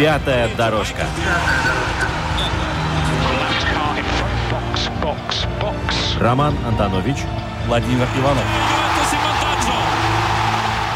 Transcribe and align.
Пятая 0.00 0.48
дорожка. 0.56 1.04
Роман 6.18 6.56
Антонович, 6.66 7.18
Владимир 7.66 8.08
Иванов. 8.16 8.42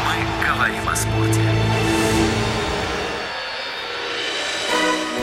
Мы 0.07 0.47
говорим 0.47 0.89
о 0.89 0.95
спорте. 0.95 1.54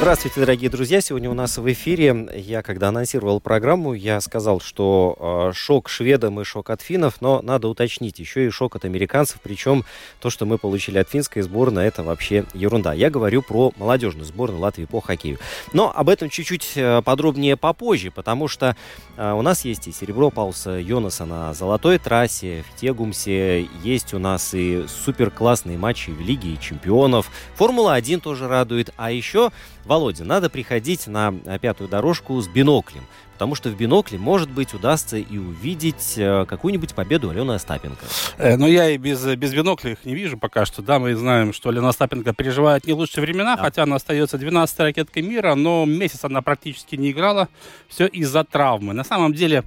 Здравствуйте, 0.02 0.40
дорогие 0.40 0.68
друзья! 0.68 1.00
Сегодня 1.00 1.30
у 1.30 1.32
нас 1.32 1.58
в 1.58 1.72
эфире, 1.72 2.28
я 2.34 2.62
когда 2.62 2.88
анонсировал 2.88 3.38
программу, 3.38 3.94
я 3.94 4.20
сказал, 4.20 4.58
что 4.58 5.50
э, 5.52 5.52
шок 5.54 5.88
шведам 5.88 6.40
и 6.40 6.44
шок 6.44 6.70
от 6.70 6.82
финнов, 6.82 7.20
но 7.20 7.40
надо 7.40 7.68
уточнить, 7.68 8.18
еще 8.18 8.44
и 8.44 8.50
шок 8.50 8.74
от 8.74 8.84
американцев, 8.84 9.38
причем 9.40 9.84
то, 10.18 10.28
что 10.28 10.44
мы 10.44 10.58
получили 10.58 10.98
от 10.98 11.08
финской 11.08 11.42
сборной, 11.42 11.86
это 11.86 12.02
вообще 12.02 12.46
ерунда. 12.52 12.94
Я 12.94 13.10
говорю 13.10 13.42
про 13.42 13.70
молодежную 13.76 14.24
сборную 14.24 14.60
Латвии 14.60 14.86
по 14.86 15.00
хоккею. 15.00 15.38
Но 15.72 15.92
об 15.94 16.08
этом 16.08 16.30
чуть-чуть 16.30 16.72
э, 16.74 17.00
подробнее 17.02 17.56
попозже, 17.56 18.10
потому 18.10 18.48
что 18.48 18.76
э, 19.16 19.32
у 19.32 19.42
нас 19.42 19.64
есть 19.64 19.86
и 19.86 19.92
серебро 19.92 20.30
Пауса 20.30 20.80
Йонаса 20.80 21.26
на 21.26 21.54
золотой 21.54 21.98
трассе, 21.98 22.64
в 22.68 22.80
Тегумсе, 22.80 23.68
есть 23.84 24.14
у 24.14 24.18
нас 24.18 24.52
и 24.52 24.84
супер 24.88 25.30
классные 25.30 25.78
матчи 25.78 26.10
в 26.10 26.20
Лиге 26.20 26.56
чемпионов, 26.56 27.30
Формула-1 27.54 28.18
тоже 28.18 28.48
радует, 28.48 28.92
а 28.96 29.12
еще 29.12 29.52
Володя, 29.84 30.24
надо 30.24 30.48
приходить 30.48 31.06
на 31.06 31.34
э, 31.44 31.58
пятую 31.58 31.88
дорожку 31.88 32.40
с 32.40 32.46
биноклем, 32.46 33.02
потому 33.32 33.56
что 33.56 33.68
в 33.68 33.76
бинокле, 33.76 34.16
может 34.16 34.48
быть, 34.48 34.74
удастся 34.74 35.16
и 35.16 35.38
увидеть 35.38 36.14
э, 36.16 36.46
какую-нибудь 36.46 36.94
победу 36.94 37.30
Алены 37.30 37.52
Остапенко. 37.52 38.04
Э, 38.38 38.56
но 38.56 38.68
я 38.68 38.90
и 38.90 38.96
без, 38.96 39.24
без 39.36 39.52
бинокля 39.52 39.92
их 39.92 40.04
не 40.04 40.14
вижу 40.14 40.38
пока 40.38 40.66
что. 40.66 40.82
Да, 40.82 41.00
мы 41.00 41.14
знаем, 41.16 41.52
что 41.52 41.72
Лена 41.72 41.88
Остапенко 41.88 42.32
переживает 42.32 42.86
не 42.86 42.92
лучшие 42.92 43.22
времена, 43.22 43.56
Да. 43.56 43.62
хотя 43.62 43.82
она 43.82 43.96
остается 43.96 44.36
12-й 44.36 44.82
ракеткой 44.84 45.22
мира, 45.22 45.54
но 45.56 45.84
месяц 45.84 46.24
она 46.24 46.42
практически 46.42 46.94
не 46.94 47.10
играла. 47.10 47.48
Все 47.88 48.06
из-за 48.06 48.44
травмы. 48.44 48.92
На 48.94 49.02
самом 49.04 49.34
деле, 49.34 49.64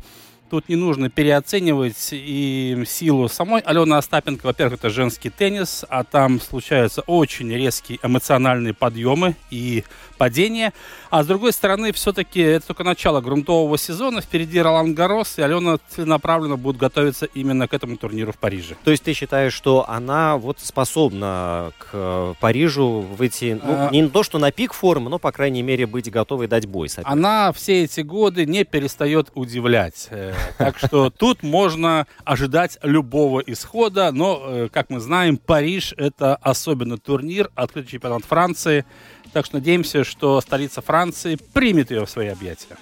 тут 0.56 0.70
не 0.70 0.78
нужно 0.78 1.10
переоценивать 1.10 2.10
и 2.14 2.82
силу 2.88 3.28
самой 3.28 3.60
Алены 3.60 3.96
Остапенко. 3.96 4.46
Во-первых, 4.46 4.80
это 4.80 4.90
женский 4.90 5.30
теннис, 5.30 5.84
а 5.90 6.06
там 6.06 6.40
случаются 6.40 7.02
очень 7.02 7.52
резкие 7.52 8.00
эмоциональные 8.02 8.74
подъемы 8.74 9.36
и 9.52 9.84
падения. 10.18 10.72
А 11.10 11.24
с 11.24 11.28
другой 11.28 11.52
стороны, 11.52 11.92
все-таки 11.92 12.40
это 12.40 12.68
только 12.68 12.86
начало 12.86 13.20
грунтового 13.20 13.78
сезона. 13.78 14.22
Впереди 14.22 14.62
Ролан 14.62 14.94
Гарос, 14.94 15.38
и 15.38 15.42
Алена 15.42 15.78
целенаправленно 15.90 16.56
будет 16.56 16.78
готовиться 16.78 17.26
именно 17.26 17.68
к 17.68 17.74
этому 17.74 17.98
турниру 17.98 18.32
в 18.32 18.38
Париже. 18.38 18.78
То 18.86 18.92
есть 18.92 19.04
ты 19.04 19.12
считаешь, 19.12 19.52
что 19.52 19.86
она 19.90 20.38
вот 20.38 20.60
способна 20.62 21.74
к 21.78 21.90
э, 21.92 22.34
Парижу 22.40 23.02
выйти, 23.02 23.60
ну, 23.62 23.74
А. 23.74 23.90
не 23.92 24.08
то, 24.08 24.24
что 24.24 24.40
на 24.40 24.52
пик 24.54 24.72
формы, 24.72 25.10
но, 25.10 25.20
по 25.20 25.34
крайней 25.34 25.64
мере, 25.64 25.86
быть 25.86 26.10
готовой 26.10 26.48
дать 26.48 26.66
бой 26.66 26.88
сопернику? 26.88 27.12
Она 27.12 27.52
все 27.52 27.84
эти 27.84 28.00
годы 28.00 28.46
не 28.46 28.64
перестает 28.64 29.32
удивлять. 29.34 30.08
Так 30.58 30.78
что 30.78 31.10
тут 31.10 31.44
можно 31.44 32.08
ожидать 32.24 32.78
любого 32.82 33.40
исхода. 33.40 34.12
Но, 34.12 34.42
э, 34.46 34.70
как 34.72 34.90
мы 34.90 35.00
знаем, 35.00 35.38
Париж– 35.38 35.94
это 35.98 36.36
особенно 36.36 36.98
турнир, 36.98 37.50
открытый 37.56 37.92
чемпионат 37.92 38.24
Франции. 38.24 38.86
Так 39.34 39.46
что 39.46 39.56
надеемся, 39.56 40.04
что 40.04 40.40
столица 40.42 40.82
Франции 40.82 41.38
примет 41.54 41.92
ее 41.92 42.06
в 42.06 42.10
свои 42.10 42.28
объятия. 42.28 42.78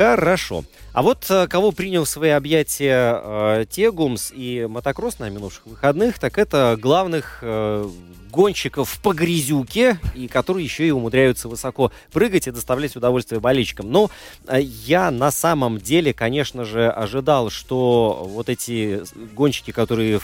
Хорошо. 0.00 0.64
А 0.94 1.02
вот 1.02 1.26
э, 1.28 1.46
кого 1.46 1.72
принял 1.72 2.04
в 2.04 2.08
свои 2.08 2.30
объятия 2.30 3.20
э, 3.22 3.64
Тегумс 3.68 4.32
и 4.34 4.66
мотокросс 4.66 5.18
на 5.18 5.28
минувших 5.28 5.66
выходных, 5.66 6.18
так 6.18 6.38
это 6.38 6.78
главных 6.80 7.40
э, 7.42 7.86
гонщиков 8.30 8.98
по 9.02 9.12
грязюке, 9.12 9.98
и 10.14 10.26
которые 10.26 10.64
еще 10.64 10.88
и 10.88 10.90
умудряются 10.90 11.50
высоко 11.50 11.92
прыгать 12.12 12.48
и 12.48 12.50
доставлять 12.50 12.96
удовольствие 12.96 13.42
болельщикам. 13.42 13.92
Но 13.92 14.10
э, 14.48 14.62
я 14.62 15.10
на 15.10 15.30
самом 15.30 15.76
деле, 15.76 16.14
конечно 16.14 16.64
же, 16.64 16.90
ожидал, 16.90 17.50
что 17.50 18.26
вот 18.26 18.48
эти 18.48 19.02
гонщики, 19.34 19.70
которые 19.70 20.20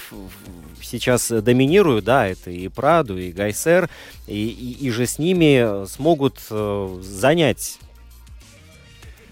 сейчас 0.81 1.29
доминируют, 1.29 2.07
да, 2.07 2.27
это 2.27 2.51
и 2.51 2.69
Праду, 2.69 3.19
и 3.19 3.31
Гайсер, 3.31 3.91
и, 4.27 4.47
и, 4.49 4.87
и 4.87 4.91
же 4.91 5.07
с 5.07 5.19
ними 5.19 5.87
смогут 5.87 6.39
э, 6.51 6.99
занять 7.03 7.79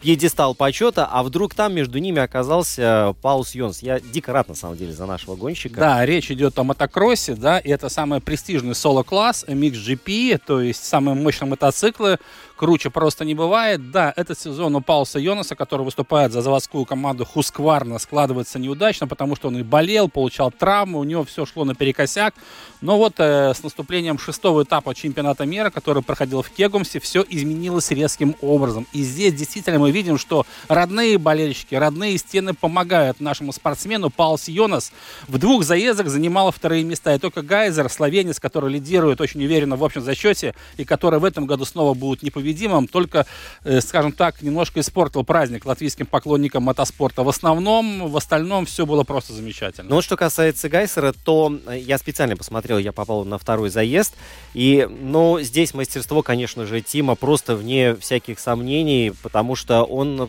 пьедестал 0.05 0.55
почета, 0.55 1.09
а 1.11 1.23
вдруг 1.23 1.55
там 1.55 1.73
между 1.75 1.99
ними 1.99 2.21
оказался 2.21 3.17
Паус 3.23 3.55
Йонс. 3.55 3.83
Я 3.83 4.01
дико 4.01 4.35
рад, 4.35 4.49
на 4.51 4.55
самом 4.55 4.77
деле, 4.77 4.93
за 4.93 5.07
нашего 5.07 5.35
гонщика. 5.35 5.81
Да, 5.81 6.05
речь 6.05 6.31
идет 6.31 6.59
о 6.59 6.63
мотокроссе, 6.63 7.35
да, 7.35 7.59
и 7.59 7.71
это 7.71 7.89
самый 7.89 8.21
престижный 8.21 8.75
соло-класс, 8.75 9.47
MXGP, 9.49 10.43
то 10.47 10.61
есть 10.61 10.85
самые 10.85 11.15
мощные 11.15 11.49
мотоциклы, 11.49 12.19
круче 12.57 12.91
просто 12.91 13.25
не 13.25 13.35
бывает. 13.35 13.91
Да, 13.91 14.13
этот 14.17 14.39
сезон 14.39 14.77
у 14.77 14.81
Пауса 14.81 15.19
Йонаса, 15.19 15.57
который 15.57 15.83
выступает 15.83 16.33
за 16.33 16.43
заводскую 16.43 16.85
команду 16.85 17.25
Хускварна, 17.25 17.99
складывается 17.99 18.59
неудачно, 18.59 19.07
потому 19.07 19.37
что 19.37 19.49
он 19.49 19.59
и 19.59 19.63
болел, 19.63 20.09
получал 20.09 20.51
травмы, 20.51 20.99
у 20.99 21.05
него 21.05 21.25
все 21.25 21.47
шло 21.47 21.65
наперекосяк. 21.65 22.35
Но 22.81 22.99
вот 22.99 23.15
э, 23.19 23.55
с 23.55 23.63
наступлением 23.63 24.19
шестого 24.19 24.63
этапа 24.63 24.95
чемпионата 24.95 25.47
мира, 25.47 25.71
который 25.71 26.03
проходил 26.03 26.43
в 26.43 26.51
Кегумсе, 26.51 27.01
все 27.01 27.25
изменилось 27.27 27.91
резким 27.91 28.37
образом. 28.43 28.87
И 28.93 29.03
здесь 29.03 29.33
действительно 29.33 29.79
мы 29.79 29.91
видим, 29.91 30.19
что 30.19 30.45
родные 30.69 31.17
болельщики, 31.17 31.75
родные 31.75 32.19
стены 32.19 32.53
помогают 32.53 33.21
нашему 33.21 33.53
спортсмену. 33.53 34.11
Паус 34.11 34.49
Йонас 34.49 34.93
в 35.29 35.39
двух 35.39 35.65
заездах 35.65 36.09
занимал 36.09 36.53
вторые 36.53 36.85
места. 36.85 37.15
И 37.15 37.19
только 37.19 37.41
Гайзер, 37.41 37.89
словенец, 37.89 38.39
который 38.39 38.71
лидирует 38.71 39.21
очень 39.21 39.43
уверенно 39.43 39.77
в 39.77 39.85
общем 39.85 40.03
зачете, 40.03 40.55
и 40.77 40.85
который 40.85 41.21
в 41.21 41.25
этом 41.25 41.47
году 41.47 41.65
снова 41.65 41.95
будет 41.95 42.23
непобедимым, 42.45 42.87
только, 42.87 43.27
э, 43.65 43.81
скажем 43.81 44.13
так, 44.13 44.43
немножко 44.43 44.81
испортил 44.81 45.25
праздник 45.25 45.65
латвийским 45.65 46.07
поклонникам 46.07 46.63
мотоспорта. 46.63 47.23
В 47.23 47.29
основном, 47.29 48.11
в 48.11 48.17
остальном 48.17 48.67
все 48.67 48.87
было 48.87 49.05
просто 49.05 49.33
замечательно. 49.33 49.89
Но 49.89 49.97
вот 49.97 50.05
что 50.05 50.17
касается 50.17 50.69
Гайсера, 50.69 51.13
то 51.25 51.57
э, 51.67 51.79
я 51.79 51.99
специально 51.99 52.37
посмотрел, 52.37 52.79
я 52.79 52.93
попал 52.93 53.25
на 53.25 53.39
второй 53.39 53.71
заезд. 53.71 54.15
И, 54.53 54.87
ну, 54.89 55.41
здесь 55.41 55.75
мастерство, 55.75 56.23
конечно 56.23 56.67
же, 56.67 56.81
Тима 56.81 57.15
просто 57.15 57.57
вне 57.57 57.97
всяких 57.97 58.39
сомнений, 58.39 59.13
потому 59.23 59.57
что 59.57 59.85
он 59.85 60.29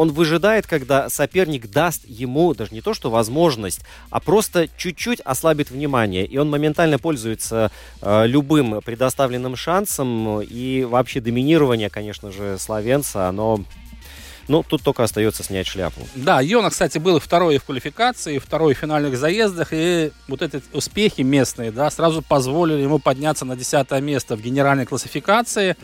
он 0.00 0.12
выжидает, 0.12 0.66
когда 0.66 1.10
соперник 1.10 1.70
даст 1.70 2.08
ему 2.08 2.54
даже 2.54 2.72
не 2.72 2.80
то 2.80 2.94
что 2.94 3.10
возможность, 3.10 3.82
а 4.08 4.18
просто 4.18 4.66
чуть-чуть 4.78 5.20
ослабит 5.20 5.70
внимание. 5.70 6.24
И 6.24 6.38
он 6.38 6.48
моментально 6.48 6.98
пользуется 6.98 7.70
э, 8.00 8.26
любым 8.26 8.80
предоставленным 8.80 9.56
шансом. 9.56 10.40
И 10.40 10.84
вообще 10.84 11.20
доминирование, 11.20 11.90
конечно 11.90 12.32
же, 12.32 12.56
словенца, 12.58 13.28
оно... 13.28 13.62
Ну, 14.48 14.64
тут 14.66 14.82
только 14.82 15.04
остается 15.04 15.44
снять 15.44 15.66
шляпу. 15.66 16.00
Да, 16.14 16.40
Йона, 16.40 16.70
кстати, 16.70 16.96
был 16.96 17.20
второй 17.20 17.58
в 17.58 17.64
квалификации, 17.64 18.38
второй 18.38 18.74
в 18.74 18.78
финальных 18.78 19.18
заездах, 19.18 19.68
и 19.70 20.12
вот 20.28 20.40
эти 20.40 20.62
успехи 20.72 21.20
местные, 21.20 21.70
да, 21.70 21.90
сразу 21.90 22.22
позволили 22.22 22.80
ему 22.80 22.98
подняться 22.98 23.44
на 23.44 23.54
десятое 23.54 24.00
место 24.00 24.34
в 24.34 24.40
генеральной 24.40 24.86
классификации. 24.86 25.76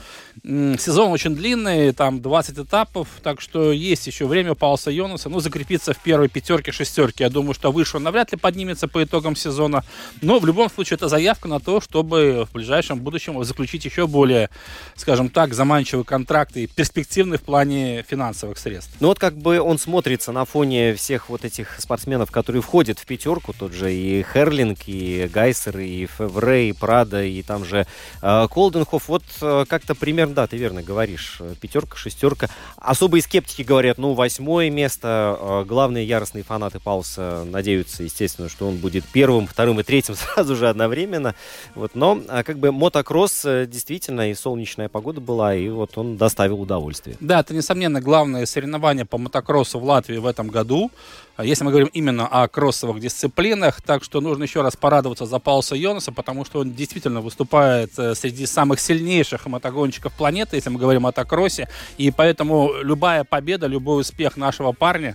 Сезон 0.45 1.13
очень 1.13 1.35
длинный, 1.35 1.93
там 1.93 2.21
20 2.21 2.59
этапов, 2.59 3.09
так 3.23 3.41
что 3.41 3.73
есть 3.73 4.07
еще 4.07 4.27
время 4.27 4.53
у 4.53 4.55
Пауса 4.55 4.91
Йонаса, 4.91 5.29
ну, 5.29 5.41
закрепиться 5.41 5.95
в 5.95 5.99
первой 5.99 6.29
пятерке, 6.29 6.73
шестерке. 6.73 7.25
Я 7.25 7.31
думаю, 7.31 7.55
что 7.55 7.73
выше 7.73 7.97
он 7.97 8.03
навряд 8.03 8.33
ли 8.33 8.39
поднимется 8.39 8.87
по 8.87 9.03
итогам 9.03 9.35
сезона, 9.35 9.85
но 10.21 10.39
в 10.39 10.47
любом 10.47 10.69
случае 10.69 10.97
это 10.97 11.09
заявка 11.09 11.49
на 11.49 11.59
то, 11.59 11.81
чтобы 11.81 12.47
в 12.51 12.53
ближайшем 12.53 13.01
будущем 13.01 13.43
заключить 13.45 13.85
еще 13.85 14.07
более, 14.07 14.51
скажем 14.95 15.31
так, 15.31 15.55
заманчивые 15.55 16.05
контракты 16.05 16.65
и 16.65 16.67
перспективные 16.67 17.39
в 17.39 17.43
плане 17.43 18.05
финансовых 18.09 18.59
средств. 18.59 18.95
Ну 19.01 19.09
вот 19.09 19.19
как 19.19 19.37
бы 19.37 19.61
он 19.61 19.79
смотрится 19.79 20.33
на 20.33 20.45
фоне 20.45 20.95
всех 20.95 21.31
вот 21.31 21.45
этих 21.45 21.81
спортсменов, 21.81 22.31
которые 22.31 22.63
входят 22.63 22.99
в 22.99 23.07
пятерку, 23.07 23.55
тот 23.59 23.73
же 23.73 23.93
и 23.93 24.23
Херлинг, 24.23 24.81
и 24.87 25.31
Гайсер, 25.33 25.79
и 25.79 26.07
Февре, 26.07 26.71
и 26.71 26.73
Прада, 26.73 27.25
и 27.25 27.43
там 27.43 27.65
же 27.65 27.87
э, 28.23 28.49
Колденхоф. 28.51 29.09
Вот 29.09 29.23
э, 29.41 29.65
как-то 29.69 29.95
примерно, 29.95 30.26
да, 30.35 30.47
ты 30.47 30.57
верно 30.57 30.83
говоришь, 30.83 31.41
пятерка, 31.61 31.97
шестерка. 31.97 32.49
Особые 32.77 33.23
скептики 33.23 33.63
говорят, 33.63 33.99
ну, 33.99 34.15
восьмое 34.15 34.71
место. 34.71 35.37
Э, 35.41 35.65
главные 35.67 36.07
яростные 36.07 36.45
фанаты 36.45 36.81
Пауса 36.81 37.45
надеются, 37.45 38.03
естественно, 38.03 38.49
что 38.49 38.69
он 38.69 38.77
будет 38.77 39.05
первым, 39.05 39.47
вторым 39.47 39.81
и 39.81 39.83
третьим 39.83 40.15
сразу 40.35 40.57
же 40.57 40.69
одновременно. 40.69 41.35
Вот, 41.75 41.95
но 41.95 42.21
э, 42.29 42.43
как 42.43 42.59
бы 42.59 42.73
мотокросс 42.73 43.45
э, 43.45 43.67
действительно 43.67 44.31
и 44.31 44.35
солнечная 44.35 44.89
погода 44.89 45.21
была, 45.21 45.55
и 45.55 45.69
вот 45.69 45.97
он 45.99 46.17
доставил 46.17 46.61
удовольствие. 46.61 47.17
Да, 47.21 47.41
это, 47.41 47.55
несомненно, 47.55 48.01
главное 48.01 48.47
соревнование 48.47 49.05
по 49.05 49.19
мотокроссу 49.19 49.79
в 49.79 49.85
Латвии 49.85 50.19
в 50.19 50.27
этом 50.27 50.49
году. 50.49 50.91
А 51.37 51.45
если 51.45 51.65
мы 51.65 51.71
говорим 51.71 51.91
именно 51.93 52.27
о 52.27 52.49
кроссовых 52.49 52.99
дисциплинах, 52.99 53.83
так 53.83 54.03
что 54.03 54.23
нужно 54.23 54.45
еще 54.45 54.63
раз 54.63 54.75
порадоваться 54.75 55.27
за 55.27 55.39
Пауса 55.39 55.77
Йонаса, 55.77 56.11
потому 56.11 56.47
что 56.47 56.61
он 56.61 56.73
действительно 56.73 57.21
выступает 57.21 57.99
э, 57.99 58.15
среди 58.15 58.47
самых 58.47 58.81
сильнейших 58.81 59.45
мотогонщиков 59.45 60.15
планеты, 60.15 60.57
если 60.57 60.71
мы 60.71 60.81
говорим 60.81 61.03
о 61.03 61.09
мотокроссе, 61.09 61.69
и 61.99 62.11
поэтому 62.11 62.73
любая 62.83 63.25
победа, 63.25 63.67
любой 63.67 64.01
успех 64.01 64.39
нашего 64.39 64.73
парня 64.73 65.15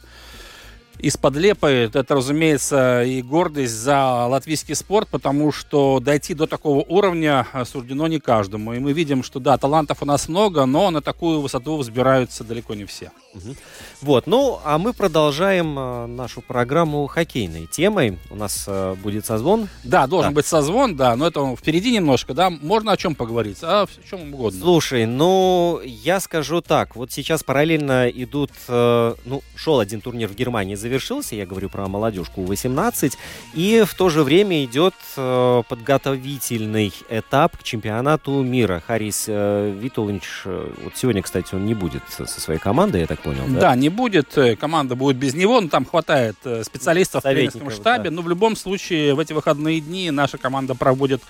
из-под 1.01 1.35
лепы. 1.35 1.89
Это, 1.93 2.15
разумеется, 2.15 3.03
и 3.03 3.21
гордость 3.21 3.73
за 3.73 4.27
латвийский 4.27 4.75
спорт, 4.75 5.07
потому 5.09 5.51
что 5.51 5.99
дойти 5.99 6.33
до 6.33 6.47
такого 6.47 6.83
уровня 6.87 7.47
суждено 7.65 8.07
не 8.07 8.19
каждому. 8.19 8.73
И 8.73 8.79
мы 8.79 8.93
видим, 8.93 9.23
что 9.23 9.39
да, 9.39 9.57
талантов 9.57 10.01
у 10.01 10.05
нас 10.05 10.29
много, 10.29 10.65
но 10.65 10.89
на 10.91 11.01
такую 11.01 11.41
высоту 11.41 11.77
взбираются 11.77 12.43
далеко 12.43 12.73
не 12.73 12.85
все. 12.85 13.11
Угу. 13.33 13.55
Вот, 14.01 14.27
ну, 14.27 14.59
а 14.63 14.77
мы 14.77 14.93
продолжаем 14.93 15.77
э, 15.77 16.05
нашу 16.07 16.41
программу 16.41 17.07
хоккейной 17.07 17.67
темой. 17.67 18.19
У 18.29 18.35
нас 18.35 18.65
э, 18.67 18.95
будет 19.01 19.25
созвон. 19.25 19.69
Да, 19.83 20.07
должен 20.07 20.31
да. 20.31 20.35
быть 20.35 20.45
созвон, 20.45 20.95
да, 20.95 21.15
но 21.15 21.27
это 21.27 21.55
впереди 21.55 21.91
немножко, 21.91 22.33
да. 22.33 22.49
Можно 22.49 22.91
о 22.91 22.97
чем 22.97 23.15
поговорить? 23.15 23.59
А, 23.61 23.83
о 23.83 24.09
чем 24.09 24.33
угодно. 24.33 24.59
Слушай, 24.59 25.05
ну, 25.05 25.79
я 25.83 26.19
скажу 26.19 26.61
так. 26.61 26.95
Вот 26.95 27.11
сейчас 27.11 27.43
параллельно 27.43 28.09
идут, 28.09 28.51
э, 28.67 29.15
ну, 29.25 29.41
шел 29.55 29.79
один 29.79 30.01
турнир 30.01 30.27
в 30.27 30.35
Германии, 30.35 30.75
завершился, 30.75 30.90
я 31.35 31.45
говорю 31.45 31.69
про 31.69 31.87
молодежку 31.87 32.41
У-18, 32.41 33.17
и 33.53 33.83
в 33.87 33.93
то 33.95 34.09
же 34.09 34.23
время 34.23 34.63
идет 34.65 34.93
э, 35.17 35.63
подготовительный 35.67 36.93
этап 37.09 37.57
к 37.57 37.63
чемпионату 37.63 38.41
мира. 38.41 38.81
Харис 38.85 39.25
э, 39.27 39.73
Витулинч, 39.79 40.23
э, 40.45 40.73
вот 40.83 40.93
сегодня, 40.95 41.21
кстати, 41.21 41.55
он 41.55 41.65
не 41.65 41.73
будет 41.73 42.03
со 42.09 42.25
своей 42.25 42.59
командой, 42.59 43.01
я 43.01 43.07
так 43.07 43.19
понял, 43.19 43.43
да? 43.47 43.59
Да, 43.59 43.75
не 43.75 43.89
будет, 43.89 44.37
команда 44.59 44.95
будет 44.95 45.17
без 45.17 45.33
него, 45.33 45.61
но 45.61 45.69
там 45.69 45.85
хватает 45.85 46.35
специалистов 46.63 47.23
в 47.23 47.27
тренерском 47.27 47.69
штабе, 47.71 48.09
да. 48.09 48.15
но 48.15 48.21
в 48.21 48.29
любом 48.29 48.55
случае 48.55 49.13
в 49.13 49.19
эти 49.19 49.33
выходные 49.33 49.79
дни 49.79 50.11
наша 50.11 50.37
команда 50.37 50.75
проводит 50.75 51.21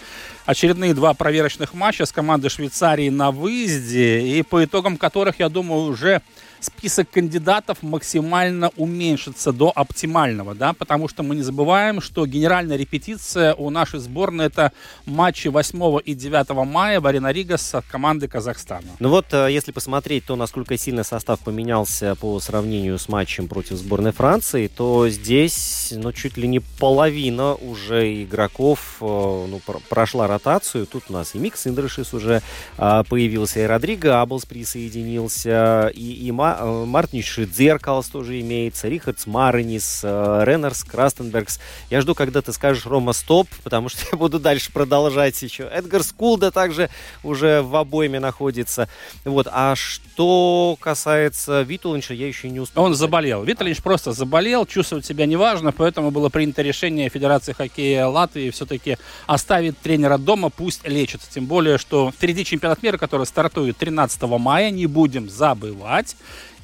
очередные 0.45 0.93
два 0.93 1.13
проверочных 1.13 1.73
матча 1.73 2.05
с 2.05 2.11
командой 2.11 2.49
Швейцарии 2.49 3.09
на 3.09 3.31
выезде, 3.31 4.21
и 4.21 4.43
по 4.43 4.63
итогам 4.63 4.97
которых, 4.97 5.39
я 5.39 5.49
думаю, 5.49 5.83
уже 5.83 6.21
список 6.61 7.09
кандидатов 7.09 7.81
максимально 7.81 8.69
уменьшится 8.77 9.51
до 9.51 9.71
оптимального, 9.73 10.55
да, 10.55 10.73
потому 10.73 11.07
что 11.07 11.23
мы 11.23 11.35
не 11.35 11.41
забываем, 11.41 12.01
что 12.01 12.25
генеральная 12.25 12.77
репетиция 12.77 13.53
у 13.55 13.69
нашей 13.69 13.99
сборной 13.99 14.45
это 14.45 14.71
матчи 15.05 15.47
8 15.47 15.99
и 16.05 16.13
9 16.13 16.49
мая 16.65 17.01
в 17.01 17.07
Арена 17.07 17.31
Рига 17.31 17.57
с 17.57 17.81
командой 17.89 18.27
Казахстана. 18.27 18.87
Ну 18.99 19.09
вот, 19.09 19.25
э, 19.31 19.47
если 19.51 19.71
посмотреть 19.71 20.25
то, 20.25 20.35
насколько 20.35 20.77
сильно 20.77 21.03
состав 21.03 21.39
поменялся 21.39 22.15
по 22.15 22.39
сравнению 22.39 22.97
с 22.97 23.09
матчем 23.09 23.47
против 23.47 23.77
сборной 23.77 24.11
Франции, 24.11 24.67
то 24.67 25.09
здесь, 25.09 25.93
ну, 25.95 26.11
чуть 26.11 26.37
ли 26.37 26.47
не 26.47 26.59
половина 26.59 27.55
уже 27.55 28.23
игроков 28.23 28.97
э, 29.01 29.05
ну, 29.05 29.59
прошла 29.89 30.27
ротацию. 30.27 30.85
Тут 30.85 31.05
у 31.09 31.13
нас 31.13 31.35
и 31.35 31.39
Микс 31.39 31.65
Индрашис 31.67 32.13
уже 32.13 32.41
а, 32.77 33.03
появился, 33.03 33.61
и 33.61 33.63
Родриго 33.63 34.21
Аблс 34.21 34.45
присоединился, 34.45 35.91
и, 35.93 36.13
и 36.27 36.31
Ма 36.31 36.50
Ма, 36.59 36.85
Мартин 36.85 37.21
Шидзеркалс 37.21 38.07
тоже 38.07 38.39
имеется, 38.41 38.87
Рихардс 38.87 39.25
Маринис, 39.25 40.01
э, 40.03 40.43
Реннерс, 40.45 40.83
Крастенбергс. 40.83 41.59
Я 41.89 42.01
жду, 42.01 42.15
когда 42.15 42.41
ты 42.41 42.53
скажешь 42.53 42.85
Рома 42.85 43.13
стоп, 43.13 43.47
потому 43.63 43.89
что 43.89 44.01
я 44.11 44.17
буду 44.17 44.39
дальше 44.39 44.71
продолжать 44.71 45.41
еще. 45.41 45.63
Эдгар 45.63 46.03
Скулда 46.03 46.51
также 46.51 46.89
уже 47.23 47.61
в 47.61 47.75
обойме 47.75 48.19
находится. 48.19 48.89
Вот. 49.25 49.47
А 49.51 49.75
что 49.75 50.77
касается 50.79 51.61
Витулинча, 51.61 52.13
я 52.13 52.27
еще 52.27 52.49
не 52.49 52.59
успел. 52.59 52.83
Он 52.83 52.95
заболел. 52.95 53.43
Витулинч 53.43 53.81
просто 53.81 54.11
заболел, 54.11 54.65
чувствовать 54.65 55.05
себя 55.05 55.25
неважно, 55.25 55.71
поэтому 55.71 56.11
было 56.11 56.29
принято 56.29 56.61
решение 56.61 57.09
Федерации 57.09 57.53
хоккея 57.53 58.07
Латвии 58.07 58.49
все-таки 58.49 58.97
оставить 59.27 59.77
тренера 59.79 60.17
дома, 60.17 60.49
пусть 60.49 60.87
лечится. 60.87 61.31
Тем 61.31 61.45
более, 61.45 61.77
что 61.77 62.11
впереди 62.11 62.43
чемпионат 62.45 62.83
мира, 62.83 62.97
который 62.97 63.25
стартует 63.25 63.77
13 63.77 64.21
мая, 64.23 64.69
не 64.71 64.85
будем 64.85 65.29
забывать. 65.29 66.15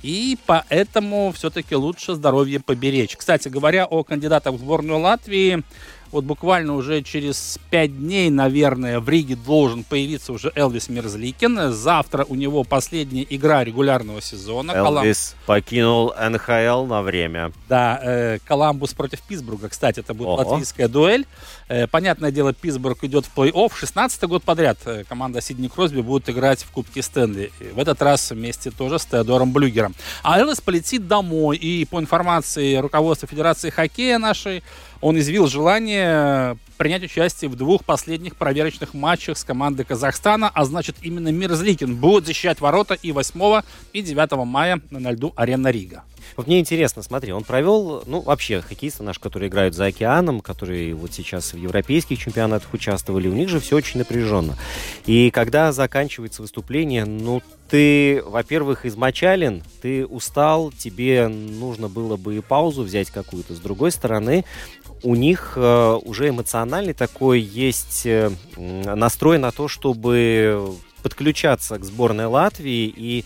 И 0.04 0.38
поэтому 0.46 1.32
все-таки 1.36 1.76
лучше 1.76 2.16
здоровье 2.16 2.60
поберечь. 2.60 3.16
Кстати 3.16 3.48
говоря, 3.48 3.86
о 3.86 4.04
кандидатах 4.04 4.54
в 4.54 4.60
сборную 4.60 5.00
Латвии, 5.00 5.64
вот 6.12 6.24
буквально 6.24 6.76
уже 6.76 7.02
через 7.02 7.60
пять 7.70 7.98
дней, 7.98 8.30
наверное, 8.30 9.00
в 9.00 9.10
Риге 9.10 9.36
должен 9.36 9.84
появиться 9.84 10.32
уже 10.32 10.52
Элвис 10.56 10.88
Мерзликин. 10.88 11.72
Завтра 11.72 12.24
у 12.26 12.36
него 12.36 12.64
последняя 12.64 13.26
игра 13.30 13.64
регулярного 13.64 14.22
сезона. 14.22 14.72
Элвис 14.72 15.36
Колам... 15.46 15.62
покинул 15.62 16.14
НХЛ 16.18 16.86
на 16.86 17.02
время. 17.02 17.52
Да, 17.68 18.00
э, 18.02 18.38
Коламбус 18.46 18.94
против 18.94 19.22
Питтсбурга. 19.22 19.68
Кстати, 19.68 20.00
это 20.00 20.14
будет 20.14 20.28
Ого. 20.28 20.50
латвийская 20.50 20.88
дуэль. 20.88 21.26
Э, 21.70 21.86
понятное 21.86 22.32
дело, 22.32 22.54
Питтсбург 22.54 23.04
идет 23.04 23.26
в 23.26 23.38
плей-офф. 23.38 23.74
16 23.76 24.24
год 24.24 24.44
подряд 24.44 24.78
э, 24.86 25.04
команда 25.04 25.42
Сидни 25.42 25.68
Кросби 25.68 26.02
будет 26.02 26.30
играть 26.30 26.64
в 26.64 26.72
Кубке 26.72 27.02
Стэнли. 27.02 27.52
В 27.74 27.80
этот 27.80 28.02
раз 28.02 28.32
вместе 28.32 28.72
тоже 28.72 29.00
с 29.00 29.06
Теодором 29.06 29.52
Блюгером. 29.52 29.94
А 30.24 30.40
Элвис 30.40 30.62
полетит 30.62 31.08
домой. 31.08 31.58
И 31.58 31.86
по 31.86 32.00
информации 32.00 32.78
руководства 32.78 33.28
Федерации 33.28 33.70
хоккея 33.70 34.18
нашей, 34.18 34.64
он 35.02 35.20
изъявил 35.20 35.48
желание 35.48 36.58
принять 36.78 37.04
участие 37.04 37.50
в 37.50 37.56
двух 37.56 37.84
последних 37.84 38.36
проверочных 38.36 38.94
матчах 38.94 39.38
с 39.38 39.44
командой 39.44 39.84
Казахстана, 39.84 40.50
а 40.54 40.64
значит 40.64 40.96
именно 41.02 41.30
Мирзликин 41.30 41.96
будет 41.96 42.28
защищать 42.28 42.62
ворота 42.62 42.94
и 42.94 43.12
8 43.12 43.62
и 43.94 44.02
9 44.02 44.46
мая 44.46 44.80
на 44.92 45.12
льду 45.12 45.34
Арена 45.36 45.70
Рига. 45.70 46.04
Вот 46.36 46.48
мне 46.48 46.60
интересно, 46.60 47.02
смотри, 47.04 47.32
он 47.32 47.44
провел, 47.44 48.04
ну, 48.06 48.22
вообще, 48.22 48.62
хоккеисты 48.62 49.04
наши, 49.04 49.20
которые 49.20 49.50
играют 49.50 49.76
за 49.76 49.86
океаном, 49.86 50.42
которые 50.42 50.94
вот 50.94 51.14
сейчас 51.14 51.54
в 51.54 51.58
европейских 51.58 52.20
чемпионатах 52.20 52.74
участвовали, 52.74 53.28
у 53.28 53.34
них 53.34 53.50
же 53.50 53.60
все 53.60 53.78
очень 53.78 54.00
напряженно. 54.00 54.58
И 55.06 55.32
когда 55.32 55.72
заканчивается 55.72 56.42
выступление, 56.42 57.06
ну, 57.06 57.42
ты, 57.70 58.24
во-первых, 58.26 58.86
измочален, 58.86 59.64
ты 59.82 60.06
устал, 60.06 60.72
тебе 60.72 61.28
нужно 61.28 61.90
было 61.90 62.16
бы 62.16 62.38
и 62.38 62.42
паузу 62.42 62.84
взять 62.84 63.10
какую-то. 63.10 63.56
С 63.56 63.60
другой 63.60 63.92
стороны, 63.92 64.46
у 65.04 65.16
них 65.16 65.54
э, 65.56 66.00
уже 66.04 66.30
эмоциональный 66.30 66.94
такой 66.94 67.42
есть 67.42 68.06
э, 68.06 68.32
настрой 68.56 69.38
на 69.38 69.52
то, 69.52 69.68
чтобы 69.68 70.76
подключаться 71.04 71.78
к 71.78 71.86
сборной 71.86 72.26
Латвии 72.26 72.92
и 72.96 73.26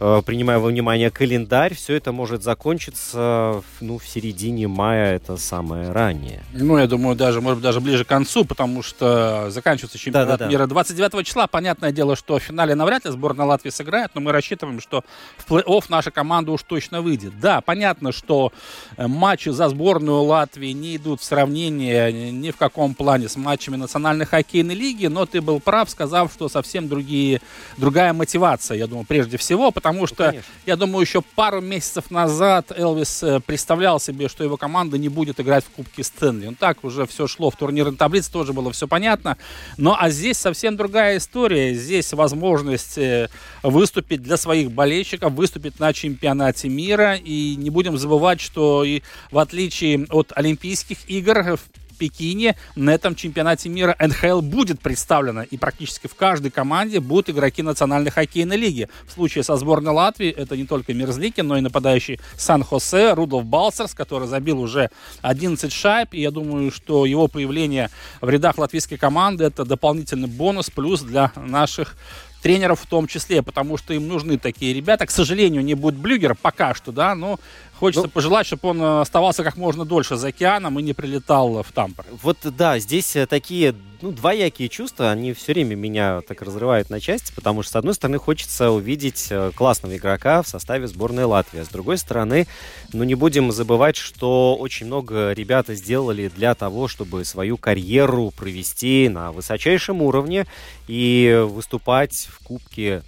принимая 0.00 0.58
во 0.58 0.68
внимание 0.68 1.10
календарь, 1.10 1.74
все 1.74 1.94
это 1.94 2.10
может 2.10 2.42
закончиться 2.42 3.62
ну, 3.80 3.98
в 3.98 4.06
середине 4.06 4.66
мая, 4.66 5.16
это 5.16 5.36
самое 5.36 5.92
раннее. 5.92 6.42
Ну, 6.52 6.78
я 6.78 6.86
думаю, 6.86 7.16
даже, 7.16 7.40
может 7.40 7.58
быть, 7.58 7.64
даже 7.64 7.80
ближе 7.80 8.04
к 8.04 8.08
концу, 8.08 8.44
потому 8.44 8.82
что 8.82 9.50
заканчивается 9.50 9.98
чемпионат 9.98 10.28
да, 10.28 10.36
да, 10.36 10.44
да. 10.44 10.50
мира 10.50 10.66
29 10.66 11.26
числа. 11.26 11.46
Понятное 11.46 11.92
дело, 11.92 12.16
что 12.16 12.38
в 12.38 12.42
финале 12.42 12.74
навряд 12.74 13.04
ли 13.04 13.10
сборная 13.10 13.46
Латвии 13.46 13.70
сыграет, 13.70 14.12
но 14.14 14.20
мы 14.20 14.32
рассчитываем, 14.32 14.80
что 14.80 15.04
в 15.36 15.50
плей-офф 15.50 15.84
наша 15.88 16.10
команда 16.10 16.52
уж 16.52 16.62
точно 16.62 17.02
выйдет. 17.02 17.38
Да, 17.40 17.60
понятно, 17.60 18.12
что 18.12 18.52
э, 18.96 19.06
матчи 19.06 19.50
за 19.50 19.68
сборную 19.68 20.22
Латвии 20.22 20.72
не 20.72 20.96
идут 20.96 21.20
в 21.20 21.24
сравнение 21.24 22.30
ни 22.32 22.50
в 22.50 22.56
каком 22.56 22.94
плане 22.94 23.28
с 23.28 23.36
матчами 23.36 23.76
национальной 23.76 24.26
хоккейной 24.26 24.74
лиги, 24.74 25.06
но 25.06 25.26
ты 25.26 25.40
был 25.40 25.60
прав, 25.60 25.90
сказав, 25.90 26.32
что 26.32 26.48
совсем 26.48 26.88
другие, 26.88 27.40
другая 27.76 28.12
мотивация, 28.12 28.78
я 28.78 28.86
думаю, 28.86 29.04
прежде 29.06 29.36
всего, 29.36 29.70
потому 29.70 29.89
потому 29.90 30.06
что, 30.06 30.32
ну, 30.32 30.40
я 30.66 30.76
думаю, 30.76 31.02
еще 31.02 31.20
пару 31.20 31.60
месяцев 31.60 32.12
назад 32.12 32.70
Элвис 32.76 33.24
э, 33.24 33.40
представлял 33.40 33.98
себе, 33.98 34.28
что 34.28 34.44
его 34.44 34.56
команда 34.56 34.98
не 34.98 35.08
будет 35.08 35.40
играть 35.40 35.64
в 35.64 35.70
Кубке 35.70 36.04
Стэнли. 36.04 36.46
Он 36.46 36.54
так 36.54 36.84
уже 36.84 37.06
все 37.06 37.26
шло 37.26 37.50
в 37.50 37.56
турнирной 37.56 37.96
таблице, 37.96 38.30
тоже 38.30 38.52
было 38.52 38.70
все 38.70 38.86
понятно. 38.86 39.36
Но 39.76 39.96
а 39.98 40.10
здесь 40.10 40.38
совсем 40.38 40.76
другая 40.76 41.16
история. 41.16 41.74
Здесь 41.74 42.12
возможность 42.12 42.98
э, 42.98 43.28
выступить 43.64 44.22
для 44.22 44.36
своих 44.36 44.70
болельщиков, 44.70 45.32
выступить 45.32 45.80
на 45.80 45.92
чемпионате 45.92 46.68
мира. 46.68 47.16
И 47.16 47.56
не 47.56 47.70
будем 47.70 47.98
забывать, 47.98 48.40
что 48.40 48.84
и 48.84 49.02
в 49.32 49.38
отличие 49.38 50.06
от 50.10 50.32
Олимпийских 50.36 50.98
игр, 51.08 51.58
Пекине 52.00 52.56
на 52.76 52.94
этом 52.94 53.14
чемпионате 53.14 53.68
мира 53.68 53.94
НХЛ 54.00 54.40
будет 54.40 54.80
представлена. 54.80 55.44
И 55.44 55.58
практически 55.58 56.06
в 56.06 56.14
каждой 56.14 56.50
команде 56.50 56.98
будут 56.98 57.28
игроки 57.28 57.62
национальной 57.62 58.10
хоккейной 58.10 58.56
лиги. 58.56 58.88
В 59.06 59.12
случае 59.12 59.44
со 59.44 59.56
сборной 59.56 59.92
Латвии 59.92 60.30
это 60.30 60.56
не 60.56 60.64
только 60.64 60.94
Мерзликин, 60.94 61.46
но 61.46 61.58
и 61.58 61.60
нападающий 61.60 62.18
Сан-Хосе, 62.38 63.12
Рудolf 63.12 63.42
Балсерс, 63.42 63.92
который 63.92 64.26
забил 64.26 64.60
уже 64.60 64.90
11 65.20 65.70
шайб. 65.70 66.14
И 66.14 66.22
я 66.22 66.30
думаю, 66.30 66.72
что 66.72 67.04
его 67.04 67.28
появление 67.28 67.90
в 68.22 68.30
рядах 68.30 68.56
латвийской 68.56 68.96
команды 68.96 69.44
это 69.44 69.66
дополнительный 69.66 70.28
бонус, 70.28 70.70
плюс 70.70 71.02
для 71.02 71.32
наших 71.36 71.96
тренеров 72.42 72.80
в 72.80 72.86
том 72.86 73.06
числе, 73.06 73.42
потому 73.42 73.76
что 73.76 73.92
им 73.94 74.08
нужны 74.08 74.38
такие 74.38 74.72
ребята. 74.72 75.06
К 75.06 75.10
сожалению, 75.10 75.62
не 75.62 75.74
будет 75.74 75.96
Блюгера 75.96 76.34
пока 76.40 76.74
что, 76.74 76.92
да, 76.92 77.14
но 77.14 77.38
Хочется 77.80 78.08
ну, 78.08 78.10
пожелать, 78.10 78.46
чтобы 78.46 78.68
он 78.68 78.82
э, 78.82 79.00
оставался 79.00 79.42
как 79.42 79.56
можно 79.56 79.86
дольше 79.86 80.16
за 80.16 80.28
океаном 80.28 80.78
и 80.78 80.82
не 80.82 80.92
прилетал 80.92 81.62
в 81.62 81.72
Тампер. 81.72 82.04
Вот 82.22 82.36
да, 82.42 82.78
здесь 82.78 83.16
э, 83.16 83.26
такие 83.26 83.74
ну, 84.02 84.12
двоякие 84.12 84.68
чувства, 84.68 85.10
они 85.10 85.32
все 85.32 85.54
время 85.54 85.76
меня 85.76 86.20
так 86.20 86.42
разрывают 86.42 86.90
на 86.90 87.00
части, 87.00 87.32
потому 87.34 87.62
что, 87.62 87.72
с 87.72 87.76
одной 87.76 87.94
стороны, 87.94 88.18
хочется 88.18 88.70
увидеть 88.70 89.28
э, 89.30 89.50
классного 89.54 89.96
игрока 89.96 90.42
в 90.42 90.48
составе 90.48 90.88
сборной 90.88 91.24
Латвии, 91.24 91.60
а 91.60 91.64
с 91.64 91.68
другой 91.68 91.96
стороны, 91.96 92.46
ну, 92.92 93.02
не 93.04 93.14
будем 93.14 93.50
забывать, 93.50 93.96
что 93.96 94.56
очень 94.56 94.84
много 94.84 95.32
ребята 95.32 95.74
сделали 95.74 96.28
для 96.28 96.54
того, 96.54 96.86
чтобы 96.86 97.24
свою 97.24 97.56
карьеру 97.56 98.30
провести 98.36 99.08
на 99.08 99.32
высочайшем 99.32 100.02
уровне 100.02 100.46
и 100.86 101.46
выступать 101.48 102.28
в 102.30 102.44
Кубке 102.44 103.02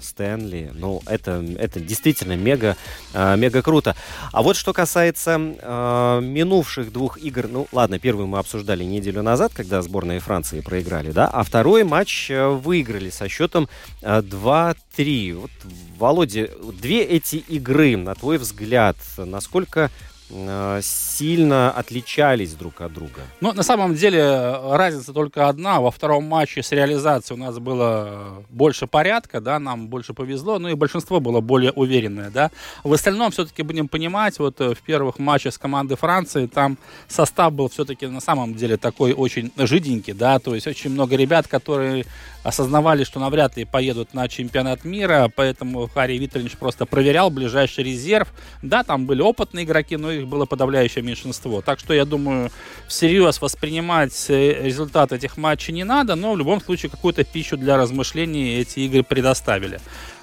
Стэнли. 0.00 0.70
Ну, 0.74 1.02
это, 1.06 1.44
это 1.58 1.80
действительно 1.80 2.36
мега, 2.36 2.76
э, 3.12 3.36
мега 3.36 3.62
круто. 3.62 3.96
А 4.32 4.42
вот 4.42 4.56
что 4.56 4.72
касается 4.72 5.38
э, 5.38 6.20
минувших 6.22 6.92
двух 6.92 7.18
игр, 7.18 7.48
ну, 7.48 7.66
ладно, 7.72 7.98
первый 7.98 8.26
мы 8.26 8.38
обсуждали 8.38 8.84
неделю 8.84 9.22
назад, 9.22 9.52
когда 9.54 9.82
сборная 9.82 10.20
Франции 10.20 10.60
проиграли, 10.60 11.10
да, 11.10 11.26
а 11.26 11.42
второй 11.42 11.84
матч 11.84 12.30
э, 12.30 12.48
выиграли 12.48 13.10
со 13.10 13.28
счетом 13.28 13.68
э, 14.02 14.20
2-3. 14.20 15.34
Вот, 15.34 15.50
Володя, 15.98 16.48
две 16.80 17.02
эти 17.02 17.36
игры, 17.36 17.96
на 17.96 18.14
твой 18.14 18.38
взгляд, 18.38 18.96
насколько 19.16 19.90
Э, 19.90 20.15
сильно 20.28 21.70
отличались 21.70 22.54
друг 22.54 22.80
от 22.80 22.92
друга? 22.92 23.22
Ну, 23.40 23.52
на 23.52 23.62
самом 23.62 23.94
деле, 23.94 24.58
разница 24.72 25.12
только 25.12 25.48
одна. 25.48 25.80
Во 25.80 25.90
втором 25.90 26.24
матче 26.24 26.62
с 26.62 26.72
реализацией 26.72 27.40
у 27.40 27.44
нас 27.44 27.58
было 27.58 28.44
больше 28.50 28.86
порядка, 28.86 29.40
да, 29.40 29.58
нам 29.58 29.88
больше 29.88 30.14
повезло, 30.14 30.58
ну 30.58 30.68
и 30.68 30.74
большинство 30.74 31.20
было 31.20 31.40
более 31.40 31.72
уверенное, 31.72 32.30
да. 32.30 32.50
В 32.82 32.92
остальном 32.92 33.30
все-таки 33.30 33.62
будем 33.62 33.88
понимать, 33.88 34.38
вот 34.38 34.60
э, 34.60 34.74
в 34.74 34.78
первых 34.78 35.18
матчах 35.18 35.54
с 35.54 35.58
командой 35.58 35.96
Франции 35.96 36.46
там 36.46 36.76
состав 37.08 37.52
был 37.52 37.68
все-таки 37.68 38.06
на 38.06 38.20
самом 38.20 38.54
деле 38.54 38.76
такой 38.76 39.12
очень 39.12 39.52
жиденький, 39.56 40.12
да, 40.12 40.38
то 40.38 40.54
есть 40.54 40.66
очень 40.66 40.90
много 40.90 41.16
ребят, 41.16 41.46
которые 41.46 42.04
осознавали, 42.46 43.02
что 43.02 43.18
навряд 43.18 43.56
ли 43.56 43.64
поедут 43.64 44.14
на 44.14 44.28
чемпионат 44.28 44.84
мира, 44.84 45.30
поэтому 45.34 45.88
Харри 45.88 46.16
Витальевич 46.16 46.52
просто 46.52 46.86
проверял 46.86 47.28
ближайший 47.28 47.82
резерв. 47.82 48.28
Да, 48.62 48.84
там 48.84 49.06
были 49.06 49.20
опытные 49.20 49.64
игроки, 49.64 49.96
но 49.96 50.12
их 50.12 50.28
было 50.28 50.46
подавляющее 50.46 51.02
меньшинство. 51.02 51.60
Так 51.60 51.80
что 51.80 51.92
я 51.92 52.04
думаю, 52.04 52.52
всерьез 52.86 53.40
воспринимать 53.40 54.26
э, 54.28 54.62
результат 54.62 55.10
этих 55.10 55.36
матчей 55.36 55.74
не 55.74 55.82
надо, 55.82 56.14
но 56.14 56.34
в 56.34 56.38
любом 56.38 56.60
случае 56.60 56.88
какую-то 56.88 57.24
пищу 57.24 57.56
для 57.56 57.76
размышлений 57.76 58.60
эти 58.60 58.80
игры 58.80 59.02
предоставили. 59.02 59.80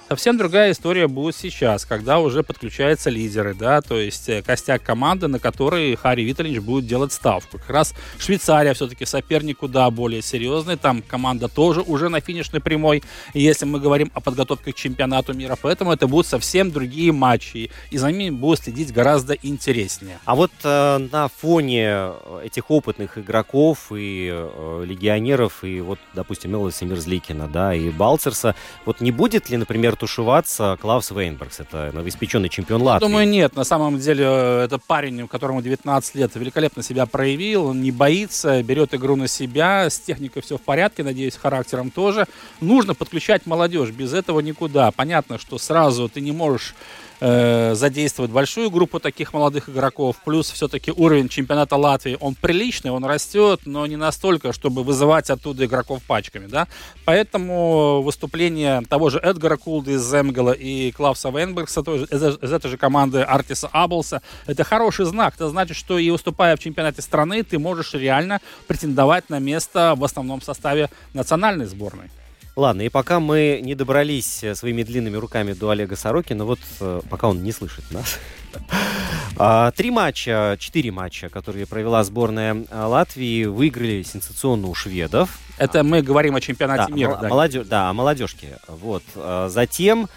Совсем 0.09 0.37
другая 0.37 0.71
история 0.71 1.07
будет 1.07 1.35
сейчас, 1.35 1.85
когда 1.85 2.19
уже 2.19 2.43
подключаются 2.43 3.09
лидеры, 3.09 3.55
да, 3.55 3.81
то 3.81 3.97
есть 3.97 4.27
э, 4.27 4.41
костяк 4.41 4.83
команды, 4.83 5.27
на 5.27 5.39
который 5.39 5.95
Харри 5.95 6.23
Виталич 6.23 6.59
будет 6.59 6.85
делать 6.85 7.13
ставку. 7.13 7.57
Как 7.57 7.69
раз 7.69 7.95
Швейцария 8.19 8.73
все-таки 8.73 9.05
соперник 9.05 9.59
куда 9.59 9.89
более 9.89 10.21
серьезный, 10.21 10.75
там 10.75 11.01
команда 11.01 11.47
тоже 11.47 11.81
уже 11.81 12.09
на 12.09 12.19
финишной 12.19 12.59
прямой, 12.59 13.01
если 13.33 13.65
мы 13.65 13.79
говорим 13.79 14.11
о 14.13 14.19
подготовке 14.19 14.73
к 14.73 14.75
чемпионату 14.75 15.33
мира, 15.33 15.57
поэтому 15.59 15.93
это 15.93 16.05
будут 16.05 16.27
совсем 16.27 16.71
другие 16.71 17.13
матчи, 17.13 17.71
и 17.89 17.97
за 17.97 18.11
ними 18.11 18.35
будут 18.35 18.59
следить 18.59 18.91
гораздо 18.91 19.33
интереснее. 19.33 20.19
А 20.25 20.35
вот 20.35 20.51
э, 20.63 20.97
на 21.11 21.29
фоне 21.29 22.11
этих 22.43 22.69
опытных 22.69 23.17
игроков 23.17 23.91
и 23.91 24.29
э, 24.31 24.83
легионеров, 24.85 25.63
и 25.63 25.79
вот, 25.79 25.97
допустим, 26.13 26.51
Мелоса 26.51 26.85
Мерзликина, 26.85 27.47
да, 27.47 27.73
и 27.73 27.89
Балцерса, 27.89 28.53
вот 28.85 28.99
не 28.99 29.11
будет 29.11 29.49
ли, 29.49 29.57
например, 29.57 29.92
тушеваться 29.95 30.77
Клаус 30.81 31.11
Вейнбергс. 31.11 31.59
Это 31.59 31.91
новоиспеченный 31.93 32.49
чемпион 32.49 32.81
Латвии. 32.81 33.07
Думаю, 33.07 33.27
нет. 33.27 33.55
На 33.55 33.63
самом 33.63 33.99
деле, 33.99 34.25
э, 34.25 34.63
это 34.65 34.77
парень, 34.77 35.27
которому 35.27 35.61
19 35.61 36.15
лет, 36.15 36.31
великолепно 36.35 36.83
себя 36.83 37.05
проявил. 37.05 37.65
Он 37.65 37.81
не 37.81 37.91
боится, 37.91 38.61
берет 38.63 38.93
игру 38.93 39.15
на 39.15 39.27
себя. 39.27 39.89
С 39.89 39.99
техникой 39.99 40.41
все 40.41 40.57
в 40.57 40.61
порядке, 40.61 41.03
надеюсь, 41.03 41.35
характером 41.35 41.91
тоже. 41.91 42.25
Нужно 42.61 42.93
подключать 42.93 43.45
молодежь. 43.45 43.89
Без 43.91 44.13
этого 44.13 44.39
никуда. 44.39 44.91
Понятно, 44.91 45.37
что 45.37 45.57
сразу 45.57 46.09
ты 46.09 46.21
не 46.21 46.31
можешь 46.31 46.75
э, 47.23 47.75
задействовать 47.75 48.31
большую 48.31 48.69
группу 48.69 48.99
таких 48.99 49.33
молодых 49.33 49.69
игроков. 49.69 50.17
Плюс 50.25 50.51
все-таки 50.51 50.91
уровень 50.91 51.29
чемпионата 51.29 51.77
Латвии, 51.77 52.17
он 52.19 52.35
приличный, 52.35 52.91
он 52.91 53.05
растет, 53.05 53.61
но 53.65 53.87
не 53.87 53.95
настолько, 53.95 54.51
чтобы 54.51 54.83
вызывать 54.83 55.29
оттуда 55.29 55.65
игроков 55.65 56.03
пачками. 56.03 56.47
Да? 56.47 56.67
Поэтому 57.05 58.01
выступление 58.01 58.81
того 58.89 59.09
же 59.09 59.19
Эдгара 59.19 59.55
Кулда 59.55 59.91
из 59.91 60.09
Земгела 60.09 60.51
и 60.51 60.91
Клауса 60.91 61.29
Вейнбергса 61.29 61.81
из, 61.81 62.43
из 62.43 62.51
этой 62.51 62.69
же 62.69 62.77
команды 62.77 63.21
Артиса 63.21 63.69
Аблса, 63.71 64.21
это 64.45 64.65
хороший 64.65 65.05
знак. 65.05 65.35
Это 65.35 65.49
значит, 65.49 65.77
что 65.77 65.97
и 65.97 66.09
выступая 66.11 66.57
в 66.57 66.59
чемпионате 66.59 67.01
страны, 67.01 67.43
ты 67.43 67.57
можешь 67.57 67.93
реально 67.93 68.41
претендовать 68.67 69.29
на 69.29 69.39
место 69.39 69.93
в 69.95 70.03
основном 70.03 70.41
составе 70.41 70.89
национальной 71.13 71.65
сборной. 71.65 72.09
Ладно, 72.55 72.83
и 72.83 72.89
пока 72.89 73.19
мы 73.19 73.61
не 73.63 73.73
добрались 73.73 74.43
э, 74.43 74.53
своими 74.53 74.83
длинными 74.83 75.17
руками 75.17 75.53
до 75.53 75.71
Олега 75.71 75.95
Сорокина, 75.95 76.45
вот 76.45 76.59
э, 76.79 77.01
пока 77.09 77.27
он 77.27 77.41
не 77.41 77.51
слышит 77.51 77.83
нас, 77.89 78.19
а, 79.37 79.71
Три 79.71 79.89
матча, 79.89 80.55
четыре 80.59 80.91
матча, 80.91 81.29
которые 81.29 81.65
провела 81.65 82.03
сборная 82.03 82.63
э, 82.69 82.83
Латвии, 82.85 83.45
выиграли 83.45 84.03
сенсационно 84.03 84.67
у 84.67 84.75
шведов. 84.75 85.39
Это 85.57 85.83
мы 85.83 86.03
говорим 86.03 86.35
о 86.35 86.41
чемпионате 86.41 86.91
да, 86.91 86.95
мира. 86.95 87.17
Да, 87.19 87.27
молодежь, 87.27 87.65
да, 87.65 87.89
о 87.89 87.93
молодежке. 87.93 88.59
Вот. 88.67 89.03
Затем 89.47 90.07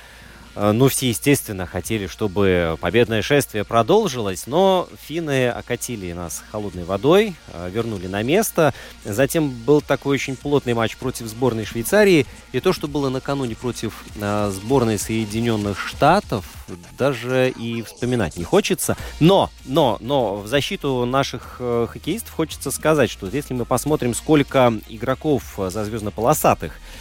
ну, 0.56 0.88
все, 0.88 1.10
естественно, 1.10 1.66
хотели, 1.66 2.06
чтобы 2.06 2.78
победное 2.80 3.20
шествие 3.20 3.62
продолжилось, 3.64 4.46
но 4.46 4.88
финны 5.06 5.50
окатили 5.50 6.12
нас 6.12 6.42
холодной 6.50 6.84
водой, 6.84 7.34
э, 7.52 7.70
вернули 7.70 8.06
на 8.06 8.22
место. 8.22 8.72
Затем 9.04 9.50
был 9.50 9.82
такой 9.82 10.14
очень 10.14 10.34
плотный 10.34 10.72
матч 10.72 10.96
против 10.96 11.26
сборной 11.26 11.66
Швейцарии. 11.66 12.26
И 12.52 12.60
то, 12.60 12.72
что 12.72 12.88
было 12.88 13.10
накануне 13.10 13.54
против 13.54 14.02
э, 14.16 14.50
сборной 14.50 14.98
Соединенных 14.98 15.78
Штатов, 15.78 16.46
даже 16.98 17.50
и 17.50 17.82
вспоминать 17.82 18.38
не 18.38 18.44
хочется. 18.44 18.96
Но, 19.20 19.50
но, 19.66 19.98
но 20.00 20.36
в 20.36 20.46
защиту 20.46 21.04
наших 21.04 21.56
хоккеистов 21.58 22.32
хочется 22.34 22.70
сказать, 22.70 23.10
что 23.10 23.28
если 23.28 23.52
мы 23.52 23.66
посмотрим, 23.66 24.14
сколько 24.14 24.72
игроков 24.88 25.58
за 25.58 25.84
звездно-полосатых 25.84 26.72
Э, 26.76 26.95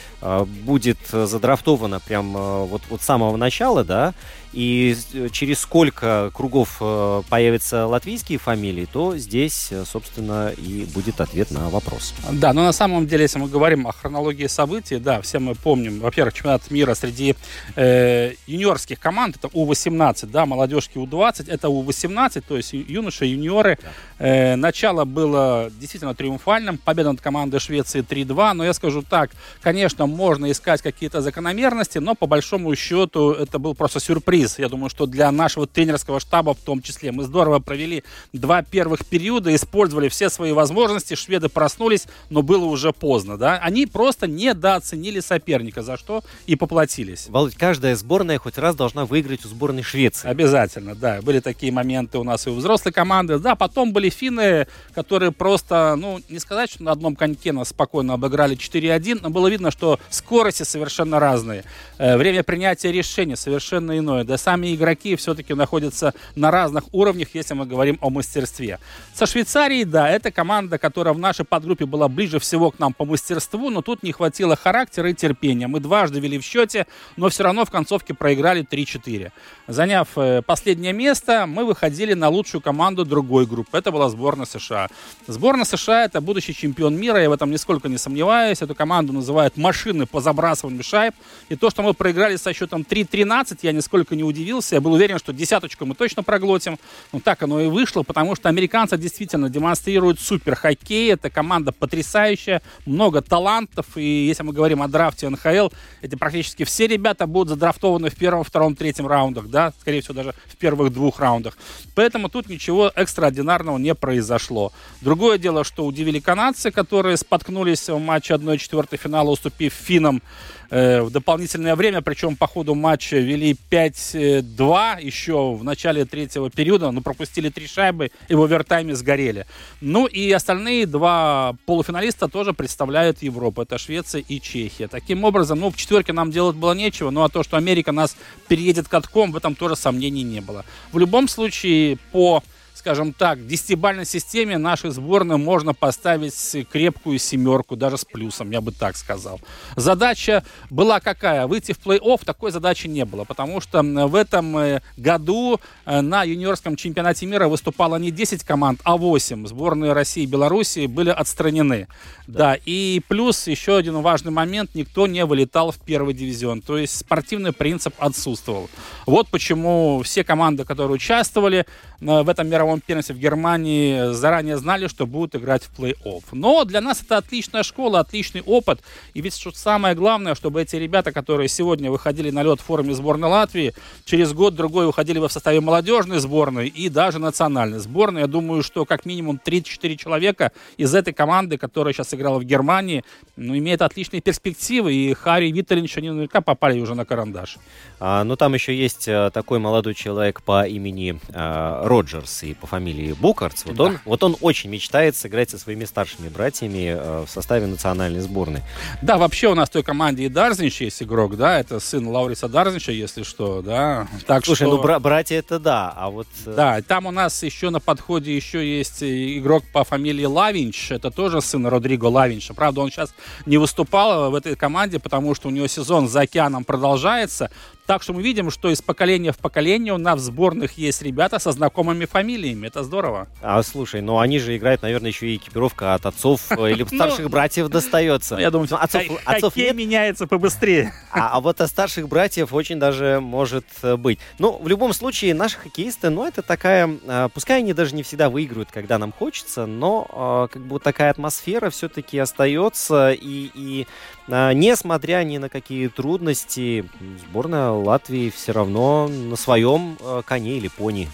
будет 0.46 0.98
задрафтовано 1.12 2.00
прям 2.00 2.36
э, 2.36 2.65
вот, 2.65 2.82
вот 2.89 3.01
с 3.01 3.05
самого 3.05 3.38
начала, 3.38 3.84
да, 3.84 4.13
и 4.55 4.95
через 5.31 5.59
сколько 5.59 6.31
кругов 6.33 6.77
э, 6.79 7.21
появятся 7.29 7.85
латвийские 7.88 8.39
фамилии, 8.39 8.88
то 8.91 9.17
здесь, 9.17 9.71
собственно, 9.85 10.53
и 10.57 10.85
будет 10.85 11.19
ответ 11.19 11.51
на 11.51 11.69
вопрос. 11.69 12.13
Да, 12.31 12.53
но 12.53 12.63
на 12.63 12.71
самом 12.71 13.05
деле, 13.05 13.24
если 13.24 13.38
мы 13.38 13.50
говорим 13.50 13.85
о 13.85 13.91
хронологии 13.91 14.47
событий, 14.47 14.97
да, 14.97 15.21
все 15.21 15.39
мы 15.39 15.55
помним, 15.55 16.00
во-первых, 16.00 16.33
чемпионат 16.33 16.71
мира 16.71 16.93
среди 16.93 17.35
э, 17.75 18.33
юниорских 18.47 19.00
команд, 19.00 19.35
это 19.35 19.50
У-18, 19.51 20.27
да, 20.27 20.45
молодежки 20.45 20.97
У-20, 20.97 21.51
это 21.51 21.67
У-18, 21.69 22.43
то 22.47 22.55
есть 22.55 22.71
юноши, 22.74 23.25
юниоры. 23.25 23.77
Да. 23.81 23.89
Э, 24.25 24.55
начало 24.55 25.05
было 25.05 25.69
действительно 25.79 26.15
триумфальным, 26.15 26.77
победа 26.77 27.12
над 27.12 27.21
командой 27.21 27.59
Швеции 27.59 28.01
3-2, 28.01 28.53
но 28.53 28.63
я 28.63 28.74
скажу 28.74 29.01
так, 29.01 29.31
конечно, 29.62 30.05
можно 30.05 30.50
искать 30.50 30.81
какие-то 30.81 31.21
закономерности, 31.21 31.97
но 31.97 32.15
по 32.15 32.25
большому 32.25 32.74
счету 32.75 33.31
это 33.31 33.59
был 33.59 33.75
просто 33.75 34.00
сюрприз. 34.00 34.44
Я 34.57 34.69
думаю, 34.69 34.89
что 34.89 35.05
для 35.05 35.31
нашего 35.31 35.67
тренерского 35.67 36.19
штаба 36.19 36.53
в 36.53 36.59
том 36.59 36.81
числе. 36.81 37.11
Мы 37.11 37.23
здорово 37.23 37.59
провели 37.59 38.03
два 38.33 38.61
первых 38.61 39.05
периода, 39.05 39.53
использовали 39.55 40.09
все 40.09 40.29
свои 40.29 40.51
возможности, 40.51 41.15
шведы 41.15 41.49
проснулись, 41.49 42.05
но 42.29 42.41
было 42.41 42.65
уже 42.65 42.91
поздно. 42.93 43.37
Да? 43.37 43.57
Они 43.57 43.85
просто 43.85 44.27
недооценили 44.27 45.19
соперника, 45.19 45.81
за 45.81 45.97
что 45.97 46.23
и 46.45 46.55
поплатились. 46.55 47.27
Володь, 47.29 47.55
каждая 47.55 47.95
сборная 47.95 48.39
хоть 48.39 48.57
раз 48.57 48.75
должна 48.75 49.05
выиграть 49.05 49.45
у 49.45 49.47
сборной 49.47 49.83
Швеции. 49.83 50.27
Обязательно, 50.27 50.95
да. 50.95 51.21
Были 51.21 51.39
такие 51.39 51.71
моменты 51.71 52.17
у 52.17 52.23
нас 52.23 52.47
и 52.47 52.49
у 52.49 52.55
взрослой 52.55 52.91
команды. 52.91 53.39
Да, 53.39 53.55
потом 53.55 53.93
были 53.93 54.09
финны, 54.09 54.67
которые 54.93 55.31
просто, 55.31 55.95
ну, 55.97 56.19
не 56.29 56.39
сказать, 56.39 56.71
что 56.71 56.83
на 56.83 56.91
одном 56.91 57.15
коньке 57.15 57.51
нас 57.51 57.69
спокойно 57.69 58.13
обыграли 58.13 58.57
4-1, 58.57 59.19
но 59.21 59.29
было 59.29 59.47
видно, 59.47 59.71
что 59.71 59.99
скорости 60.09 60.63
совершенно 60.63 61.19
разные. 61.19 61.63
Э, 61.97 62.17
время 62.17 62.43
принятия 62.43 62.91
решения 62.91 63.35
совершенно 63.35 63.97
иное. 63.97 64.23
Команды. 64.35 64.45
Сами 64.45 64.75
игроки 64.75 65.15
все-таки 65.15 65.53
находятся 65.53 66.13
на 66.35 66.51
разных 66.51 66.83
уровнях, 66.93 67.29
если 67.35 67.55
мы 67.55 67.65
говорим 67.65 67.97
о 68.01 68.09
мастерстве. 68.09 68.79
Со 69.13 69.25
Швейцарией, 69.25 69.85
да, 69.85 70.09
это 70.09 70.31
команда, 70.31 70.77
которая 70.77 71.13
в 71.13 71.19
нашей 71.19 71.45
подгруппе 71.45 71.85
была 71.85 72.07
ближе 72.07 72.39
всего 72.39 72.71
к 72.71 72.79
нам 72.79 72.93
по 72.93 73.05
мастерству, 73.05 73.69
но 73.69 73.81
тут 73.81 74.03
не 74.03 74.11
хватило 74.11 74.55
характера 74.55 75.09
и 75.09 75.13
терпения. 75.13 75.67
Мы 75.67 75.79
дважды 75.79 76.19
вели 76.19 76.37
в 76.37 76.43
счете, 76.43 76.85
но 77.17 77.27
все 77.29 77.43
равно 77.43 77.65
в 77.65 77.69
концовке 77.71 78.13
проиграли 78.13 78.63
3-4. 78.63 79.31
Заняв 79.67 80.07
э, 80.17 80.41
последнее 80.41 80.93
место, 80.93 81.45
мы 81.47 81.65
выходили 81.65 82.15
на 82.15 82.29
лучшую 82.29 82.61
команду 82.61 83.05
другой 83.05 83.45
группы. 83.45 83.77
Это 83.77 83.91
была 83.91 84.09
сборная 84.09 84.45
США. 84.45 84.87
Сборная 85.27 85.65
США 85.65 86.05
это 86.05 86.21
будущий 86.21 86.53
чемпион 86.53 86.95
мира, 86.95 87.21
я 87.21 87.29
в 87.29 87.33
этом 87.33 87.51
нисколько 87.51 87.89
не 87.89 87.97
сомневаюсь. 87.97 88.61
Эту 88.61 88.75
команду 88.75 89.13
называют 89.13 89.57
машины 89.57 90.05
по 90.05 90.21
забрасыванию 90.21 90.83
шайб. 90.83 91.13
И 91.49 91.55
то, 91.55 91.69
что 91.69 91.81
мы 91.81 91.93
проиграли 91.93 92.37
со 92.37 92.53
счетом 92.53 92.85
3-13, 92.89 93.59
я 93.63 93.71
нисколько 93.71 94.15
не 94.15 94.23
удивился. 94.25 94.75
Я 94.75 94.82
был 94.82 94.94
уверен, 94.94 95.20
что 95.20 95.34
десяточку 95.34 95.86
мы 95.86 95.96
точно 95.96 96.24
проглотим. 96.24 96.77
Но 97.12 97.20
так 97.20 97.41
оно 97.44 97.62
и 97.62 97.67
вышло, 97.67 98.03
потому 98.03 98.36
что 98.36 98.50
американцы 98.50 98.98
действительно 98.98 99.50
демонстрируют 99.50 100.20
супер 100.20 100.55
хоккей. 100.55 101.12
Это 101.13 101.29
команда 101.29 101.72
потрясающая, 101.72 102.62
много 102.86 103.22
талантов. 103.22 103.86
И 103.96 104.25
если 104.25 104.44
мы 104.44 104.53
говорим 104.53 104.82
о 104.82 104.88
драфте 104.88 105.29
НХЛ, 105.29 105.70
эти 106.01 106.15
практически 106.15 106.63
все 106.63 106.88
ребята 106.88 107.27
будут 107.27 107.50
задрафтованы 107.50 108.10
в 108.10 108.15
первом, 108.15 108.44
втором, 108.44 108.75
третьем 108.75 109.08
раундах, 109.08 109.48
да, 109.48 109.74
скорее 109.79 110.01
всего, 110.01 110.13
даже 110.13 110.34
в 110.48 110.55
первых 110.58 110.94
двух 110.94 111.20
раундах. 111.20 111.58
Поэтому 111.96 112.29
тут 112.29 112.50
ничего 112.50 112.91
экстраординарного 112.94 113.77
не 113.77 113.96
произошло. 113.96 114.72
Другое 115.01 115.38
дело, 115.38 115.63
что 115.63 115.86
удивили 115.86 116.20
канадцы, 116.20 116.72
которые 116.72 117.17
споткнулись 117.17 117.88
в 117.88 118.00
матче 118.00 118.34
1-4 118.34 118.98
финала, 118.98 119.29
уступив 119.29 119.74
финнам 119.74 120.22
Э, 120.69 121.01
в 121.01 121.12
дополнительное 121.12 121.75
время, 121.75 122.01
причем 122.01 122.36
по 122.36 122.48
ходу 122.48 122.75
матча 122.75 123.17
вели 123.17 123.55
5-2 123.69 125.03
еще 125.03 125.53
в 125.53 125.63
начале 125.63 126.05
третьего 126.05 126.50
периода, 126.50 126.91
но 126.91 127.01
пропустили 127.01 127.50
три 127.50 127.67
шайбы 127.67 128.12
и 128.27 128.36
в 128.36 128.41
овертайме 128.41 128.95
сгорели. 128.95 129.45
Ну 129.81 130.05
и 130.05 130.31
остальные 130.31 130.88
два 130.88 131.55
полуфиналиста 131.65 132.27
тоже 132.27 132.53
представляют 132.53 133.22
Европу. 133.22 133.62
Это 133.62 133.77
Швеция 133.77 134.24
и 134.27 134.39
Чехия. 134.39 134.88
Таким 134.88 135.24
образом, 135.24 135.60
ну, 135.60 135.69
в 135.69 135.77
четверке 135.77 136.13
нам 136.13 136.31
делать 136.31 136.55
было 136.55 136.74
нечего, 136.74 137.10
ну 137.10 137.24
а 137.24 137.29
то, 137.29 137.43
что 137.43 137.57
Америка 137.57 137.91
нас 137.91 138.15
переедет 138.48 138.88
катком, 138.88 139.31
в 139.31 139.38
этом 139.38 139.55
тоже 139.55 139.75
сомнений 139.75 140.24
не 140.24 140.41
было. 140.41 140.65
В 140.91 140.98
любом 140.98 141.27
случае, 141.27 141.98
по 142.12 142.43
скажем 142.85 143.13
так, 143.13 143.47
десятибальной 143.47 144.05
системе 144.05 144.59
нашей 144.59 144.91
сборной 144.91 145.37
можно 145.37 145.73
поставить 145.73 146.35
крепкую 146.71 147.17
семерку, 147.17 147.75
даже 147.75 147.97
с 147.97 148.05
плюсом, 148.05 148.51
я 148.51 148.61
бы 148.61 148.71
так 148.71 148.95
сказал. 148.95 149.41
Задача 149.75 150.43
была 150.69 150.99
какая? 150.99 151.47
Выйти 151.47 151.71
в 151.71 151.79
плей-офф, 151.79 152.23
такой 152.23 152.51
задачи 152.51 152.85
не 152.85 153.03
было, 153.03 153.23
потому 153.23 153.59
что 153.59 153.81
в 153.81 154.13
этом 154.13 154.55
э, 154.59 154.81
году 154.97 155.59
э, 155.87 156.01
на 156.01 156.21
юниорском 156.21 156.75
чемпионате 156.75 157.25
мира 157.25 157.47
выступало 157.47 157.95
не 157.95 158.11
10 158.11 158.43
команд, 158.43 158.81
а 158.83 158.97
8. 158.97 159.47
Сборные 159.47 159.93
России 159.93 160.21
и 160.21 160.27
Беларуси 160.27 160.85
были 160.85 161.09
отстранены. 161.09 161.87
Да. 162.27 162.39
да, 162.39 162.59
и 162.65 163.01
плюс 163.07 163.47
еще 163.47 163.77
один 163.77 164.01
важный 164.01 164.31
момент, 164.31 164.71
никто 164.75 165.07
не 165.07 165.25
вылетал 165.25 165.71
в 165.71 165.79
первый 165.79 166.13
дивизион, 166.13 166.61
то 166.61 166.77
есть 166.77 166.97
спортивный 166.97 167.51
принцип 167.51 167.95
отсутствовал. 167.97 168.69
Вот 169.05 169.27
почему 169.29 170.01
все 170.03 170.23
команды, 170.23 170.65
которые 170.65 170.95
участвовали 170.95 171.65
э, 171.99 172.21
в 172.21 172.29
этом 172.29 172.47
мировом 172.47 172.75
первенстве 172.82 173.15
в 173.15 173.20
Германии 173.20 174.13
заранее 174.13 174.58
знали, 174.58 174.88
что 174.88 175.05
будут 175.05 175.36
играть 175.36 175.63
в 175.63 175.79
плей-офф. 175.79 176.24
Но 176.32 176.63
для 176.65 176.82
нас 176.82 177.01
это 177.01 177.17
отличная 177.17 177.63
школа, 177.63 178.00
отличный 178.00 178.41
опыт. 178.41 178.82
И 179.13 179.22
ведь 179.22 179.36
что 179.38 179.51
самое 179.51 179.96
главное, 179.96 180.36
чтобы 180.36 180.62
эти 180.62 180.75
ребята, 180.75 181.12
которые 181.12 181.48
сегодня 181.48 181.91
выходили 181.91 182.29
на 182.29 182.44
лед 182.44 182.60
в 182.60 182.63
форме 182.63 182.94
сборной 182.94 183.29
Латвии, 183.29 183.74
через 184.05 184.34
год-другой 184.34 184.86
выходили 184.86 185.20
бы 185.20 185.27
в 185.27 185.32
составе 185.32 185.60
молодежной 185.62 186.20
сборной 186.20 186.67
и 186.67 186.89
даже 186.89 187.20
национальной 187.20 187.79
сборной. 187.79 188.22
Я 188.22 188.27
думаю, 188.27 188.63
что 188.63 188.86
как 188.86 189.05
минимум 189.05 189.39
3-4 189.44 189.96
человека 189.96 190.51
из 190.77 190.94
этой 190.94 191.13
команды, 191.13 191.58
которая 191.58 191.94
сейчас 191.94 192.13
играла 192.13 192.39
в 192.39 192.44
Германии, 192.44 193.03
ну, 193.36 193.58
имеет 193.58 193.82
отличные 193.82 194.22
перспективы. 194.22 194.94
И 194.94 195.13
Харри 195.13 195.50
и 195.50 195.65
они 195.98 196.10
наверняка 196.10 196.41
попали 196.41 196.79
уже 196.79 196.96
на 196.96 197.05
карандаш. 197.05 197.58
А, 198.00 198.24
ну, 198.24 198.36
там 198.36 198.53
еще 198.53 198.75
есть 198.75 199.08
а, 199.08 199.29
такой 199.29 199.60
молодой 199.60 199.94
человек 199.94 200.41
по 200.41 200.67
имени 200.67 201.20
а, 201.34 201.88
Роджерс 201.88 202.44
и 202.44 202.53
по 202.65 202.69
фамилии 202.69 203.13
Букарц. 203.13 203.63
Вот, 203.65 203.75
да. 203.75 203.84
он, 203.84 204.00
вот 204.05 204.24
он 204.24 204.36
очень 204.41 204.72
мечтает 204.72 205.15
сыграть 205.15 205.51
со 205.51 205.60
своими 205.60 205.86
старшими 205.86 206.29
братьями 206.29 206.95
а, 206.98 207.25
в 207.25 207.29
составе 207.29 207.67
национальной 207.67 208.22
сборной. 208.22 208.62
Да, 209.03 209.17
вообще 209.17 209.50
у 209.50 209.55
нас 209.55 209.69
в 209.69 209.72
той 209.72 209.84
команде 209.84 210.24
и 210.24 210.29
Дарзнич 210.29 210.81
есть 210.81 211.03
игрок, 211.03 211.38
да, 211.38 211.60
это 211.60 211.79
сын 211.79 212.07
Лауриса 212.07 212.48
Дарзнича, 212.48 212.91
если 212.91 213.22
что, 213.22 213.62
да. 213.62 214.07
Так 214.25 214.45
Слушай, 214.45 214.63
что... 214.63 214.77
ну 214.77 214.81
бра- 214.81 215.00
братья 215.00 215.36
это 215.36 215.60
да, 215.60 215.93
а 215.95 216.10
вот... 216.10 216.27
Э, 216.48 216.53
да, 216.55 216.81
там 216.81 217.05
у 217.05 217.12
нас 217.12 217.43
еще 217.43 217.69
на 217.69 217.79
подходе 217.79 218.36
еще 218.36 218.65
есть 218.77 219.03
игрок 219.03 219.63
по 219.72 219.84
фамилии 219.84 220.25
Лавинч, 220.25 220.91
это 220.91 221.12
тоже 221.12 221.41
сын 221.41 221.67
Родриго 221.67 222.05
Лавинча. 222.05 222.55
Правда, 222.55 222.81
он 222.81 222.89
сейчас 222.89 223.13
не 223.45 223.57
выступал 223.57 224.31
в 224.31 224.36
этой 224.36 224.55
команде, 224.55 224.98
потому 224.98 225.36
что 225.36 225.50
у 225.50 225.51
него 225.51 225.68
сезон 225.68 226.07
за 226.07 226.22
океаном 226.22 226.63
продолжается, 226.63 227.51
так 227.85 228.01
что 228.01 228.13
мы 228.13 228.24
видим, 228.24 228.50
что 228.50 228.69
из 228.69 228.81
поколения 228.81 229.31
в 229.31 229.37
поколение 229.37 229.93
у 229.93 229.98
нас 229.98 230.19
в 230.19 230.24
сборных 230.24 230.77
есть 230.77 231.01
ребята 231.01 231.39
со 231.39 231.51
знакомыми 231.51 232.05
фамилиями. 232.05 232.67
Это 232.67 232.83
здорово. 232.83 233.27
А 233.41 233.61
слушай, 233.63 234.01
ну 234.01 234.19
они 234.19 234.39
же 234.39 234.57
играют, 234.57 234.81
наверное, 234.81 235.11
еще 235.11 235.27
и 235.27 235.35
экипировка 235.35 235.93
от 235.93 236.05
отцов 236.05 236.51
э, 236.51 236.71
или 236.71 236.81
ну, 236.91 236.98
старших 236.98 237.29
братьев 237.29 237.69
достается. 237.69 238.37
Я 238.37 238.50
думаю, 238.50 238.67
отцов, 238.71 239.03
отцов 239.25 239.55
меняется 239.55 240.25
побыстрее. 240.25 240.93
А, 241.11 241.29
а 241.29 241.39
вот 241.41 241.61
от 241.61 241.69
старших 241.69 242.07
братьев 242.07 242.53
очень 242.53 242.79
даже 242.79 243.19
может 243.21 243.65
э, 243.83 243.95
быть. 243.98 244.19
Ну, 244.39 244.57
в 244.57 244.67
любом 244.67 244.93
случае, 244.93 245.33
наши 245.33 245.57
хоккеисты, 245.57 246.09
ну, 246.09 246.25
это 246.25 246.41
такая, 246.41 246.89
э, 247.05 247.29
пускай 247.33 247.59
они 247.59 247.74
даже 247.74 247.93
не 247.95 248.03
всегда 248.03 248.29
выигрывают, 248.29 248.69
когда 248.71 248.98
нам 248.98 249.11
хочется, 249.11 249.65
но 249.65 250.50
как 250.51 250.61
бы 250.61 250.79
такая 250.79 251.11
атмосфера 251.11 251.69
все-таки 251.69 252.17
остается, 252.17 253.11
и, 253.11 253.51
и 253.53 253.87
несмотря 254.27 255.24
ни 255.24 255.37
на 255.37 255.50
какие 255.50 255.87
трудности, 255.87 256.85
сборная 257.27 257.75
Латвии 257.83 258.29
все 258.29 258.51
равно 258.51 259.07
на 259.07 259.35
своем 259.35 259.98
э, 260.00 260.22
коне 260.25 260.57
или 260.57 260.68
пони. 260.68 261.09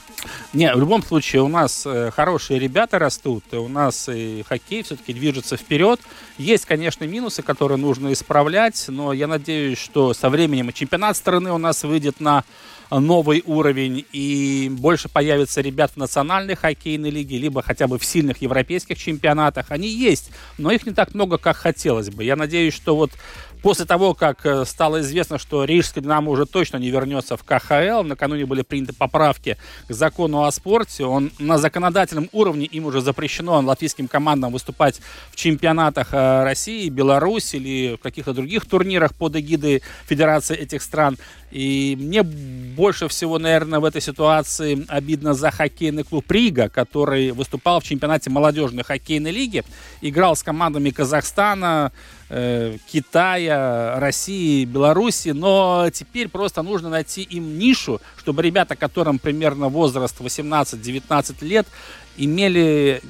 Не, 0.53 0.73
в 0.73 0.79
любом 0.79 1.03
случае 1.03 1.41
у 1.41 1.47
нас 1.47 1.83
э, 1.85 2.11
хорошие 2.11 2.59
ребята 2.59 2.99
растут, 2.99 3.43
и 3.51 3.55
у 3.55 3.67
нас 3.67 4.09
и 4.09 4.43
хоккей 4.47 4.83
все-таки 4.83 5.13
движется 5.13 5.57
вперед. 5.57 5.99
Есть, 6.37 6.65
конечно, 6.65 7.05
минусы, 7.05 7.41
которые 7.41 7.77
нужно 7.77 8.13
исправлять, 8.13 8.85
но 8.87 9.13
я 9.13 9.27
надеюсь, 9.27 9.77
что 9.77 10.13
со 10.13 10.29
временем 10.29 10.71
чемпионат 10.73 11.17
страны 11.17 11.51
у 11.51 11.57
нас 11.57 11.83
выйдет 11.83 12.19
на 12.19 12.43
новый 12.99 13.41
уровень, 13.45 14.05
и 14.11 14.69
больше 14.69 15.07
появится 15.07 15.61
ребят 15.61 15.91
в 15.91 15.97
национальной 15.97 16.55
хоккейной 16.55 17.09
лиге, 17.09 17.37
либо 17.37 17.61
хотя 17.61 17.87
бы 17.87 17.97
в 17.97 18.05
сильных 18.05 18.41
европейских 18.41 18.97
чемпионатах. 18.97 19.67
Они 19.69 19.87
есть, 19.87 20.31
но 20.57 20.71
их 20.71 20.85
не 20.85 20.93
так 20.93 21.13
много, 21.13 21.37
как 21.37 21.55
хотелось 21.55 22.09
бы. 22.09 22.23
Я 22.23 22.35
надеюсь, 22.35 22.73
что 22.73 22.95
вот 22.95 23.11
После 23.61 23.85
того, 23.85 24.15
как 24.15 24.45
э, 24.45 24.65
стало 24.65 25.01
известно, 25.01 25.37
что 25.37 25.65
Рижская 25.65 26.03
«Динамо» 26.03 26.31
уже 26.31 26.45
точно 26.45 26.77
не 26.77 26.89
вернется 26.89 27.37
в 27.37 27.43
КХЛ, 27.43 28.03
накануне 28.03 28.45
были 28.45 28.63
приняты 28.63 28.93
поправки 28.93 29.57
к 29.87 29.93
закону 29.93 30.45
о 30.45 30.51
спорте, 30.51 31.05
он 31.05 31.31
на 31.37 31.59
законодательном 31.59 32.29
уровне, 32.31 32.65
им 32.65 32.85
уже 32.85 33.01
запрещено 33.01 33.61
латвийским 33.61 34.07
командам 34.07 34.51
выступать 34.51 34.99
в 35.29 35.35
чемпионатах 35.35 36.09
э, 36.11 36.43
России, 36.43 36.89
Беларуси 36.89 37.57
или 37.57 37.95
в 37.95 37.99
каких-то 37.99 38.33
других 38.33 38.65
турнирах 38.65 39.13
под 39.13 39.35
эгидой 39.35 39.83
Федерации 40.07 40.57
этих 40.57 40.81
стран. 40.81 41.17
И 41.51 41.97
мне 41.99 42.23
больше 42.23 43.07
всего, 43.09 43.37
наверное, 43.37 43.79
в 43.79 43.85
этой 43.85 44.01
ситуации 44.01 44.85
обидно 44.87 45.33
за 45.33 45.51
хоккейный 45.51 46.03
клуб 46.03 46.31
Рига, 46.31 46.69
который 46.69 47.31
выступал 47.31 47.81
в 47.81 47.83
чемпионате 47.83 48.29
молодежной 48.29 48.83
хоккейной 48.83 49.31
лиги, 49.31 49.63
играл 50.01 50.35
с 50.35 50.43
командами 50.43 50.89
Казахстана, 50.91 51.91
э, 52.29 52.77
Китая, 52.91 53.99
России, 53.99 54.63
Беларуси, 54.63 55.29
но 55.29 55.89
теперь 55.93 56.29
просто 56.29 56.61
нужно 56.61 56.89
найти 56.89 57.21
им 57.23 57.59
нишу, 57.59 58.01
чтобы 58.17 58.41
ребята, 58.41 58.77
которым 58.77 59.19
примерно 59.19 59.67
возраст 59.67 60.19
18-19 60.19 61.43
лет, 61.45 61.67
имели 62.17 63.01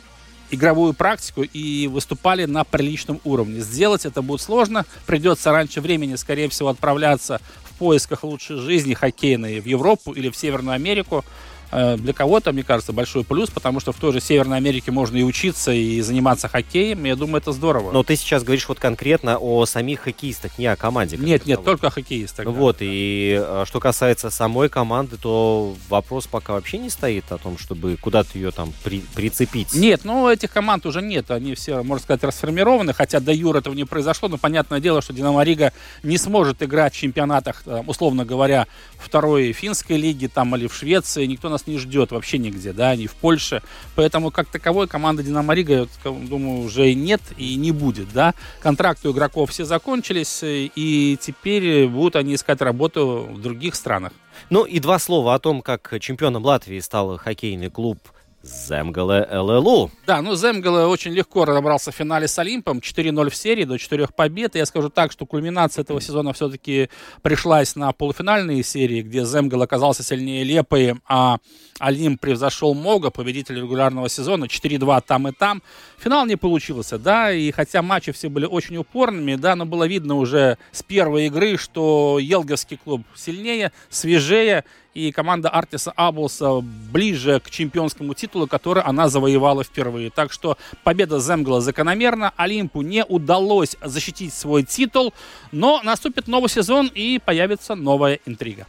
игровую 0.52 0.94
практику 0.94 1.42
и 1.44 1.88
выступали 1.88 2.46
на 2.46 2.64
приличном 2.64 3.20
уровне. 3.24 3.62
Сделать 3.62 4.06
это 4.06 4.22
будет 4.22 4.42
сложно, 4.42 4.86
придется 5.06 5.52
раньше 5.52 5.82
времени, 5.82 6.16
скорее 6.16 6.50
всего, 6.50 6.70
отправляться 6.70 7.40
поисках 7.82 8.24
лучшей 8.24 8.58
жизни 8.58 8.94
хоккейной 8.94 9.60
в 9.60 9.66
Европу 9.66 10.12
или 10.12 10.30
в 10.30 10.38
Северную 10.38 10.76
Америку. 10.76 11.26
Э, 11.72 11.98
для 11.98 12.14
кого-то, 12.14 12.52
мне 12.52 12.64
кажется, 12.64 12.94
большой 12.94 13.24
плюс, 13.24 13.50
потому 13.50 13.80
что 13.80 13.92
в 13.92 13.98
той 13.98 14.14
же 14.14 14.22
Северной 14.22 14.58
Америке 14.58 14.92
можно 14.92 15.18
и 15.18 15.24
учиться, 15.24 15.72
и 15.72 16.02
заниматься 16.02 16.48
хоккеем. 16.48 17.04
Я 17.06 17.16
думаю, 17.16 17.38
это 17.42 17.52
здорово. 17.52 17.92
Но 17.92 18.04
ты 18.04 18.16
сейчас 18.16 18.44
говоришь 18.44 18.68
вот 18.68 18.80
конкретно 18.80 19.38
о 19.38 19.66
самих 19.66 20.02
хоккеистах, 20.02 20.58
не 20.58 20.68
о 20.68 20.76
команде. 20.76 21.18
Нет, 21.18 21.46
нет, 21.46 21.64
только 21.64 21.88
о 21.88 21.90
хоккеистах. 21.90 22.46
Да. 22.46 22.52
Вот, 22.52 22.78
и 22.80 23.40
э, 23.42 23.64
что 23.68 23.80
касается 23.80 24.30
самой 24.30 24.70
команды, 24.70 25.18
то 25.18 25.76
вопрос 25.90 26.28
пока 26.28 26.54
вообще 26.54 26.78
не 26.78 26.90
стоит 26.90 27.32
о 27.32 27.38
том, 27.38 27.58
чтобы 27.58 27.98
куда-то 27.98 28.38
ее 28.38 28.52
там 28.52 28.74
при, 28.84 29.02
прицепить. 29.16 29.74
Нет, 29.74 30.02
ну 30.04 30.30
этих 30.30 30.52
команд 30.52 30.86
уже 30.86 31.02
нет, 31.02 31.32
они 31.32 31.56
все, 31.56 31.84
можно 31.84 32.04
сказать, 32.04 32.24
расформированы, 32.24 32.94
хотя 32.94 33.20
до 33.20 33.32
Юр 33.32 33.56
этого 33.56 33.74
не 33.74 33.86
произошло, 33.86 34.30
но 34.30 34.38
понятное 34.38 34.80
дело, 34.80 35.02
что 35.02 35.14
Динамо 35.14 35.44
Рига 35.44 35.74
не 36.04 36.18
сможет 36.18 36.62
играть 36.64 36.94
в 36.94 36.98
чемпионатах, 36.98 37.64
условно 37.88 38.26
говоря, 38.26 38.68
второй 38.98 39.52
финской 39.54 39.98
лиги 39.98 40.28
там 40.28 40.56
или 40.56 40.68
в 40.68 40.74
Швеции, 40.74 41.26
никто 41.26 41.50
нас 41.62 41.68
не 41.68 41.78
ждет 41.78 42.12
вообще 42.12 42.38
нигде, 42.38 42.74
да, 42.74 42.96
ни 42.96 43.08
в 43.08 43.14
Польше, 43.14 43.62
поэтому 43.96 44.32
как 44.32 44.48
таковой 44.48 44.88
команды 44.88 45.24
Динамо 45.24 45.54
Рига, 45.54 45.88
я 46.04 46.12
думаю, 46.12 46.66
уже 46.66 46.94
нет 46.94 47.22
и 47.38 47.56
не 47.56 47.72
будет, 47.72 48.12
да. 48.14 48.34
Контракты 48.62 49.10
у 49.10 49.12
игроков 49.12 49.52
все 49.52 49.66
закончились, 49.66 50.40
и 50.44 51.18
теперь 51.22 51.88
будут 51.88 52.16
они 52.16 52.36
искать 52.36 52.62
работу 52.62 53.30
в 53.32 53.42
других 53.42 53.76
странах. 53.76 54.14
Ну 54.50 54.64
и 54.64 54.80
два 54.80 55.00
слова 55.00 55.36
о 55.36 55.40
том, 55.40 55.62
как 55.62 55.94
чемпионом 56.00 56.44
Латвии 56.46 56.80
стал 56.80 57.18
хоккейный 57.18 57.70
клуб 57.70 58.00
Земгале 58.44 59.28
ЛЛУ. 59.32 59.92
Да, 60.08 60.22
ну 60.22 60.36
Земгале 60.36 60.86
очень 60.86 61.12
легко 61.12 61.46
разобрался 61.46 61.92
в 61.92 61.96
финале 61.96 62.28
с 62.28 62.40
Олимпом. 62.40 62.80
4-0 62.80 63.30
в 63.30 63.36
серии, 63.36 63.66
до 63.66 63.78
4 63.78 64.08
побед. 64.16 64.56
Я 64.56 64.66
скажу 64.66 64.90
так, 64.90 65.12
что 65.12 65.26
кульминация 65.26 65.84
этого 65.84 66.02
сезона 66.02 66.34
все-таки 66.34 66.90
пришлась 67.22 67.76
на 67.76 67.92
полуфинальные 67.92 68.64
серии, 68.64 69.02
где 69.02 69.26
Земгал 69.26 69.62
оказался 69.62 70.02
сильнее 70.04 70.44
Лепы, 70.44 70.96
а 71.08 71.38
Олимп 71.80 72.20
превзошел 72.20 72.74
Мога, 72.74 73.12
победитель 73.12 73.58
регулярного 73.58 74.10
сезона. 74.10 74.46
4-2 74.46 75.04
там 75.06 75.28
и 75.28 75.32
там. 75.32 75.62
Финал 76.00 76.26
не 76.26 76.36
получился, 76.36 76.98
да, 76.98 77.32
и 77.32 77.52
хотя 77.52 77.82
матчи 77.84 78.12
все 78.12 78.30
были 78.30 78.46
очень 78.46 78.78
упорными, 78.78 79.36
да, 79.36 79.56
но 79.56 79.66
было 79.66 79.88
видно 79.88 80.16
уже 80.16 80.58
с 80.72 80.82
первой 80.82 81.28
игры, 81.28 81.58
что 81.58 82.18
Елговский 82.20 82.78
клуб 82.78 83.04
сильнее, 83.16 83.72
свежее, 83.90 84.64
и 84.94 85.12
команда 85.12 85.50
Артиса 85.50 85.92
Аблса 85.96 86.62
ближе 86.62 87.40
к 87.40 87.50
чемпионскому 87.50 88.14
титулу, 88.14 88.48
который 88.48 88.84
она 88.84 89.10
завоевала 89.10 89.64
впервые. 89.64 90.10
Так 90.10 90.32
что 90.32 90.58
победа 90.84 91.20
Земгла 91.20 91.62
закономерна. 91.62 92.34
Олимпу 92.36 92.82
не 92.82 93.06
удалось 93.06 93.76
защитить 93.82 94.34
свой 94.34 94.64
титул, 94.64 95.14
но 95.52 95.82
наступит 95.84 96.28
новый 96.28 96.50
сезон 96.50 96.92
и 96.94 97.20
появится 97.24 97.76
новая 97.76 98.20
интрига. 98.26 98.68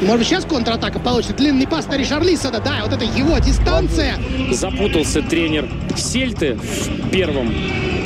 Может 0.00 0.18
быть, 0.18 0.28
сейчас 0.28 0.44
контратака 0.44 0.98
получит. 0.98 1.36
Длинный 1.36 1.66
пас 1.66 1.86
на 1.86 1.96
Ришарлисона. 1.96 2.60
Да, 2.60 2.80
вот 2.82 2.92
это 2.92 3.04
его 3.04 3.38
дистанция. 3.38 4.18
Запутался 4.50 5.22
тренер 5.22 5.68
Сельты 5.96 6.54
в 6.54 7.10
первом 7.10 7.52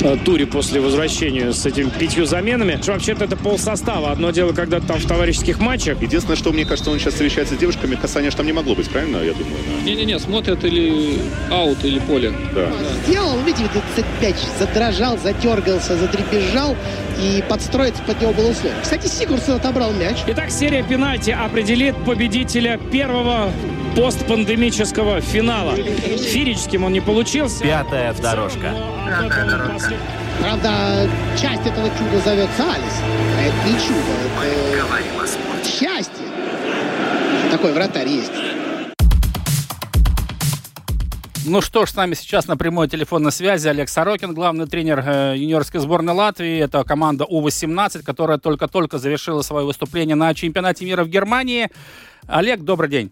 э, 0.01 0.17
туре 0.25 0.45
после 0.45 0.81
возвращения 0.81 1.53
с 1.53 1.65
этими 1.65 1.89
пятью 1.89 2.25
заменами. 2.25 2.79
Вообще-то 2.85 3.23
это 3.23 3.37
пол 3.37 3.57
состава. 3.57 4.11
Одно 4.11 4.31
дело, 4.31 4.51
когда 4.51 4.79
там 4.81 4.99
в 4.99 5.07
товарищеских 5.07 5.59
матчах. 5.59 6.01
Единственное, 6.01 6.35
что 6.35 6.51
мне 6.51 6.65
кажется, 6.65 6.91
он 6.91 6.99
сейчас 6.99 7.13
встречается 7.13 7.55
с 7.55 7.57
девушками, 7.57 7.95
касания 7.95 8.29
же 8.29 8.37
там 8.37 8.45
не 8.45 8.53
могло 8.53 8.75
быть, 8.75 8.89
правильно, 8.89 9.17
я 9.17 9.33
думаю? 9.33 9.55
Не-не-не, 9.85 10.19
смотрят 10.19 10.63
или 10.65 11.19
аут, 11.49 11.83
или 11.85 11.99
поле. 11.99 12.33
Да. 12.53 12.69
Сделал, 13.05 13.37
видите, 13.45 13.69
мяч 14.21 14.35
задрожал, 14.59 15.17
затергался, 15.17 15.95
затрепежал 15.97 16.75
и 17.21 17.43
подстроиться 17.47 18.01
под 18.03 18.21
него 18.21 18.33
было 18.33 18.49
условие. 18.49 18.77
Кстати, 18.81 19.07
Сигурсон 19.07 19.55
отобрал 19.55 19.91
мяч. 19.93 20.17
Итак, 20.27 20.49
серия 20.51 20.83
пенальти 20.83 21.31
определит 21.89 21.95
победителя 22.05 22.77
первого 22.91 23.51
постпандемического 23.95 25.21
финала. 25.21 25.75
Фирическим 25.75 26.83
он 26.83 26.93
не 26.93 27.01
получился. 27.01 27.63
Пятая 27.63 28.13
дорожка. 28.13 28.73
Пятая 29.21 29.45
дорожка. 29.45 29.93
Правда, 30.39 31.09
часть 31.39 31.65
этого 31.65 31.89
чуда 31.89 32.19
зовется 32.23 32.63
Алис. 32.63 33.01
А 33.37 33.41
это 33.41 33.55
не 33.67 33.79
чудо, 33.79 34.11
это 35.61 35.69
счастье. 35.69 36.25
Такой 37.51 37.73
вратарь 37.73 38.09
есть. 38.09 38.31
Ну 41.47 41.61
что 41.61 41.85
ж, 41.85 41.91
с 41.91 41.95
нами 41.95 42.15
сейчас 42.15 42.47
на 42.47 42.57
прямой 42.57 42.87
телефонной 42.87 43.31
связи 43.31 43.67
Олег 43.67 43.87
Сорокин, 43.87 44.33
главный 44.33 44.65
тренер 44.65 45.03
э, 45.05 45.35
юниорской 45.37 45.79
сборной 45.79 46.15
Латвии. 46.15 46.57
Это 46.57 46.83
команда 46.83 47.25
У-18, 47.25 48.01
которая 48.01 48.39
только-только 48.39 48.97
завершила 48.97 49.43
свое 49.43 49.63
выступление 49.63 50.15
на 50.15 50.33
чемпионате 50.33 50.85
мира 50.85 51.03
в 51.03 51.07
Германии. 51.07 51.69
Олег, 52.27 52.61
добрый 52.61 52.89
день. 52.89 53.11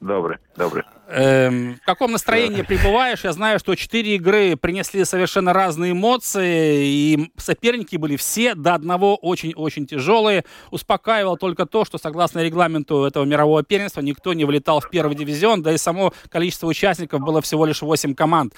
Добрый, 0.00 0.38
добрый. 0.56 0.84
Эм, 1.08 1.74
в 1.82 1.84
каком 1.84 2.12
настроении 2.12 2.62
пребываешь? 2.62 3.24
Я 3.24 3.32
знаю, 3.32 3.58
что 3.58 3.74
четыре 3.74 4.14
игры 4.14 4.56
принесли 4.56 5.04
совершенно 5.04 5.52
разные 5.52 5.90
эмоции, 5.90 6.86
и 6.86 7.32
соперники 7.36 7.96
были 7.96 8.16
все 8.16 8.54
до 8.54 8.74
одного 8.74 9.16
очень-очень 9.16 9.86
тяжелые. 9.86 10.44
Успокаивал 10.70 11.36
только 11.36 11.66
то, 11.66 11.84
что 11.84 11.98
согласно 11.98 12.44
регламенту 12.44 13.04
этого 13.04 13.24
мирового 13.24 13.64
первенства 13.64 14.00
никто 14.00 14.34
не 14.34 14.44
вылетал 14.44 14.80
в 14.80 14.88
первый 14.88 15.16
дивизион, 15.16 15.62
да 15.62 15.72
и 15.72 15.78
само 15.78 16.12
количество 16.30 16.68
участников 16.68 17.20
было 17.20 17.40
всего 17.40 17.66
лишь 17.66 17.82
8 17.82 18.14
команд. 18.14 18.54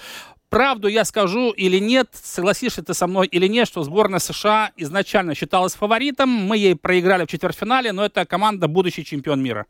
Правду 0.51 0.89
я 0.89 1.05
скажу 1.05 1.53
или 1.53 1.79
нет, 1.79 2.09
согласишься 2.13 2.83
ты 2.83 2.93
со 2.93 3.07
мной 3.07 3.29
или 3.29 3.47
нет, 3.47 3.69
что 3.69 3.83
сборная 3.85 4.19
США 4.19 4.73
изначально 4.77 5.35
считалась 5.35 5.75
фаворитом, 5.75 6.29
мы 6.29 6.59
ей 6.59 6.75
проиграли 6.75 7.25
в 7.25 7.29
четвертьфинале, 7.29 7.93
но 7.93 8.05
это 8.05 8.27
команда 8.27 8.67
будущий 8.67 9.05
чемпион 9.05 9.41
мира. 9.41 9.67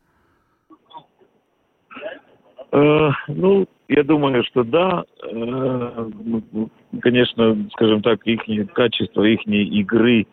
Э, 2.72 3.10
ну, 3.28 3.66
я 3.88 4.04
думаю, 4.04 4.44
что 4.44 4.64
да. 4.64 5.04
Э, 5.24 6.10
конечно, 7.00 7.68
скажем 7.72 8.02
так, 8.02 8.26
их 8.26 8.42
качество, 8.72 9.22
их 9.22 9.46
игры, 9.46 10.26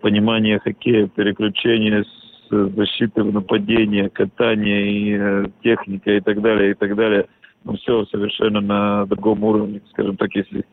понимание 0.00 0.58
хоккея, 0.58 1.08
переключение 1.08 2.04
с 2.04 2.74
защиты 2.76 3.22
в 3.22 3.32
нападение, 3.32 4.10
катание 4.10 4.92
и 4.92 5.16
э, 5.18 5.46
техника 5.62 6.10
и 6.10 6.20
так 6.20 6.42
далее, 6.42 6.72
и 6.72 6.74
так 6.74 6.94
далее. 6.96 7.26
Ну, 7.64 7.76
все 7.76 8.06
совершенно 8.06 8.60
на 8.60 9.06
другом 9.06 9.44
уровне, 9.44 9.82
скажем 9.90 10.16
так, 10.16 10.34
если 10.34 10.64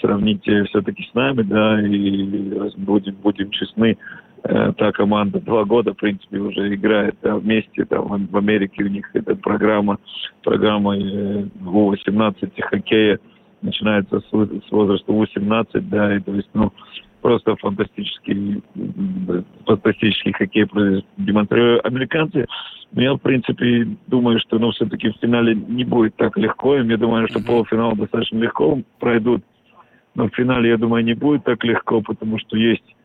сравнить 0.00 0.42
все-таки 0.42 1.02
с 1.10 1.14
нами, 1.14 1.42
да, 1.42 1.80
и 1.80 2.70
будем, 2.76 3.16
будем 3.16 3.50
честны, 3.50 3.96
Э, 3.96 4.25
та 4.42 4.92
команда 4.92 5.40
два 5.40 5.64
года, 5.64 5.92
в 5.92 5.96
принципе, 5.96 6.38
уже 6.38 6.74
играет 6.74 7.16
да, 7.22 7.36
вместе. 7.36 7.84
Там 7.84 8.26
в 8.26 8.36
Америке 8.36 8.84
у 8.84 8.88
них 8.88 9.10
эта 9.14 9.34
программа, 9.34 9.98
программа 10.42 10.96
э, 10.96 11.46
У-18 11.64 12.62
хоккея 12.62 13.18
начинается 13.62 14.20
с, 14.20 14.30
с 14.30 14.70
возраста 14.70 15.12
У-17, 15.12 15.80
да, 15.80 16.16
и 16.16 16.20
то 16.20 16.32
есть, 16.32 16.48
ну, 16.54 16.72
просто 17.20 17.56
фантастический, 17.56 18.62
фантастический 19.66 20.32
хоккей 20.32 20.66
демонстрируют 21.16 21.84
американцы. 21.84 22.46
Но 22.92 23.02
я, 23.02 23.14
в 23.14 23.18
принципе, 23.18 23.88
думаю, 24.06 24.38
что, 24.38 24.58
ну, 24.58 24.70
все-таки 24.70 25.10
в 25.10 25.16
финале 25.20 25.54
не 25.54 25.84
будет 25.84 26.14
так 26.14 26.38
легко. 26.38 26.76
И 26.76 26.86
я 26.86 26.96
думаю, 26.96 27.26
что 27.28 27.42
полуфинал 27.42 27.96
достаточно 27.96 28.38
легко 28.38 28.80
пройдут. 29.00 29.42
Но 30.14 30.28
в 30.28 30.34
финале, 30.34 30.70
я 30.70 30.76
думаю, 30.76 31.04
не 31.04 31.14
будет 31.14 31.44
так 31.44 31.64
легко, 31.64 32.00
потому 32.00 32.38
что 32.38 32.56
есть 32.56 32.95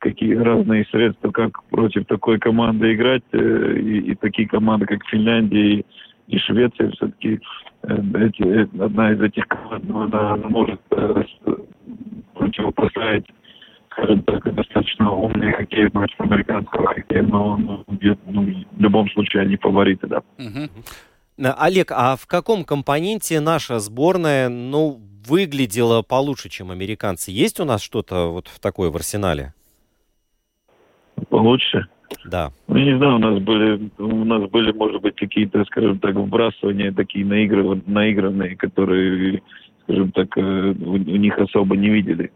какие 0.00 0.34
разные 0.34 0.84
средства, 0.86 1.30
как 1.30 1.62
против 1.64 2.06
такой 2.06 2.38
команды 2.38 2.94
играть. 2.94 3.22
Э, 3.32 3.76
и, 3.78 4.12
и 4.12 4.14
такие 4.16 4.48
команды, 4.48 4.86
как 4.86 5.04
Финляндия 5.06 5.76
и, 5.76 5.86
и 6.26 6.38
Швеция, 6.38 6.90
все-таки 6.90 7.40
э, 7.82 7.96
эти, 8.14 8.42
э, 8.42 8.66
одна 8.82 9.12
из 9.12 9.20
этих 9.20 9.46
команд 9.46 9.84
ну, 9.84 10.02
она, 10.02 10.36
может 10.36 10.80
противопоставить 12.34 13.26
скажем 13.92 14.22
так, 14.22 14.54
достаточно 14.54 15.10
умный 15.10 15.52
хоккей 15.52 15.90
против 15.90 16.20
американского 16.20 16.86
хоккея, 16.94 17.22
но 17.22 17.56
ну, 17.56 17.84
ну, 18.26 18.42
в 18.70 18.80
любом 18.80 19.10
случае 19.10 19.42
они 19.42 19.56
фавориты, 19.56 20.06
да. 20.06 20.22
Олег, 21.58 21.90
а 21.90 22.16
в 22.16 22.26
каком 22.26 22.64
компоненте 22.64 23.40
наша 23.40 23.80
сборная, 23.80 24.48
ну, 24.48 25.00
выглядела 25.26 26.02
получше, 26.02 26.48
чем 26.48 26.70
американцы? 26.70 27.32
Есть 27.32 27.58
у 27.60 27.64
нас 27.64 27.82
что-то 27.82 28.28
вот 28.28 28.48
такое 28.60 28.90
в 28.90 28.96
арсенале? 28.96 29.54
Получше. 31.28 31.86
Да. 32.24 32.50
Ну, 32.68 32.76
не 32.76 32.96
знаю, 32.96 33.16
у 33.16 33.18
нас 33.18 33.38
были, 33.40 33.90
у 33.98 34.24
нас 34.24 34.50
были, 34.50 34.72
может 34.72 35.00
быть, 35.00 35.16
какие-то, 35.16 35.64
скажем 35.64 35.98
так, 35.98 36.14
вбрасывания 36.14 36.92
такие 36.92 37.24
наигрыванные, 37.24 37.84
наигранные, 37.86 38.56
которые, 38.56 39.42
скажем 39.84 40.10
так, 40.12 40.36
э, 40.36 40.74
у, 40.80 40.92
у 40.92 40.96
них 40.96 41.38
особо 41.38 41.76
не 41.76 41.88
видели. 41.88 42.30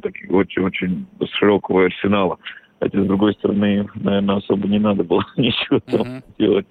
Таких 0.00 0.30
очень-очень 0.30 1.06
широкого 1.38 1.86
арсенала. 1.86 2.38
Хотя, 2.78 3.02
с 3.02 3.06
другой 3.06 3.32
стороны, 3.34 3.88
наверное, 3.94 4.36
особо 4.36 4.68
не 4.68 4.78
надо 4.78 5.02
было 5.02 5.24
ничего 5.36 5.80
там 5.80 6.00
uh-huh. 6.02 6.22
делать. 6.38 6.66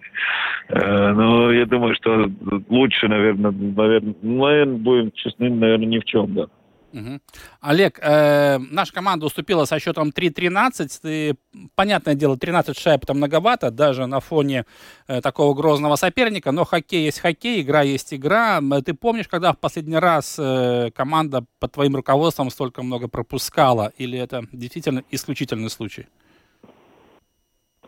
Э, 0.69 1.11
но 1.13 1.51
я 1.51 1.65
думаю, 1.65 1.95
что 1.95 2.29
лучше, 2.69 3.07
наверное, 3.07 3.51
наверное, 3.51 4.15
наверное, 4.21 4.77
будем 4.77 5.11
честны, 5.11 5.49
наверное, 5.49 5.87
ни 5.87 5.99
в 5.99 6.05
чем, 6.05 6.33
да. 6.33 6.45
Угу. 6.93 7.19
Олег, 7.61 7.99
э, 8.01 8.57
наша 8.57 8.93
команда 8.93 9.25
уступила 9.25 9.65
со 9.65 9.79
счетом 9.79 10.11
3-13. 10.11 10.99
Ты, 11.01 11.35
понятное 11.75 12.15
дело, 12.15 12.37
13 12.37 12.77
шайб 12.77 13.03
это 13.03 13.13
многовато, 13.13 13.71
даже 13.71 14.05
на 14.05 14.19
фоне 14.19 14.65
э, 15.07 15.21
такого 15.21 15.53
грозного 15.53 15.95
соперника, 15.95 16.51
но 16.51 16.63
хоккей 16.63 17.05
есть 17.05 17.19
хоккей, 17.19 17.61
игра 17.61 17.81
есть 17.81 18.13
игра. 18.13 18.61
Ты 18.85 18.93
помнишь, 18.93 19.27
когда 19.27 19.51
в 19.51 19.59
последний 19.59 19.97
раз 19.97 20.37
э, 20.39 20.91
команда 20.95 21.45
под 21.59 21.73
твоим 21.73 21.95
руководством 21.95 22.49
столько 22.49 22.83
много 22.83 23.07
пропускала? 23.07 23.91
Или 23.97 24.17
это 24.17 24.45
действительно 24.51 25.03
исключительный 25.11 25.69
случай? 25.69 26.07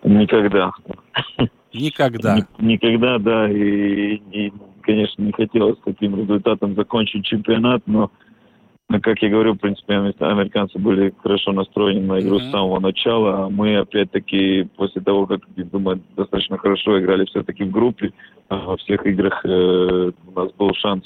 Никогда. 0.03 0.71
Никогда. 1.73 2.45
Никогда, 2.59 3.17
да. 3.19 3.49
И, 3.49 4.15
и, 4.31 4.53
конечно, 4.81 5.21
не 5.21 5.31
хотелось 5.31 5.77
таким 5.83 6.15
результатом 6.19 6.75
закончить 6.75 7.25
чемпионат, 7.25 7.83
но 7.85 8.11
ну, 8.89 9.01
как 9.01 9.21
я 9.21 9.29
говорю, 9.29 9.53
в 9.53 9.57
принципе, 9.57 9.95
американцы 9.95 10.79
были 10.79 11.13
хорошо 11.21 11.51
настроены 11.51 12.01
на 12.01 12.21
игру 12.21 12.37
mm-hmm. 12.37 12.47
с 12.47 12.51
самого 12.51 12.79
начала. 12.79 13.45
А 13.45 13.49
мы, 13.49 13.75
опять-таки, 13.77 14.63
после 14.77 15.01
того, 15.01 15.25
как, 15.25 15.41
я 15.57 15.65
думаю, 15.65 16.01
достаточно 16.15 16.57
хорошо 16.57 16.97
играли 16.97 17.25
все-таки 17.25 17.65
в 17.65 17.71
группе, 17.71 18.13
а 18.47 18.55
во 18.55 18.77
всех 18.77 19.05
играх 19.05 19.41
э, 19.43 20.11
у 20.27 20.39
нас 20.39 20.53
был 20.53 20.73
шанс, 20.75 21.03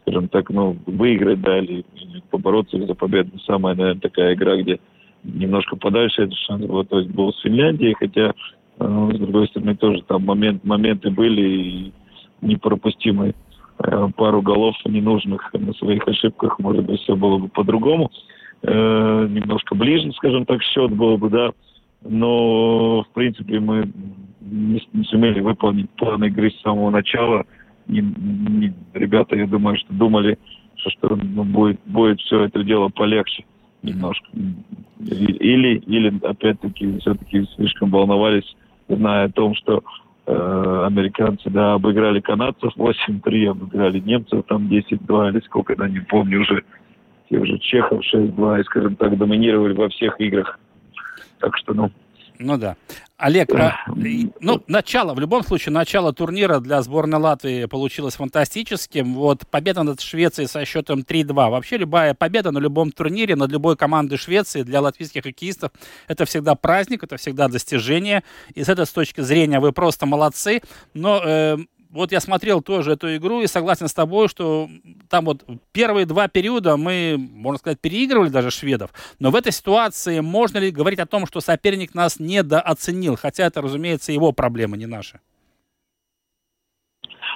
скажем 0.00 0.26
так, 0.26 0.50
ну, 0.50 0.76
выиграть, 0.86 1.40
да, 1.40 1.58
или, 1.58 1.84
или 1.94 2.20
побороться 2.30 2.84
за 2.84 2.94
победу. 2.96 3.38
Самая, 3.46 3.76
наверное, 3.76 4.00
такая 4.00 4.34
игра, 4.34 4.56
где 4.56 4.80
немножко 5.22 5.76
подальше 5.76 6.22
этот 6.22 6.38
шанс 6.38 6.66
был, 6.66 6.84
то 6.84 6.98
есть 6.98 7.12
был 7.12 7.32
с 7.32 7.40
Финляндией, 7.42 7.94
хотя, 7.94 8.34
э, 8.80 9.10
с 9.14 9.18
другой 9.18 9.46
стороны, 9.46 9.76
тоже 9.76 10.02
там 10.02 10.24
момент, 10.24 10.64
моменты 10.64 11.10
были 11.10 11.42
и 11.42 11.92
непропустимые. 12.40 13.34
Э, 13.82 14.08
пару 14.14 14.42
голов 14.42 14.76
ненужных 14.84 15.52
на 15.54 15.72
своих 15.74 16.06
ошибках, 16.06 16.58
может 16.58 16.84
быть, 16.84 17.00
все 17.00 17.16
было 17.16 17.38
бы 17.38 17.48
по-другому. 17.48 18.10
Э, 18.62 19.26
немножко 19.30 19.74
ближе, 19.74 20.12
скажем 20.12 20.44
так, 20.44 20.62
счет 20.62 20.92
был 20.92 21.16
бы, 21.16 21.30
да. 21.30 21.52
Но, 22.02 23.02
в 23.02 23.08
принципе, 23.14 23.58
мы 23.58 23.90
не, 24.40 24.82
сумели 25.04 25.40
выполнить 25.40 25.88
план 25.90 26.22
игры 26.24 26.50
с 26.50 26.60
самого 26.60 26.90
начала. 26.90 27.46
Не, 27.86 28.00
не, 28.02 28.74
ребята, 28.92 29.36
я 29.36 29.46
думаю, 29.46 29.78
что 29.78 29.92
думали, 29.94 30.38
что, 30.76 30.90
что 30.90 31.16
ну, 31.16 31.44
будет, 31.44 31.80
будет 31.86 32.20
все 32.20 32.44
это 32.44 32.62
дело 32.62 32.88
полегче 32.88 33.44
немножко. 33.82 34.26
Или, 34.98 35.78
или 35.78 36.12
опять-таки, 36.22 36.98
все-таки 36.98 37.46
слишком 37.56 37.90
волновались, 37.90 38.56
зная 38.88 39.26
о 39.26 39.32
том, 39.32 39.54
что 39.54 39.82
американцы, 40.30 41.50
да, 41.50 41.74
обыграли 41.74 42.20
канадцев 42.20 42.72
8-3, 42.76 43.48
обыграли 43.48 43.98
немцев 43.98 44.44
там 44.46 44.68
10-2 44.68 45.30
или 45.30 45.40
сколько, 45.40 45.76
да, 45.76 45.88
не 45.88 46.00
помню 46.00 46.40
уже. 46.40 46.64
Те 47.28 47.38
уже 47.38 47.58
чехов 47.58 48.02
6-2 48.12 48.60
и, 48.60 48.64
скажем 48.64 48.96
так, 48.96 49.16
доминировали 49.16 49.74
во 49.74 49.88
всех 49.88 50.20
играх. 50.20 50.58
Так 51.38 51.56
что, 51.58 51.74
ну, 51.74 51.90
ну 52.40 52.56
да. 52.56 52.76
Олег, 53.18 53.52
а, 53.54 53.76
ну, 54.40 54.62
начало, 54.66 55.12
в 55.12 55.20
любом 55.20 55.44
случае, 55.44 55.74
начало 55.74 56.14
турнира 56.14 56.58
для 56.58 56.80
сборной 56.80 57.18
Латвии 57.18 57.66
получилось 57.66 58.14
фантастическим. 58.14 59.14
Вот 59.14 59.46
победа 59.46 59.82
над 59.82 60.00
Швецией 60.00 60.48
со 60.48 60.64
счетом 60.64 61.00
3-2. 61.00 61.34
Вообще 61.34 61.76
любая 61.76 62.14
победа 62.14 62.50
на 62.50 62.58
любом 62.58 62.92
турнире, 62.92 63.36
над 63.36 63.50
любой 63.50 63.76
командой 63.76 64.16
Швеции 64.16 64.62
для 64.62 64.80
латвийских 64.80 65.22
хоккеистов 65.22 65.70
это 66.08 66.24
всегда 66.24 66.54
праздник, 66.54 67.04
это 67.04 67.18
всегда 67.18 67.48
достижение. 67.48 68.24
И 68.54 68.64
с 68.64 68.70
этой 68.70 68.86
с 68.86 68.90
точки 68.90 69.20
зрения 69.20 69.60
вы 69.60 69.72
просто 69.72 70.06
молодцы. 70.06 70.62
Но 70.94 71.20
э, 71.22 71.58
вот 71.90 72.12
я 72.12 72.20
смотрел 72.20 72.62
тоже 72.62 72.92
эту 72.92 73.16
игру 73.16 73.42
и 73.42 73.46
согласен 73.46 73.88
с 73.88 73.94
тобой, 73.94 74.28
что 74.28 74.68
там 75.08 75.24
вот 75.24 75.44
первые 75.72 76.06
два 76.06 76.28
периода 76.28 76.76
мы, 76.76 77.16
можно 77.18 77.58
сказать, 77.58 77.80
переигрывали 77.80 78.28
даже 78.28 78.50
шведов. 78.50 78.90
Но 79.18 79.30
в 79.30 79.34
этой 79.34 79.52
ситуации 79.52 80.20
можно 80.20 80.58
ли 80.58 80.70
говорить 80.70 81.00
о 81.00 81.06
том, 81.06 81.26
что 81.26 81.40
соперник 81.40 81.94
нас 81.94 82.20
недооценил? 82.20 83.16
Хотя 83.16 83.44
это, 83.46 83.60
разумеется, 83.60 84.12
его 84.12 84.32
проблема, 84.32 84.76
не 84.76 84.86
наша. 84.86 85.20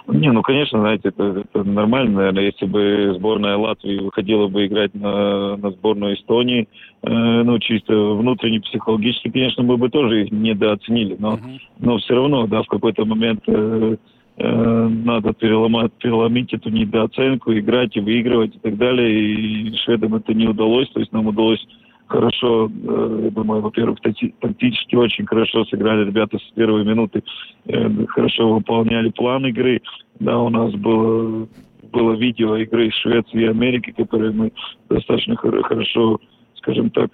Не, 0.07 0.31
ну, 0.33 0.43
конечно, 0.43 0.81
знаете, 0.81 1.09
это, 1.09 1.45
это 1.45 1.65
нормально, 1.65 2.17
наверное, 2.17 2.45
если 2.45 2.67
бы 2.67 3.15
сборная 3.17 3.57
Латвии 3.57 4.01
выходила 4.01 4.49
бы 4.49 4.67
играть 4.67 4.95
на, 4.95 5.57
на 5.57 5.71
сборную 5.71 6.15
Эстонии, 6.15 6.69
э, 7.03 7.09
ну, 7.09 7.59
чисто 7.59 7.95
внутренне, 7.95 8.61
психологически, 8.61 9.31
конечно, 9.31 9.63
мы 9.63 9.79
бы 9.79 9.89
тоже 9.89 10.25
их 10.25 10.33
недооценили, 10.33 11.17
но, 11.19 11.35
uh-huh. 11.35 11.61
но 11.79 11.97
все 11.99 12.17
равно, 12.17 12.47
да, 12.47 12.63
в 12.63 12.67
какой-то 12.67 13.07
момент 13.07 13.45
э, 13.47 13.97
надо 14.37 15.33
переломать, 15.33 15.93
переломить 15.93 16.53
эту 16.53 16.69
недооценку, 16.69 17.53
играть 17.53 17.97
и 17.97 18.01
выигрывать 18.01 18.57
и 18.57 18.59
так 18.59 18.77
далее. 18.77 19.13
И 19.13 19.77
шведам 19.77 20.17
это 20.17 20.35
не 20.35 20.49
удалось. 20.49 20.89
То 20.91 21.01
есть 21.01 21.13
нам 21.13 21.29
удалось 21.29 21.65
хорошо, 22.07 22.69
э, 22.69 23.21
я 23.25 23.31
думаю, 23.31 23.63
во-первых, 23.63 23.99
тактически 24.01 24.95
очень 24.95 25.27
хорошо 25.27 25.65
сыграли 25.65 26.05
ребята 26.07 26.39
с 26.39 26.55
первой 26.55 26.85
минуты, 26.85 27.23
э, 27.67 28.07
хорошо 28.09 28.55
выполняли 28.55 29.11
план 29.11 29.47
игры. 29.47 29.81
Да, 30.21 30.39
у 30.39 30.49
нас 30.49 30.73
было, 30.75 31.49
было 31.93 32.13
видео 32.15 32.57
игры 32.57 32.91
Швеции 32.91 33.43
и 33.43 33.49
Америки, 33.49 33.93
которые 33.97 34.33
мы 34.33 34.53
достаточно 34.89 35.37
хорошо 35.37 36.21
скажем 36.65 36.91
так, 36.91 37.11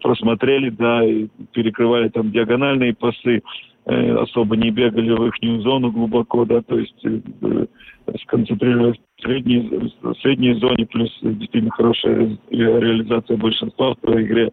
просмотрели, 0.00 0.70
да, 0.70 1.04
и 1.04 1.28
перекрывали 1.52 2.08
там 2.08 2.30
диагональные 2.30 2.94
пасы, 2.94 3.42
Э, 3.90 4.16
особо 4.16 4.54
не 4.54 4.70
бегали 4.70 5.12
в 5.12 5.26
их 5.28 5.62
зону 5.62 5.90
глубоко, 5.90 6.44
да, 6.44 6.60
то 6.60 6.78
есть 6.78 6.94
э, 7.06 7.20
э, 7.40 7.66
сконцентрировались 8.22 8.98
в 9.16 9.22
средней, 9.22 9.60
в 10.02 10.14
средней 10.20 10.52
зоне, 10.60 10.84
плюс 10.84 11.10
действительно 11.22 11.70
хорошая 11.70 12.36
реализация 12.50 13.38
большинства 13.38 13.94
в 13.94 13.96
той 13.96 14.24
игре 14.24 14.52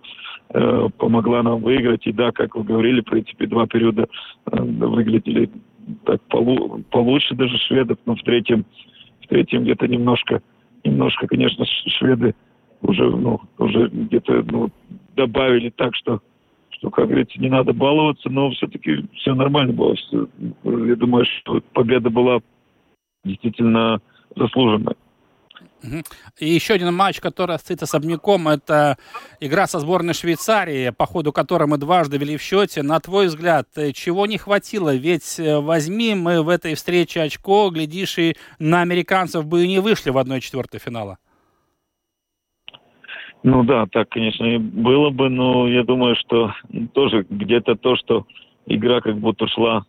э, 0.53 0.87
помогла 0.97 1.43
нам 1.43 1.61
выиграть. 1.61 2.07
И 2.07 2.13
да, 2.13 2.31
как 2.31 2.55
вы 2.55 2.63
говорили, 2.63 3.01
в 3.01 3.05
принципе, 3.05 3.45
два 3.47 3.67
периода 3.67 4.07
э, 4.49 4.61
выглядели 4.61 5.49
так 6.05 6.21
полу, 6.29 6.81
получше 6.89 7.35
даже 7.35 7.57
шведов, 7.57 7.97
но 8.05 8.15
в 8.15 8.21
третьем, 8.21 8.65
в 9.21 9.27
третьем 9.27 9.63
где-то 9.63 9.85
немножко, 9.89 10.41
немножко, 10.85 11.27
конечно, 11.27 11.65
шведы 11.65 12.35
уже, 12.85 13.09
ну, 13.09 13.41
уже 13.57 13.87
где-то 13.89 14.43
ну, 14.49 14.69
добавили 15.15 15.69
так, 15.69 15.95
что 15.95 16.21
что, 16.77 16.89
как 16.89 17.07
говорится, 17.07 17.39
не 17.39 17.49
надо 17.49 17.73
баловаться, 17.73 18.29
но 18.29 18.51
все-таки 18.51 19.07
все 19.15 19.33
нормально 19.33 19.73
было. 19.73 19.95
Я 20.63 20.95
думаю, 20.95 21.25
что 21.25 21.61
победа 21.73 22.09
была 22.09 22.39
действительно 23.23 24.01
заслуженная. 24.35 24.95
И 26.39 26.47
еще 26.47 26.73
один 26.73 26.93
матч, 26.93 27.19
который 27.19 27.57
стоит 27.59 27.83
особняком, 27.83 28.47
это 28.47 28.97
игра 29.39 29.67
со 29.67 29.79
сборной 29.79 30.13
Швейцарии, 30.13 30.89
по 30.89 31.05
ходу 31.05 31.31
которой 31.31 31.67
мы 31.67 31.77
дважды 31.77 32.17
вели 32.17 32.37
в 32.37 32.41
счете. 32.41 32.81
На 32.81 32.99
твой 32.99 33.27
взгляд, 33.27 33.67
чего 33.93 34.25
не 34.25 34.37
хватило? 34.37 34.95
Ведь 34.95 35.39
э, 35.39 35.59
возьми 35.59 36.15
мы 36.15 36.41
в 36.41 36.49
этой 36.49 36.73
встрече 36.75 37.21
очко, 37.21 37.69
глядишь, 37.69 38.17
и 38.17 38.35
на 38.57 38.81
американцев 38.81 39.45
бы 39.45 39.63
и 39.63 39.67
не 39.67 39.79
вышли 39.79 40.09
в 40.09 40.17
1-4 40.17 40.79
финала. 40.79 41.19
Ну 43.47 43.63
да, 43.63 43.85
так, 43.85 44.09
конечно, 44.09 44.43
и 44.43 44.57
было 44.57 45.11
бы, 45.11 45.29
но 45.29 45.67
я 45.67 45.83
думаю, 45.83 46.15
что 46.15 46.51
тоже 46.93 47.27
где-то 47.29 47.75
то, 47.75 47.95
что 47.95 48.25
игра 48.65 49.01
как 49.01 49.19
будто 49.19 49.47
шла, 49.47 49.85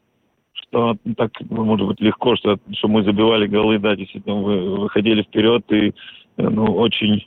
что 0.52 0.98
так, 1.16 1.30
может 1.48 1.86
быть, 1.86 1.98
легко, 1.98 2.36
что, 2.36 2.58
что 2.72 2.88
мы 2.88 3.02
забивали 3.02 3.46
голы, 3.46 3.78
да, 3.78 3.96
действительно, 3.96 4.42
вы, 4.42 4.76
выходили 4.76 5.22
вперед 5.22 5.64
и, 5.72 5.94
ну, 6.36 6.64
очень, 6.64 7.26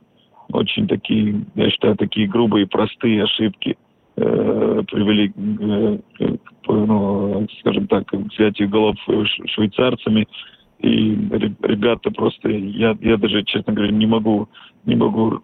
очень 0.54 0.88
такие, 0.88 1.48
я 1.56 1.72
считаю, 1.72 1.96
такие 1.98 2.28
грубые, 2.28 2.68
простые 2.68 3.24
ошибки 3.24 3.76
э, 4.16 4.84
привели, 4.86 5.34
э, 6.20 6.38
к, 6.38 6.68
ну, 6.68 7.48
скажем 7.62 7.88
так, 7.88 8.06
к 8.06 8.14
взятию 8.14 8.70
голов 8.70 8.98
швейцарцами. 9.48 10.28
И 10.78 11.10
ребята 11.64 12.12
просто, 12.12 12.50
я, 12.50 12.96
я 13.02 13.18
даже, 13.18 13.44
честно 13.46 13.74
говоря, 13.74 13.92
не 13.92 14.06
могу, 14.06 14.48
не 14.86 14.96
могу 14.96 15.42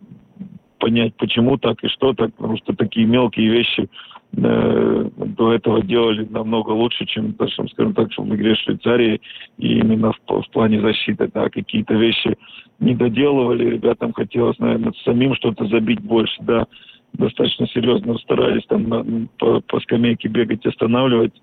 понять, 0.79 1.15
почему 1.17 1.57
так 1.57 1.83
и 1.83 1.87
что 1.87 2.13
так, 2.13 2.33
потому 2.35 2.57
что 2.57 2.73
такие 2.73 3.05
мелкие 3.05 3.49
вещи 3.49 3.89
э, 4.35 5.09
до 5.15 5.53
этого 5.53 5.81
делали 5.81 6.27
намного 6.29 6.71
лучше, 6.71 7.05
чем, 7.05 7.33
даже, 7.33 7.53
скажем 7.71 7.93
так, 7.93 8.09
в 8.15 8.35
игре 8.35 8.55
Швейцарии, 8.55 9.21
и 9.57 9.79
именно 9.79 10.11
в, 10.13 10.41
в 10.41 10.49
плане 10.51 10.81
защиты, 10.81 11.29
да, 11.33 11.49
какие-то 11.49 11.93
вещи 11.95 12.37
не 12.79 12.95
доделывали, 12.95 13.71
ребятам 13.71 14.13
хотелось, 14.13 14.59
наверное, 14.59 14.93
самим 15.03 15.35
что-то 15.35 15.65
забить 15.67 16.01
больше, 16.01 16.35
да, 16.41 16.65
достаточно 17.13 17.67
серьезно 17.67 18.17
старались 18.17 18.65
там 18.67 18.89
на, 18.89 19.27
по, 19.37 19.61
по 19.61 19.79
скамейке 19.81 20.27
бегать, 20.27 20.65
останавливать, 20.65 21.33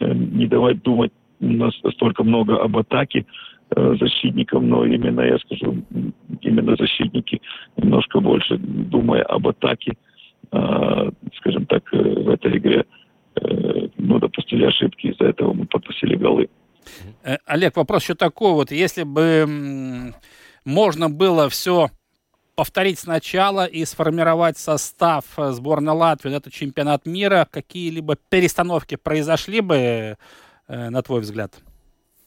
э, 0.00 0.12
не 0.12 0.46
давать 0.46 0.82
думать 0.82 1.12
настолько 1.40 2.22
много 2.22 2.62
об 2.62 2.76
атаке, 2.76 3.26
Э, 3.74 3.96
защитникам, 3.98 4.68
но 4.68 4.84
именно, 4.84 5.22
я 5.22 5.38
скажу, 5.38 5.82
именно 6.42 6.76
защитники 6.76 7.40
немножко 7.82 8.20
больше, 8.20 8.56
думая 8.58 9.22
об 9.22 9.48
атаке, 9.48 9.94
э, 10.52 11.10
скажем 11.36 11.66
так, 11.66 11.82
э, 11.92 11.98
в 11.98 12.28
этой 12.28 12.58
игре, 12.58 12.84
ну, 13.96 14.18
допустили 14.18 14.66
ошибки, 14.66 15.06
из-за 15.06 15.24
этого 15.24 15.54
мы 15.54 15.64
подпустили 15.64 16.16
голы. 16.16 16.50
Олег, 17.46 17.76
вопрос 17.76 18.02
еще 18.02 18.14
такой, 18.14 18.52
вот 18.52 18.70
если 18.70 19.04
бы 19.04 20.12
можно 20.64 21.08
было 21.08 21.48
все 21.48 21.88
повторить 22.54 22.98
сначала 22.98 23.64
и 23.64 23.84
сформировать 23.84 24.58
состав 24.58 25.24
сборной 25.36 25.94
Латвии 25.94 26.30
на 26.30 26.36
этот 26.36 26.52
чемпионат 26.52 27.06
мира, 27.06 27.48
какие-либо 27.50 28.16
перестановки 28.28 28.96
произошли 28.96 29.60
бы, 29.60 29.76
э, 29.76 30.16
на 30.90 31.02
твой 31.02 31.20
взгляд? 31.20 31.54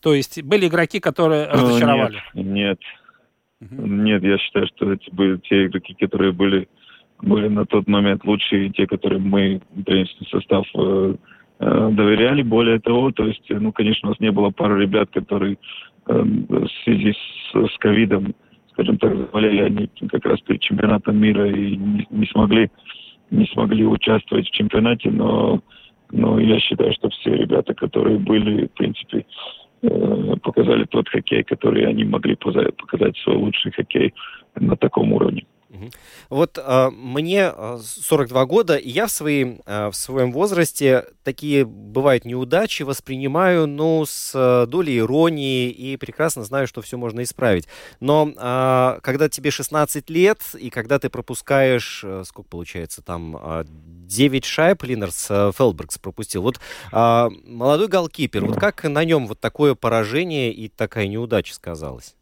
То 0.02 0.14
есть 0.14 0.42
были 0.44 0.68
игроки, 0.68 1.00
которые 1.00 1.48
разочаровали? 1.48 2.22
Нет, 2.34 2.46
нет. 2.46 2.80
Нет, 3.62 4.24
я 4.24 4.38
считаю, 4.38 4.68
что 4.68 4.92
эти 4.92 5.10
были 5.12 5.38
те 5.38 5.66
игроки, 5.66 5.96
которые 6.00 6.32
были, 6.34 6.68
были 7.22 7.48
на 7.48 7.66
тот 7.66 7.88
момент 7.88 8.26
лучшие, 8.26 8.70
те, 8.70 8.86
которые 8.86 9.20
мы, 9.20 9.62
тренерский 9.86 10.28
состав, 10.30 10.66
э, 10.76 11.16
э, 11.60 11.90
доверяли. 11.94 12.44
Более 12.44 12.80
того, 12.80 13.12
то 13.12 13.26
есть, 13.26 13.46
ну, 13.50 13.72
конечно, 13.72 14.10
у 14.10 14.12
нас 14.12 14.20
не 14.20 14.32
было 14.32 14.50
пары 14.50 14.82
ребят, 14.82 15.10
которые 15.12 15.58
э, 16.08 16.22
в 16.22 16.68
связи 16.84 17.16
с 17.54 17.78
ковидом 17.80 18.36
скажем 18.74 18.98
так, 18.98 19.16
заболели 19.16 19.62
они 19.62 19.90
как 20.10 20.26
раз 20.26 20.42
перед 20.42 20.60
чемпионатом 20.60 21.18
мира 21.18 21.50
и 21.50 21.78
не, 21.78 22.06
не 22.10 22.26
смогли 22.28 22.70
не 23.32 23.46
смогли 23.48 23.86
участвовать 23.86 24.48
в 24.48 24.52
чемпионате, 24.52 25.10
но, 25.10 25.62
но 26.12 26.40
я 26.40 26.60
считаю, 26.60 26.94
что 26.94 27.10
все 27.10 27.36
ребята, 27.36 27.74
которые 27.74 28.20
были, 28.20 28.68
в 28.68 28.72
принципе, 28.72 29.26
показали 30.42 30.86
тот 30.86 31.10
хоккей, 31.10 31.44
который 31.44 31.86
они 31.88 32.04
могли 32.04 32.36
показать 32.36 33.18
свой 33.18 33.36
лучший 33.36 33.72
хоккей 33.72 34.14
на 34.56 34.76
таком 34.76 35.14
уровне. 35.14 35.46
Вот 36.30 36.58
э, 36.62 36.90
мне 36.92 37.52
42 37.52 38.42
а, 38.42 38.46
года, 38.46 38.76
и 38.76 38.90
я 38.90 39.08
в, 39.08 39.12
свои, 39.12 39.58
э, 39.66 39.88
в 39.88 39.94
своем 39.96 40.32
возрасте 40.32 41.06
такие, 41.24 41.66
бывают, 41.66 42.26
неудачи 42.26 42.84
воспринимаю, 42.84 43.68
ну, 43.68 44.06
с 44.06 44.32
э, 44.34 44.66
долей 44.68 45.00
иронии, 45.00 45.70
и 45.70 45.98
прекрасно 45.98 46.44
знаю, 46.44 46.68
что 46.68 46.82
все 46.82 46.98
можно 46.98 47.24
исправить. 47.24 47.68
Но 48.00 48.32
э, 48.36 49.00
когда 49.02 49.30
тебе 49.30 49.52
16 49.52 50.10
лет, 50.10 50.40
и 50.58 50.70
когда 50.70 51.00
ты 51.00 51.10
пропускаешь, 51.10 52.02
э, 52.04 52.24
сколько 52.26 52.50
получается, 52.50 53.02
там, 53.02 53.38
э, 53.38 53.66
9 53.68 54.46
шайб 54.46 54.84
Линерс 54.84 55.28
э, 55.30 55.52
Фелбергс 55.58 55.98
пропустил. 55.98 56.42
Вот 56.44 56.60
э, 56.92 57.30
молодой 57.46 57.88
голкипер, 57.88 58.46
вот 58.46 58.60
как 58.60 58.84
на 58.84 59.04
нем 59.04 59.28
вот 59.28 59.40
такое 59.40 59.76
поражение 59.76 60.54
и 60.54 60.68
такая 60.70 61.08
неудача 61.08 61.54
сказалась? 61.54 62.16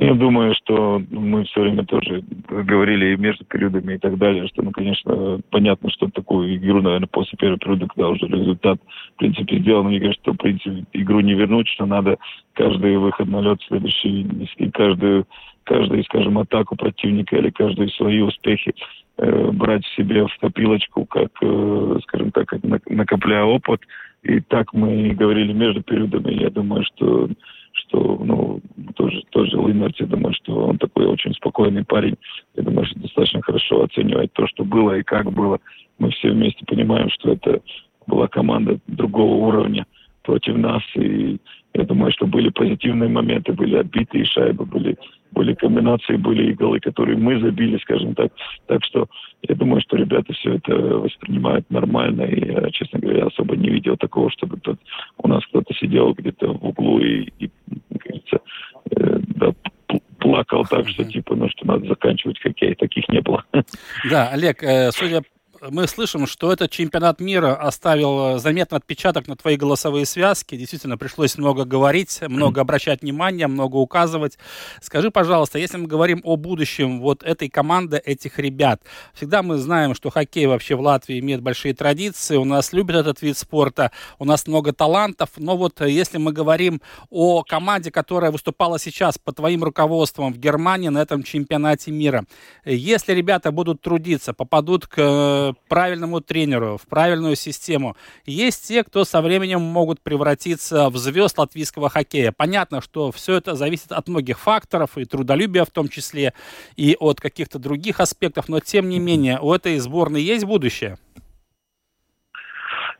Я 0.00 0.14
думаю, 0.14 0.54
что 0.54 1.02
мы 1.10 1.44
все 1.44 1.60
время 1.60 1.84
тоже 1.84 2.22
говорили 2.48 3.14
и 3.14 3.16
между 3.16 3.44
периодами 3.44 3.94
и 3.94 3.98
так 3.98 4.16
далее, 4.16 4.46
что, 4.46 4.62
ну, 4.62 4.70
конечно, 4.70 5.40
понятно, 5.50 5.90
что 5.90 6.08
такую 6.08 6.56
игру, 6.56 6.80
наверное, 6.80 7.08
после 7.08 7.36
первого 7.36 7.58
периода, 7.58 7.86
когда 7.88 8.08
уже 8.08 8.26
результат, 8.26 8.78
в 9.14 9.18
принципе, 9.18 9.58
сделан, 9.58 9.86
мне 9.86 9.98
кажется, 9.98 10.20
что, 10.22 10.32
в 10.34 10.36
принципе, 10.36 10.84
игру 10.92 11.20
не 11.20 11.34
вернуть, 11.34 11.66
что 11.68 11.84
надо 11.86 12.16
каждый 12.52 12.96
выход 12.96 13.26
на 13.26 13.40
лед 13.40 13.58
следующий, 13.66 14.22
и 14.56 14.70
каждую, 14.70 15.26
каждую, 15.64 16.04
скажем, 16.04 16.38
атаку 16.38 16.76
противника 16.76 17.36
или 17.36 17.50
каждые 17.50 17.88
свои 17.90 18.20
успехи 18.20 18.74
э, 19.16 19.50
брать 19.52 19.84
себе 19.96 20.26
в 20.26 20.38
копилочку, 20.38 21.06
как, 21.06 21.30
э, 21.42 21.98
скажем 22.04 22.30
так, 22.30 22.52
накопляя 22.86 23.44
опыт. 23.44 23.80
И 24.22 24.40
так 24.40 24.72
мы 24.72 25.10
говорили 25.10 25.52
между 25.52 25.82
периодами. 25.82 26.40
Я 26.40 26.50
думаю, 26.50 26.84
что 26.84 27.28
что, 27.78 28.18
ну, 28.22 28.60
тоже, 28.94 29.22
тоже 29.30 29.56
Линард, 29.56 29.98
я 30.00 30.06
думаю, 30.06 30.34
что 30.34 30.66
он 30.66 30.78
такой 30.78 31.06
очень 31.06 31.34
спокойный 31.34 31.84
парень. 31.84 32.16
Я 32.56 32.62
думаю, 32.62 32.86
что 32.86 32.98
достаточно 33.00 33.42
хорошо 33.42 33.84
оценивает 33.84 34.32
то, 34.32 34.46
что 34.46 34.64
было 34.64 34.98
и 34.98 35.02
как 35.02 35.32
было. 35.32 35.58
Мы 35.98 36.10
все 36.10 36.30
вместе 36.30 36.64
понимаем, 36.66 37.08
что 37.10 37.32
это 37.32 37.60
была 38.06 38.28
команда 38.28 38.78
другого 38.86 39.34
уровня 39.34 39.86
против 40.22 40.56
нас. 40.56 40.82
И 40.96 41.38
я 41.74 41.84
думаю, 41.84 42.12
что 42.12 42.26
были 42.26 42.48
позитивные 42.50 43.08
моменты, 43.08 43.52
были 43.52 43.76
отбитые 43.76 44.24
шайбы, 44.24 44.64
были, 44.64 44.96
были 45.32 45.54
комбинации, 45.54 46.16
были 46.16 46.50
и 46.50 46.54
голы, 46.54 46.80
которые 46.80 47.16
мы 47.16 47.40
забили, 47.40 47.78
скажем 47.78 48.14
так. 48.14 48.32
Так 48.66 48.84
что 48.84 49.06
я 49.42 49.54
думаю, 49.54 49.80
что 49.82 49.96
ребята 49.96 50.32
все 50.32 50.54
это 50.54 50.74
воспринимают 50.74 51.68
нормально. 51.70 52.22
И 52.22 52.46
я, 52.46 52.70
честно 52.70 52.98
говоря, 52.98 53.26
особо 53.26 53.56
не 53.56 53.68
видел 53.68 53.96
такого, 53.96 54.30
чтобы 54.30 54.58
тут 54.58 54.78
у 55.18 55.28
нас 55.28 55.44
кто-то 55.46 55.72
сидел 55.74 56.12
где-то 56.12 56.52
в 56.52 56.64
углу 56.64 57.00
и, 57.00 57.28
и 57.38 57.50
говорится, 57.90 58.40
э, 58.90 59.18
да, 59.36 59.52
плакал 60.18 60.64
так, 60.64 60.88
что 60.88 61.04
типа, 61.04 61.34
ну 61.34 61.48
что 61.48 61.66
надо 61.66 61.86
заканчивать 61.86 62.40
хоккей. 62.40 62.74
Таких 62.74 63.08
не 63.08 63.20
было. 63.20 63.44
Да, 64.10 64.30
Олег, 64.32 64.62
э, 64.62 64.90
судя 64.92 65.22
мы 65.60 65.86
слышим, 65.86 66.26
что 66.26 66.52
этот 66.52 66.70
чемпионат 66.70 67.20
мира 67.20 67.54
оставил 67.54 68.36
э, 68.36 68.38
заметный 68.38 68.78
отпечаток 68.78 69.26
на 69.26 69.36
твои 69.36 69.56
голосовые 69.56 70.06
связки. 70.06 70.56
Действительно, 70.56 70.96
пришлось 70.96 71.36
много 71.36 71.64
говорить, 71.64 72.20
много 72.22 72.60
обращать 72.60 73.02
внимание, 73.02 73.46
много 73.46 73.76
указывать. 73.76 74.38
Скажи, 74.80 75.10
пожалуйста, 75.10 75.58
если 75.58 75.78
мы 75.78 75.86
говорим 75.86 76.20
о 76.24 76.36
будущем 76.36 77.00
вот 77.00 77.22
этой 77.22 77.48
команды, 77.48 77.98
этих 77.98 78.38
ребят, 78.38 78.82
всегда 79.14 79.42
мы 79.42 79.58
знаем, 79.58 79.94
что 79.94 80.10
хоккей 80.10 80.46
вообще 80.46 80.74
в 80.74 80.80
Латвии 80.80 81.18
имеет 81.18 81.42
большие 81.42 81.74
традиции, 81.74 82.36
у 82.36 82.44
нас 82.44 82.72
любят 82.72 82.96
этот 82.96 83.22
вид 83.22 83.36
спорта, 83.36 83.90
у 84.18 84.24
нас 84.24 84.46
много 84.46 84.72
талантов, 84.72 85.30
но 85.36 85.56
вот 85.56 85.80
э, 85.80 85.90
если 85.90 86.18
мы 86.18 86.32
говорим 86.32 86.80
о 87.10 87.42
команде, 87.42 87.90
которая 87.90 88.30
выступала 88.30 88.78
сейчас 88.78 89.18
под 89.18 89.36
твоим 89.36 89.64
руководством 89.64 90.32
в 90.32 90.38
Германии 90.38 90.88
на 90.88 90.98
этом 90.98 91.22
чемпионате 91.22 91.90
мира, 91.90 92.24
э, 92.64 92.74
если 92.74 93.12
ребята 93.12 93.50
будут 93.50 93.80
трудиться, 93.80 94.32
попадут 94.32 94.86
к 94.86 95.47
правильному 95.68 96.20
тренеру, 96.20 96.78
в 96.78 96.86
правильную 96.86 97.36
систему. 97.36 97.96
Есть 98.26 98.68
те, 98.68 98.84
кто 98.84 99.04
со 99.04 99.20
временем 99.20 99.60
могут 99.60 100.00
превратиться 100.00 100.88
в 100.90 100.96
звезд 100.96 101.38
латвийского 101.38 101.88
хоккея. 101.88 102.32
Понятно, 102.32 102.80
что 102.80 103.12
все 103.12 103.36
это 103.36 103.54
зависит 103.54 103.92
от 103.92 104.08
многих 104.08 104.38
факторов, 104.38 104.96
и 104.96 105.04
трудолюбия 105.04 105.64
в 105.64 105.70
том 105.70 105.88
числе, 105.88 106.34
и 106.76 106.96
от 106.98 107.20
каких-то 107.20 107.58
других 107.58 108.00
аспектов, 108.00 108.48
но 108.48 108.60
тем 108.60 108.88
не 108.88 108.98
менее 108.98 109.38
у 109.40 109.52
этой 109.52 109.78
сборной 109.78 110.22
есть 110.22 110.44
будущее. 110.44 110.98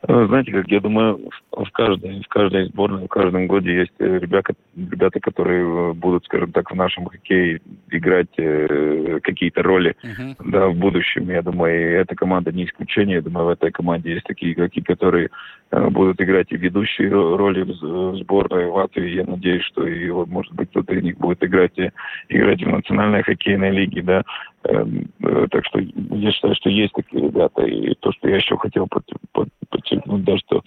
Э, 0.06 0.26
знаете, 0.28 0.52
как 0.52 0.68
я 0.68 0.80
думаю, 0.80 1.28
в 1.50 1.70
каждой, 1.72 2.22
в 2.22 2.28
каждой 2.28 2.66
сборной, 2.66 3.06
в 3.06 3.08
каждом 3.08 3.48
годе 3.48 3.74
есть 3.80 3.92
э, 3.98 4.18
ребята, 4.18 4.54
ребята, 4.76 5.18
которые 5.18 5.64
э, 5.64 5.92
будут, 5.94 6.24
скажем 6.24 6.52
так, 6.52 6.70
в 6.70 6.74
нашем 6.76 7.06
хоккее 7.06 7.60
играть 7.90 8.28
э, 8.36 9.18
какие-то 9.22 9.62
роли 9.62 9.96
uh-huh. 10.04 10.36
да, 10.50 10.68
в 10.68 10.76
будущем. 10.76 11.28
Я 11.30 11.42
думаю, 11.42 11.74
и 11.74 11.94
эта 11.94 12.14
команда 12.14 12.52
не 12.52 12.66
исключение. 12.66 13.16
Я 13.16 13.22
думаю, 13.22 13.46
в 13.46 13.50
этой 13.50 13.72
команде 13.72 14.12
есть 14.12 14.26
такие 14.26 14.52
игроки, 14.52 14.82
которые 14.82 15.30
э, 15.72 15.88
будут 15.88 16.20
играть 16.20 16.52
и 16.52 16.56
ведущие 16.56 17.10
роли 17.10 17.62
в, 17.62 17.82
в 17.82 18.16
сборной 18.18 18.66
Латвии. 18.66 19.16
Я 19.16 19.24
надеюсь, 19.24 19.64
что 19.64 19.84
и, 19.84 20.08
вот, 20.10 20.28
может 20.28 20.52
быть, 20.52 20.70
кто-то 20.70 20.94
из 20.94 21.02
них 21.02 21.18
будет 21.18 21.42
играть, 21.42 21.76
и, 21.76 21.90
играть 22.28 22.62
в 22.62 22.68
национальной 22.68 23.24
хоккейной 23.24 23.70
лиге, 23.70 24.02
да. 24.02 24.22
Эм, 24.68 25.10
э, 25.22 25.46
так 25.50 25.64
что 25.64 25.80
я 25.80 26.30
считаю, 26.30 26.54
что 26.54 26.68
есть 26.68 26.92
такие 26.92 27.22
ребята. 27.22 27.62
И 27.62 27.94
то, 28.00 28.12
что 28.12 28.28
я 28.28 28.36
еще 28.36 28.56
хотел 28.58 28.86
под, 28.86 29.04
под, 29.32 29.48
подчеркнуть, 29.70 30.24
да, 30.24 30.36
что 30.38 30.62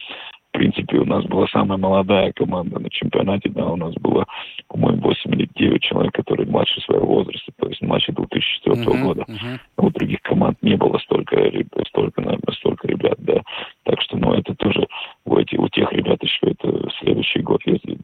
в 0.54 0.58
принципе, 0.58 0.98
у 0.98 1.06
нас 1.06 1.24
была 1.26 1.48
самая 1.48 1.78
молодая 1.78 2.34
команда 2.34 2.78
на 2.78 2.90
чемпионате, 2.90 3.50
да, 3.50 3.68
у 3.68 3.78
нас 3.78 3.94
было, 3.94 4.26
по-моему, 4.68 5.02
8 5.02 5.34
или 5.34 5.50
9 5.56 5.82
человек, 5.82 6.14
которые 6.14 6.46
младше 6.46 6.82
своего 6.82 7.06
возраста, 7.06 7.54
то 7.58 7.70
есть 7.70 7.82
младше 7.82 8.12
2004 8.12 8.76
uh-huh, 8.76 9.02
года. 9.02 9.22
Uh-huh. 9.30 9.60
У 9.78 9.90
других 9.92 10.22
команд 10.24 10.58
не 10.62 10.76
было 10.76 10.98
столько, 10.98 11.50
столько, 11.88 12.22
наверное, 12.22 12.54
столько 12.54 12.86
ребят, 12.86 13.16
да. 13.20 13.42
Так 13.84 14.02
что, 14.02 14.18
ну, 14.18 14.34
это 14.34 14.54
тоже 14.56 14.86
у, 15.24 15.38
этих, 15.38 15.58
у 15.58 15.70
тех 15.70 15.90
ребят 15.94 16.22
еще 16.22 16.48
это 16.48 16.90
следующий 17.00 17.40
год 17.40 17.62
если 17.66 17.98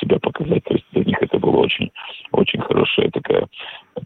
себя 0.00 0.18
показать, 0.18 0.64
то 0.64 0.74
есть 0.74 0.86
для 0.92 1.04
них 1.04 1.18
это 1.20 1.38
было 1.38 1.58
очень, 1.58 1.90
очень 2.32 2.60
хорошая 2.60 3.10
такая, 3.10 3.46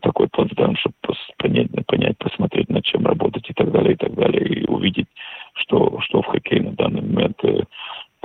такой 0.01 0.29
плацдарм, 0.29 0.77
чтобы 0.77 0.95
понять, 1.39 1.69
понять, 1.87 2.19
посмотреть, 2.19 2.69
над 2.69 2.85
чем 2.85 3.07
работать 3.07 3.49
и 3.49 3.53
так 3.53 3.71
далее, 3.71 3.95
и 3.95 3.97
так 3.97 4.15
далее, 4.15 4.43
и 4.43 4.67
увидеть, 4.67 5.09
что, 5.55 6.01
что 6.01 6.23
в 6.23 6.27
хоккее 6.27 6.63
на 6.63 6.73
данный 6.73 7.03
момент 7.03 7.39
э, 7.45 7.63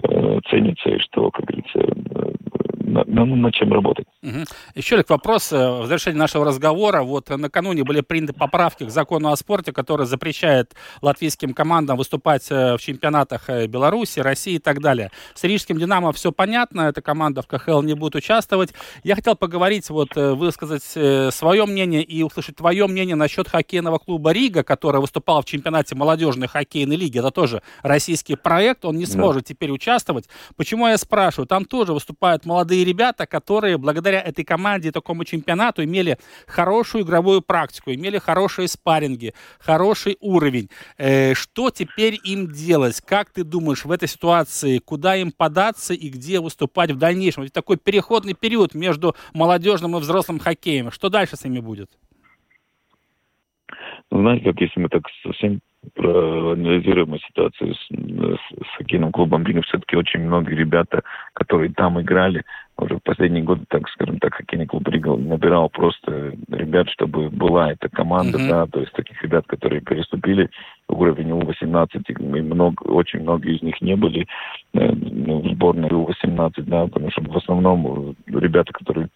э 0.03 0.39
ценится 0.49 0.89
и 0.89 0.99
что, 0.99 1.31
как 1.31 1.45
говорится, 1.45 1.79
э, 1.79 2.33
над 2.89 3.53
чем 3.53 3.73
работать. 3.73 4.05
Угу. 4.23 4.45
Еще, 4.75 4.95
Олег, 4.95 5.09
вопрос 5.09 5.51
э, 5.51 5.81
в 5.81 5.85
завершении 5.85 6.17
нашего 6.17 6.45
разговора. 6.45 7.03
Вот 7.03 7.29
накануне 7.29 7.83
были 7.83 8.01
приняты 8.01 8.33
поправки 8.33 8.83
к 8.83 8.89
закону 8.89 9.29
о 9.29 9.35
спорте, 9.35 9.71
который 9.71 10.05
запрещает 10.05 10.73
латвийским 11.01 11.53
командам 11.53 11.97
выступать 11.97 12.49
в 12.49 12.77
чемпионатах 12.79 13.49
Беларуси, 13.67 14.19
России 14.19 14.55
и 14.55 14.59
так 14.59 14.81
далее. 14.81 15.11
С 15.33 15.43
Рижским 15.43 15.77
«Динамо» 15.77 16.11
все 16.11 16.31
понятно, 16.31 16.81
эта 16.81 17.01
команда 17.01 17.41
в 17.41 17.47
КХЛ 17.47 17.81
не 17.81 17.93
будет 17.93 18.15
участвовать. 18.15 18.73
Я 19.03 19.15
хотел 19.15 19.35
поговорить, 19.35 19.89
вот 19.89 20.15
высказать 20.15 20.83
свое 20.83 21.65
мнение 21.65 22.03
и 22.03 22.23
услышать 22.23 22.55
твое 22.55 22.87
мнение 22.87 23.15
насчет 23.15 23.47
хоккейного 23.47 23.97
клуба 23.97 24.31
«Рига», 24.31 24.63
который 24.63 25.01
выступал 25.01 25.41
в 25.41 25.45
чемпионате 25.45 25.95
молодежной 25.95 26.47
хоккейной 26.47 26.95
лиги. 26.95 27.19
Это 27.19 27.31
тоже 27.31 27.61
российский 27.81 28.35
проект, 28.35 28.85
он 28.85 28.97
не 28.97 29.05
сможет 29.05 29.43
да. 29.43 29.47
теперь 29.49 29.71
участвовать. 29.71 30.29
Почему 30.55 30.87
я 30.87 30.97
спрашиваю? 30.97 31.47
Там 31.47 31.65
тоже 31.65 31.93
выступают 31.93 32.45
молодые 32.45 32.78
ребята, 32.85 33.25
которые 33.25 33.77
благодаря 33.77 34.21
этой 34.21 34.43
команде, 34.45 34.91
такому 34.91 35.25
чемпионату 35.25 35.83
имели 35.83 36.17
хорошую 36.47 37.03
игровую 37.03 37.41
практику, 37.41 37.91
имели 37.91 38.17
хорошие 38.17 38.67
спарринги, 38.67 39.33
хороший 39.59 40.17
уровень. 40.19 40.69
Э, 40.97 41.33
что 41.33 41.69
теперь 41.69 42.19
им 42.23 42.51
делать? 42.51 43.01
Как 43.01 43.31
ты 43.31 43.43
думаешь 43.43 43.85
в 43.85 43.91
этой 43.91 44.07
ситуации, 44.07 44.79
куда 44.79 45.15
им 45.15 45.31
податься 45.31 45.93
и 45.93 46.09
где 46.09 46.39
выступать 46.39 46.91
в 46.91 46.97
дальнейшем? 46.97 47.43
Ведь 47.43 47.53
такой 47.53 47.77
переходный 47.77 48.33
период 48.33 48.73
между 48.73 49.15
молодежным 49.33 49.97
и 49.97 49.99
взрослым 49.99 50.39
хоккеем. 50.39 50.91
Что 50.91 51.09
дальше 51.09 51.35
с 51.35 51.43
ними 51.43 51.59
будет? 51.59 51.89
Ну, 54.11 54.21
знаете, 54.21 54.45
как 54.45 54.59
если 54.59 54.79
мы 54.79 54.89
так 54.89 55.03
совсем 55.23 55.61
проанализируем 55.93 57.17
ситуацию 57.19 57.73
с, 57.73 57.87
с, 57.89 58.65
с 58.65 58.77
хоккейным 58.77 59.11
клубом 59.11 59.45
Рига, 59.45 59.61
все-таки 59.61 59.95
очень 59.95 60.21
многие 60.21 60.55
ребята, 60.55 61.03
которые 61.33 61.71
там 61.71 62.01
играли, 62.01 62.43
уже 62.81 62.95
в 62.95 63.03
последние 63.03 63.43
годы, 63.43 63.63
так 63.67 63.87
скажем 63.89 64.19
так, 64.19 64.33
хоккейный 64.33 64.65
клуб 64.65 64.87
Рига 64.87 65.15
набирал 65.15 65.69
просто 65.69 66.33
ребят, 66.49 66.89
чтобы 66.89 67.29
была 67.29 67.71
эта 67.71 67.89
команда, 67.89 68.37
mm-hmm. 68.37 68.49
да, 68.49 68.65
то 68.67 68.79
есть 68.79 68.91
таких 68.93 69.21
ребят, 69.23 69.45
которые 69.47 69.81
переступили 69.81 70.49
уровень 70.87 71.31
У-18, 71.31 71.89
и 72.07 72.41
много, 72.41 72.83
очень 72.83 73.21
многие 73.21 73.55
из 73.57 73.61
них 73.61 73.79
не 73.81 73.95
были 73.95 74.27
э, 74.73 74.91
ну, 74.91 75.41
в 75.41 75.47
сборной 75.53 75.89
У-18, 75.89 76.51
да, 76.63 76.87
потому 76.87 77.11
что 77.11 77.21
в 77.21 77.37
основном 77.37 78.15
ребята, 78.27 78.73
которые 78.73 79.09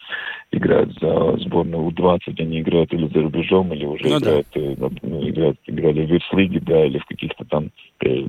играют 0.51 0.93
за 0.99 1.37
сборную 1.37 1.83
У-20, 1.83 2.35
они 2.39 2.61
играют 2.61 2.93
или 2.93 3.07
за 3.07 3.21
рубежом, 3.21 3.73
или 3.73 3.85
уже 3.85 4.07
ну, 4.07 4.19
играют, 4.19 4.47
да. 4.53 4.61
э, 4.61 4.73
играют, 5.29 5.57
играли 5.65 6.05
в 6.05 6.09
Вирс-лиге, 6.09 6.59
да, 6.59 6.85
или 6.85 6.99
в 6.99 7.05
каких-то 7.05 7.45
там 7.45 7.71
э, 8.05 8.27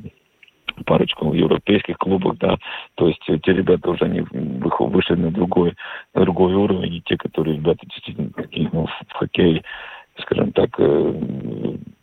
парочку 0.84 1.32
европейских 1.32 1.96
клубах, 1.98 2.38
да, 2.38 2.58
то 2.94 3.08
есть 3.08 3.22
те 3.24 3.52
ребята 3.52 3.90
уже 3.90 4.04
они 4.04 4.24
вышли 4.30 5.14
на 5.14 5.30
другой, 5.30 5.74
на 6.14 6.22
другой 6.22 6.54
уровень, 6.54 6.94
и 6.94 7.02
те, 7.02 7.16
которые 7.16 7.56
ребята 7.56 7.86
действительно 7.86 8.30
такие, 8.30 8.68
ну, 8.72 8.86
в 8.86 9.12
хоккее, 9.12 9.62
скажем 10.18 10.52
так, 10.52 10.70
э, 10.78 11.14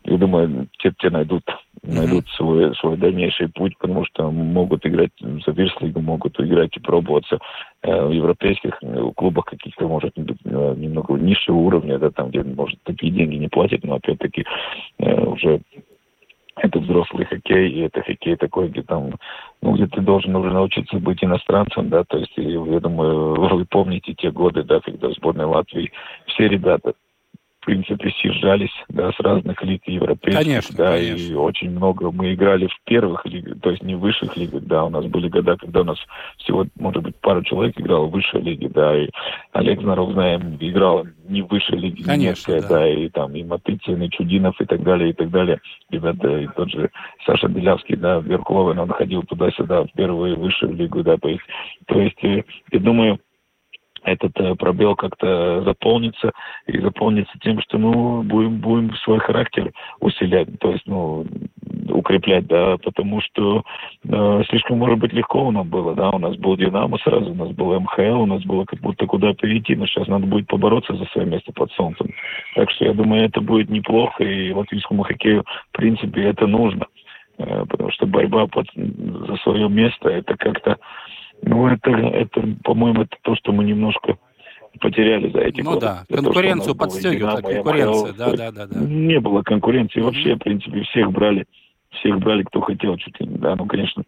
я 0.06 0.18
думаю, 0.18 0.68
те, 0.80 0.94
те 1.00 1.10
найдут 1.10 1.44
найдут 1.84 2.26
mm-hmm. 2.26 2.38
свой, 2.38 2.76
свой 2.76 2.98
дальнейший 2.98 3.50
путь, 3.50 3.78
потому 3.80 4.06
что 4.06 4.30
могут 4.32 4.86
играть 4.86 5.12
за 5.20 5.52
Вирслигу, 5.52 6.00
могут 6.00 6.40
играть 6.40 6.76
и 6.78 6.80
пробоваться 6.80 7.40
э, 7.82 8.06
в 8.06 8.12
европейских 8.12 8.78
э, 8.82 9.12
клубах 9.16 9.46
каких-то, 9.46 9.88
может 9.88 10.16
э, 10.18 10.22
немного 10.78 11.16
низшего 11.16 11.58
уровня, 11.58 11.98
да, 11.98 12.12
там, 12.12 12.30
где, 12.30 12.44
может, 12.44 12.80
такие 12.84 13.12
деньги 13.12 13.36
не 13.36 13.48
платят, 13.48 13.84
но 13.84 13.96
опять-таки 13.96 14.46
э, 15.00 15.24
уже 15.24 15.62
это 16.64 16.80
взрослый 16.80 17.26
хоккей, 17.26 17.70
и 17.70 17.80
это 17.82 18.02
хоккей 18.02 18.36
такой, 18.36 18.70
где 18.70 18.84
там, 18.84 19.12
ну, 19.62 19.74
где 19.74 19.88
ты 19.88 20.02
должен 20.02 20.36
уже 20.36 20.52
научиться 20.52 20.98
быть 20.98 21.24
иностранцем, 21.24 21.90
да, 21.90 22.04
то 22.04 22.18
есть, 22.18 22.34
я 22.36 22.80
думаю, 22.80 23.36
вы 23.36 23.66
помните 23.66 24.14
те 24.14 24.32
годы, 24.32 24.64
да, 24.64 24.80
когда 24.80 25.10
в 25.10 25.14
сборной 25.14 25.46
Латвии 25.46 25.92
все 26.28 26.48
ребята 26.48 26.94
в 27.62 27.66
принципе, 27.66 28.12
съезжались 28.20 28.72
да, 28.90 29.12
с 29.12 29.20
разных 29.20 29.62
лиг 29.62 29.84
европейских. 29.86 30.44
Конечно, 30.44 30.76
да, 30.76 30.98
конечно. 30.98 31.32
И 31.32 31.36
очень 31.36 31.70
много 31.70 32.12
мы 32.12 32.34
играли 32.34 32.66
в 32.66 32.76
первых 32.86 33.24
лигах, 33.28 33.60
то 33.62 33.70
есть 33.70 33.84
не 33.84 33.94
в 33.94 34.00
высших 34.00 34.36
лигах, 34.36 34.64
да, 34.64 34.84
у 34.86 34.90
нас 34.90 35.06
были 35.06 35.30
года, 35.30 35.56
когда 35.58 35.82
у 35.82 35.84
нас 35.84 36.00
всего, 36.38 36.66
может 36.80 37.04
быть, 37.04 37.16
пару 37.18 37.44
человек 37.44 37.80
играло 37.80 38.08
в 38.08 38.12
высшей 38.12 38.42
лиге, 38.42 38.68
да, 38.70 38.98
и 38.98 39.10
Олег 39.52 39.80
Знаров, 39.82 40.12
знаем, 40.14 40.58
играл 40.60 41.06
не 41.28 41.44
в 41.44 41.50
высшей 41.50 41.78
лиге 41.78 42.04
Конечно, 42.04 42.62
да. 42.62 42.68
да, 42.68 42.90
и 42.90 43.10
там 43.10 43.36
и 43.36 43.44
Матыцын, 43.44 44.02
и 44.02 44.10
Чудинов, 44.10 44.60
и 44.60 44.66
так 44.66 44.82
далее, 44.82 45.12
и 45.12 45.14
так 45.14 45.30
далее. 45.30 45.62
Ребята, 45.92 46.40
и 46.40 46.48
тот 46.56 46.72
же 46.72 46.90
Саша 47.28 47.48
Белявский, 47.48 47.96
да, 47.96 48.20
Верховен, 48.20 48.80
он 48.80 48.90
ходил 48.90 49.22
туда-сюда, 49.22 49.84
в 49.84 49.92
первую 49.94 50.40
высшую 50.40 50.74
лигу, 50.74 51.04
да, 51.04 51.18
то 51.18 51.30
есть, 51.30 51.44
то 51.86 52.02
есть, 52.02 52.24
э, 52.24 52.44
я 52.72 52.80
думаю, 52.80 53.20
этот 54.04 54.32
э, 54.40 54.56
пробел 54.56 54.96
как-то 54.96 55.64
заполнится 55.64 56.32
и 56.68 56.80
заполнится 56.80 57.34
тем, 57.42 57.62
что 57.62 57.78
ну 57.78 58.24
будем 58.24 58.60
будем 58.60 58.96
свой 58.96 59.20
характер 59.20 59.72
усилять, 60.00 60.48
то 60.60 60.72
есть 60.72 60.84
ну 60.88 61.26
укреплять, 61.90 62.48
да, 62.48 62.78
потому 62.78 63.22
что 63.22 63.64
э, 64.04 64.44
слишком 64.50 64.80
может 64.80 65.00
быть 65.00 65.14
легко 65.14 65.48
у 65.48 65.52
нас 65.52 65.68
было, 65.68 65.94
да, 65.94 66.10
у 66.10 66.20
нас 66.20 66.36
был 66.38 66.58
Динамо 66.58 66.98
сразу, 67.00 67.32
у 67.32 67.36
нас 67.36 67.50
был 67.52 67.80
МХЛ, 67.80 68.22
у 68.22 68.26
нас 68.26 68.44
было 68.44 68.66
как 68.66 68.80
будто 68.80 69.06
куда 69.06 69.34
перейти, 69.34 69.76
но 69.76 69.86
сейчас 69.86 70.08
надо 70.08 70.26
будет 70.26 70.48
побороться 70.48 70.96
за 70.96 71.06
свое 71.06 71.28
место 71.28 71.52
под 71.54 71.72
солнцем. 71.74 72.08
Так 72.56 72.72
что 72.72 72.86
я 72.86 72.94
думаю, 72.94 73.26
это 73.26 73.42
будет 73.42 73.70
неплохо, 73.70 74.24
и 74.24 74.52
латвийскому 74.52 75.04
хоккею 75.04 75.44
в 75.72 75.78
принципе 75.78 76.24
это 76.24 76.48
нужно, 76.48 76.88
э, 77.38 77.66
потому 77.70 77.92
что 77.92 78.06
борьба 78.06 78.48
под, 78.48 78.68
за 78.76 79.36
свое 79.38 79.70
место 79.70 80.10
это 80.10 80.36
как-то 80.38 80.78
ну, 81.42 81.68
это, 81.68 81.92
это 81.92 82.56
по-моему, 82.64 83.04
это 83.04 83.16
то, 83.22 83.36
что 83.36 83.52
мы 83.52 83.64
немножко 83.64 84.18
потеряли 84.80 85.30
за 85.32 85.40
эти 85.40 85.62
ну, 85.62 85.72
годы. 85.72 85.82
да, 85.82 86.06
конкуренцию 86.10 86.76
подстегивала, 86.76 87.42
конкуренция, 87.42 88.14
да, 88.14 88.32
да, 88.36 88.52
да, 88.52 88.68
да. 88.68 88.80
Не 88.80 89.20
было 89.20 89.42
конкуренции 89.42 90.02
вообще, 90.02 90.36
в 90.36 90.40
принципе, 90.40 90.82
всех 90.84 91.12
брали, 91.12 91.46
всех 91.92 92.20
брали, 92.20 92.44
кто 92.44 92.62
хотел 92.62 92.96
чуть 92.98 93.20
ли, 93.20 93.28
да, 93.28 93.56
ну, 93.56 93.66
конечно, 93.66 94.04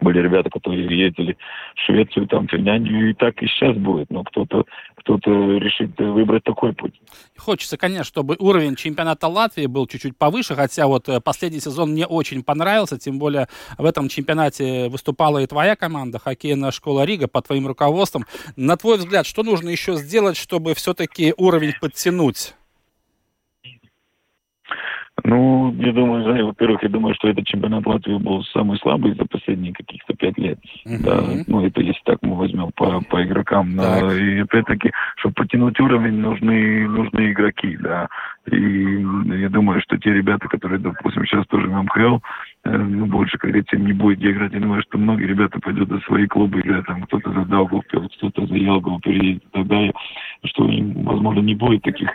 были 0.00 0.20
ребята, 0.20 0.50
которые 0.50 0.84
ездили 0.84 1.36
в 1.74 1.80
Швецию, 1.80 2.26
там, 2.26 2.48
Финляндию, 2.48 3.10
и 3.10 3.14
так 3.14 3.42
и 3.42 3.46
сейчас 3.46 3.76
будет. 3.76 4.10
Но 4.10 4.24
кто-то 4.24 4.64
кто-то 4.96 5.30
решит 5.58 5.98
выбрать 5.98 6.42
такой 6.42 6.72
путь. 6.72 7.00
Хочется, 7.36 7.76
конечно, 7.76 8.04
чтобы 8.04 8.34
уровень 8.38 8.74
чемпионата 8.74 9.28
Латвии 9.28 9.66
был 9.66 9.86
чуть-чуть 9.86 10.18
повыше, 10.18 10.56
хотя 10.56 10.88
вот 10.88 11.08
э, 11.08 11.20
последний 11.20 11.60
сезон 11.60 11.92
мне 11.92 12.06
очень 12.06 12.42
понравился, 12.42 12.98
тем 12.98 13.18
более 13.18 13.46
в 13.78 13.84
этом 13.84 14.08
чемпионате 14.08 14.88
выступала 14.88 15.38
и 15.38 15.46
твоя 15.46 15.76
команда, 15.76 16.18
хоккейная 16.18 16.72
школа 16.72 17.04
Рига, 17.04 17.28
под 17.28 17.46
твоим 17.46 17.68
руководством. 17.68 18.24
На 18.56 18.76
твой 18.76 18.98
взгляд, 18.98 19.26
что 19.26 19.44
нужно 19.44 19.68
еще 19.68 19.94
сделать, 19.94 20.36
чтобы 20.36 20.74
все-таки 20.74 21.32
уровень 21.36 21.74
подтянуть? 21.80 22.54
Ну, 25.24 25.74
я 25.78 25.92
думаю, 25.92 26.24
да, 26.24 26.44
во-первых, 26.44 26.82
я 26.82 26.88
думаю, 26.88 27.14
что 27.14 27.28
этот 27.28 27.46
чемпионат 27.46 27.86
Латвии 27.86 28.16
был 28.16 28.44
самый 28.44 28.78
слабый 28.78 29.14
за 29.14 29.24
последние 29.24 29.72
каких-то 29.72 30.14
пять 30.14 30.36
лет. 30.36 30.58
Uh-huh. 30.86 31.02
Да, 31.02 31.22
ну, 31.46 31.64
это 31.64 31.80
если 31.80 32.00
так 32.04 32.18
мы 32.22 32.36
возьмем 32.36 32.70
по, 32.76 33.00
по 33.00 33.24
игрокам. 33.24 33.74
Но, 33.74 34.12
и 34.12 34.40
опять-таки, 34.40 34.92
чтобы 35.16 35.34
потянуть 35.34 35.80
уровень, 35.80 36.18
нужны, 36.18 36.86
нужны 36.86 37.32
игроки, 37.32 37.76
да. 37.78 38.08
И 38.50 38.56
я 39.40 39.48
думаю, 39.48 39.80
что 39.80 39.96
те 39.96 40.12
ребята, 40.12 40.48
которые, 40.48 40.78
допустим, 40.78 41.24
сейчас 41.24 41.46
тоже 41.46 41.66
в 41.66 41.82
МХЛ, 41.82 42.18
э, 42.64 42.76
ну, 42.76 43.06
больше, 43.06 43.38
как 43.38 43.50
говорится, 43.50 43.76
не 43.76 43.92
будет 43.94 44.18
где 44.18 44.32
играть. 44.32 44.52
Я 44.52 44.60
думаю, 44.60 44.82
что 44.82 44.98
многие 44.98 45.26
ребята 45.26 45.58
пойдут 45.60 45.88
за 45.88 45.98
свои 46.00 46.26
клубы 46.26 46.60
играть, 46.60 46.84
там 46.86 47.02
кто-то 47.02 47.32
за 47.32 47.44
Даугавпилс, 47.46 48.14
кто-то 48.18 48.46
за 48.46 48.54
Елгаву 48.54 49.00
переедет 49.00 49.42
и 49.44 49.48
так 49.50 49.66
далее, 49.66 49.92
что, 50.44 50.64
возможно, 50.64 51.40
не 51.40 51.54
будет 51.54 51.82
таких 51.82 52.10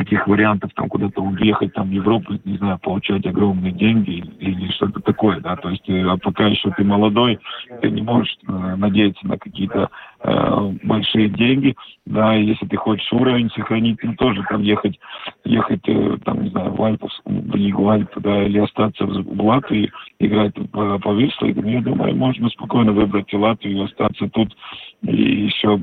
таких 0.00 0.26
вариантов 0.26 0.70
там 0.74 0.88
куда-то 0.88 1.20
уехать 1.20 1.74
там 1.74 1.88
в 1.88 1.92
Европу, 1.92 2.32
не 2.44 2.56
знаю, 2.56 2.78
получать 2.78 3.26
огромные 3.26 3.72
деньги 3.72 4.24
или 4.38 4.72
что-то 4.72 5.00
такое, 5.00 5.40
да, 5.40 5.56
то 5.56 5.68
есть 5.68 5.86
э, 5.90 6.02
а 6.08 6.16
пока 6.16 6.46
еще 6.46 6.70
ты 6.70 6.84
молодой, 6.84 7.38
ты 7.82 7.90
не 7.90 8.00
можешь 8.00 8.34
э, 8.48 8.76
надеяться 8.76 9.26
на 9.26 9.36
какие-то 9.36 9.90
э, 10.22 10.72
большие 10.84 11.28
деньги, 11.28 11.76
да, 12.06 12.34
и 12.34 12.46
если 12.46 12.66
ты 12.66 12.78
хочешь 12.78 13.12
уровень 13.12 13.50
сохранить, 13.50 14.02
ну 14.02 14.14
тоже 14.14 14.42
там 14.48 14.62
ехать, 14.62 14.98
ехать 15.44 15.86
э, 15.86 16.16
там, 16.24 16.44
не 16.44 16.48
знаю, 16.48 16.72
в 16.72 16.82
Альпус, 16.82 17.20
в 17.26 17.54
Лигу 17.54 17.90
Альпы, 17.90 18.20
да, 18.20 18.42
или 18.44 18.58
остаться 18.58 19.04
в 19.04 19.44
Латвии, 19.44 19.92
играть 20.18 20.54
по, 20.72 20.98
по 20.98 21.12
Вислигам, 21.12 21.66
я 21.66 21.82
думаю, 21.82 22.16
можно 22.16 22.48
спокойно 22.48 22.92
выбрать 22.92 23.32
Латвию 23.34 23.76
и 23.76 23.84
остаться 23.84 24.30
тут 24.30 24.56
и 25.02 25.44
еще 25.44 25.78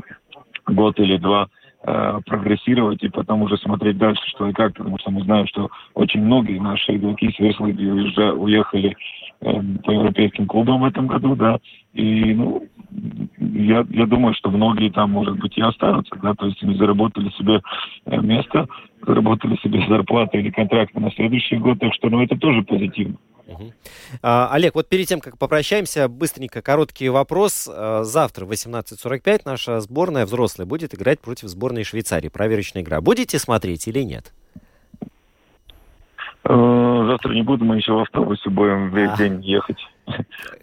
год 0.66 1.00
или 1.00 1.18
два 1.18 1.50
Э, 1.84 2.20
прогрессировать 2.26 3.04
и 3.04 3.10
потом 3.10 3.44
уже 3.44 3.56
смотреть 3.58 4.00
дальше, 4.00 4.22
что 4.30 4.50
и 4.50 4.52
как, 4.52 4.74
потому 4.74 4.98
что 4.98 5.12
мы 5.12 5.22
знаем, 5.22 5.46
что 5.46 5.70
очень 5.94 6.22
многие 6.22 6.60
наши 6.60 6.96
игроки 6.96 7.32
с 7.32 7.38
Верслыги 7.38 7.86
уехали 8.32 8.98
э, 9.42 9.62
по 9.84 9.92
европейским 9.92 10.48
клубам 10.48 10.82
в 10.82 10.86
этом 10.86 11.06
году, 11.06 11.36
да, 11.36 11.60
и, 11.94 12.34
ну, 12.34 12.64
я, 13.38 13.86
я 13.92 14.06
думаю, 14.08 14.34
что 14.34 14.50
многие 14.50 14.90
там, 14.90 15.12
может 15.12 15.40
быть, 15.40 15.56
и 15.56 15.62
останутся, 15.62 16.16
да, 16.22 16.34
то 16.34 16.48
есть 16.48 16.62
они 16.64 16.76
заработали 16.76 17.30
себе 17.38 17.62
э, 18.08 18.22
место, 18.22 18.68
заработали 19.06 19.56
себе 19.58 19.86
зарплату 19.88 20.40
или 20.40 20.50
контракт 20.50 20.96
на 20.96 21.12
следующий 21.12 21.58
год, 21.58 21.80
так 21.80 21.94
что, 21.94 22.10
ну, 22.10 22.24
это 22.24 22.36
тоже 22.38 22.64
позитивно. 22.64 23.18
Угу. 23.48 23.74
А, 24.22 24.50
Олег, 24.52 24.76
вот 24.76 24.88
перед 24.88 25.08
тем, 25.08 25.20
как 25.20 25.38
попрощаемся, 25.38 26.08
быстренько 26.08 26.62
короткий 26.62 27.10
вопрос. 27.10 27.70
А, 27.72 28.04
завтра 28.04 28.46
в 28.46 28.52
18.45 28.52 29.42
наша 29.46 29.80
сборная 29.80 30.26
взрослая 30.26 30.66
будет 30.66 30.94
играть 30.94 31.20
против 31.20 31.48
сборной 31.48 31.84
Швейцарии. 31.84 32.30
Проверочная 32.30 32.84
игра. 32.84 33.02
Будете 33.02 33.40
смотреть 33.40 33.88
или 33.88 34.02
нет? 34.02 34.34
Э, 36.44 37.06
завтра 37.10 37.34
не 37.34 37.42
буду, 37.42 37.66
мы 37.66 37.78
еще 37.78 37.94
в 37.94 38.00
автобусе 38.00 38.50
будем 38.50 38.90
весь 38.94 39.12
а. 39.12 39.18
день 39.18 39.44
ехать. 39.44 39.80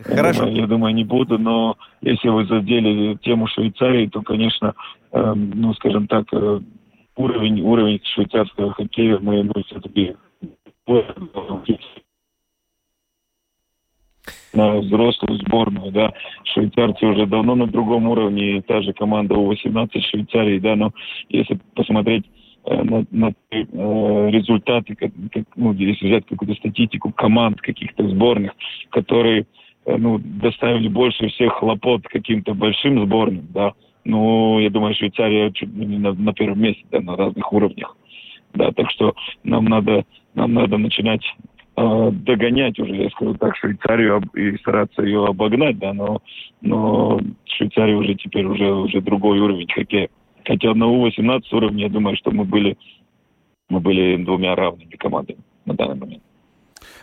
Хорошо. 0.02 0.44
Я 0.44 0.50
думаю, 0.50 0.60
я 0.60 0.66
думаю, 0.66 0.94
не 0.94 1.04
буду, 1.04 1.38
но 1.38 1.76
если 2.00 2.28
вы 2.28 2.46
задели 2.46 3.16
тему 3.16 3.46
Швейцарии, 3.48 4.06
то, 4.06 4.22
конечно, 4.22 4.74
э, 5.12 5.32
ну, 5.34 5.74
скажем 5.74 6.06
так, 6.06 6.26
э, 6.32 6.60
уровень, 7.16 7.60
уровень 7.60 8.00
швейцарского 8.02 8.72
хоккея 8.72 9.18
мы, 9.20 9.42
мы 9.42 9.62
все-таки 9.66 10.16
на 14.54 14.76
взрослую 14.80 15.38
сборную, 15.40 15.92
да. 15.92 16.12
Швейцарцы 16.44 17.06
уже 17.06 17.26
давно 17.26 17.54
на 17.54 17.66
другом 17.66 18.08
уровне, 18.08 18.62
та 18.62 18.82
же 18.82 18.92
команда 18.92 19.34
У-18 19.34 20.00
Швейцарии, 20.00 20.58
да, 20.58 20.76
но 20.76 20.92
если 21.28 21.58
посмотреть 21.74 22.24
э, 22.64 22.82
на, 22.82 23.04
на 23.10 23.32
э, 23.50 24.30
результаты, 24.30 24.94
как, 24.94 25.10
как, 25.32 25.44
ну, 25.56 25.72
если 25.74 26.06
взять 26.06 26.26
какую-то 26.26 26.54
статистику 26.58 27.12
команд 27.12 27.60
каких-то 27.60 28.08
сборных, 28.08 28.52
которые 28.90 29.46
э, 29.86 29.96
ну, 29.96 30.20
доставили 30.22 30.88
больше 30.88 31.28
всех 31.28 31.54
хлопот 31.54 32.02
каким-то 32.04 32.54
большим 32.54 33.04
сборным, 33.04 33.46
да, 33.52 33.72
ну, 34.04 34.58
я 34.60 34.70
думаю, 34.70 34.94
Швейцария 34.94 35.50
чуть 35.50 35.74
не 35.74 35.98
на, 35.98 36.12
на 36.12 36.32
первом 36.32 36.60
месте, 36.60 36.84
да, 36.90 37.00
на 37.00 37.16
разных 37.16 37.52
уровнях. 37.52 37.96
Да, 38.52 38.70
так 38.70 38.88
что 38.90 39.14
нам 39.42 39.64
надо, 39.64 40.04
нам 40.34 40.54
надо 40.54 40.78
начинать 40.78 41.22
догонять 41.76 42.78
уже, 42.78 42.94
я 42.94 43.10
скажу 43.10 43.34
так, 43.34 43.56
Швейцарию 43.56 44.22
и 44.34 44.56
стараться 44.58 45.02
ее 45.02 45.26
обогнать, 45.26 45.78
да, 45.78 45.92
но, 45.92 46.20
но 46.60 47.20
Швейцария 47.46 47.96
уже 47.96 48.14
теперь 48.14 48.46
уже, 48.46 48.72
уже 48.72 49.00
другой 49.00 49.40
уровень 49.40 49.68
хоккея. 49.72 50.08
Хотя 50.44 50.74
на 50.74 50.86
У-18 50.86 51.42
уровне, 51.52 51.84
я 51.84 51.88
думаю, 51.88 52.16
что 52.16 52.30
мы 52.30 52.44
были, 52.44 52.76
мы 53.68 53.80
были 53.80 54.22
двумя 54.22 54.54
равными 54.54 54.94
командами 54.96 55.40
на 55.64 55.74
данный 55.74 55.96
момент. 55.96 56.22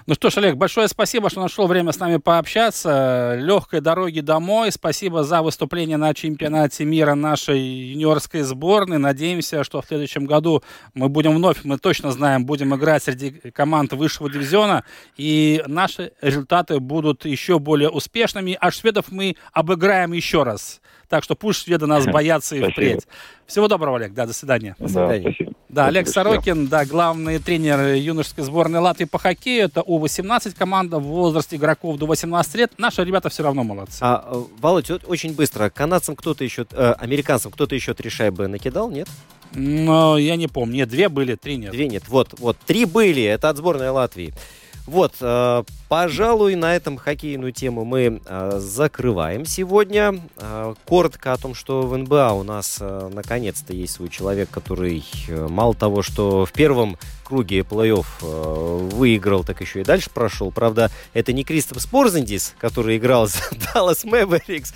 Ну 0.08 0.16
что 0.16 0.32
ж, 0.32 0.38
Олег, 0.38 0.56
большое 0.56 0.88
спасибо, 0.88 1.30
что 1.30 1.42
нашел 1.42 1.68
время 1.68 1.92
с 1.92 2.00
нами 2.00 2.18
пообщаться. 2.18 3.36
Легкой 3.38 3.82
дороги 3.82 4.20
домой. 4.20 4.72
Спасибо 4.72 5.24
за 5.24 5.44
выступление 5.44 5.98
на 5.98 6.12
чемпионате 6.16 6.86
мира 6.86 7.14
нашей 7.14 7.60
юниорской 7.60 8.42
сборной. 8.42 8.98
Надеемся, 8.98 9.64
что 9.64 9.80
в 9.82 9.86
следующем 9.86 10.26
году 10.26 10.64
мы 10.96 11.08
будем 11.08 11.36
вновь, 11.36 11.64
мы 11.64 11.78
точно 11.78 12.12
знаем, 12.12 12.46
будем 12.46 12.74
играть 12.74 13.04
среди 13.04 13.30
команд 13.52 13.94
высшего 13.94 14.28
дивизиона. 14.28 14.86
И 15.18 15.64
наши 15.68 16.14
результаты 16.20 16.80
будут 16.80 17.26
еще 17.26 17.60
более 17.60 17.90
успешными. 17.90 18.58
А 18.60 18.72
шведов 18.72 19.12
мы 19.12 19.36
обыграем 19.54 20.14
еще 20.14 20.42
раз. 20.42 20.82
Так 21.12 21.26
что 21.26 21.36
пусть 21.36 21.66
шведы 21.66 21.88
нас 21.88 22.06
боятся 22.06 22.56
и 22.56 22.72
впредь. 22.72 23.06
Всего 23.46 23.68
доброго, 23.68 23.98
Олег. 23.98 24.14
Да, 24.14 24.26
до 24.26 24.32
свидания. 24.32 24.78
До 24.80 24.88
свидания. 24.88 25.24
Да, 25.24 25.30
спасибо. 25.30 25.54
Да, 25.68 25.88
Олег 25.88 26.08
Сорокин, 26.08 26.68
да, 26.68 26.86
главный 26.86 27.38
тренер 27.40 27.96
юношеской 27.96 28.46
сборной 28.46 28.80
Латвии 28.80 29.04
по 29.04 29.20
хоккею. 29.20 29.66
Это 29.66 29.82
У-18 29.82 30.56
команда 30.58 31.00
в 31.00 31.04
возрасте 31.04 31.58
игроков 31.58 31.98
до 31.98 32.06
18 32.06 32.56
лет. 32.56 32.72
Наши 32.78 33.04
ребята 33.04 33.28
все 33.28 33.44
равно 33.44 33.66
молодцы. 33.66 33.98
А, 34.00 34.24
э, 34.26 34.42
Володь, 34.62 34.90
вот 34.90 35.04
очень 35.06 35.36
быстро. 35.36 35.70
Канадцам 35.70 36.16
кто-то 36.16 36.46
еще, 36.46 36.66
э, 36.72 36.94
американцам 36.98 37.52
кто-то 37.52 37.76
еще 37.76 37.94
три 37.94 38.10
шайбы 38.10 38.48
накидал, 38.48 38.90
нет? 38.90 39.10
Но 39.54 40.18
я 40.18 40.38
не 40.38 40.48
помню. 40.48 40.76
Нет, 40.78 40.90
две 40.90 41.10
были, 41.10 41.36
три 41.36 41.58
нет. 41.58 41.72
Две 41.72 41.90
нет. 41.90 42.04
Вот, 42.08 42.40
вот. 42.40 42.56
Три 42.66 42.86
были. 42.86 43.22
Это 43.22 43.50
от 43.50 43.58
сборной 43.58 43.90
Латвии. 43.90 44.34
Вот, 44.88 45.14
э, 45.22 45.64
пожалуй, 45.88 46.56
на 46.56 46.76
этом 46.76 46.98
хоккейную 46.98 47.52
тему 47.52 47.86
мы 47.86 48.22
э, 48.26 48.60
закрываем 48.60 49.46
сегодня. 49.46 50.20
Э, 50.38 50.74
коротко 50.86 51.34
о 51.34 51.38
том, 51.38 51.54
что 51.54 51.84
в 51.84 51.98
НБА 51.98 52.34
у 52.34 52.44
нас 52.44 52.82
наконец-то 52.82 53.74
есть 53.74 53.94
свой 53.94 54.10
человек, 54.10 54.50
который 54.50 55.04
мало 55.30 55.74
того, 55.74 56.02
что 56.02 56.46
в 56.46 56.52
первом 56.52 56.98
круге 57.32 57.62
плей-офф 57.62 58.06
э, 58.24 58.90
выиграл, 58.92 59.46
так 59.46 59.62
еще 59.62 59.80
и 59.80 59.84
дальше 59.86 60.10
прошел. 60.14 60.52
Правда, 60.52 60.92
это 61.14 61.32
не 61.32 61.46
Кристоф 61.46 61.82
Спорзендис, 61.82 62.56
который 62.60 62.98
играл 62.98 63.26
за 63.28 63.40
Даллас 63.74 64.04
Мэверикс, 64.04 64.74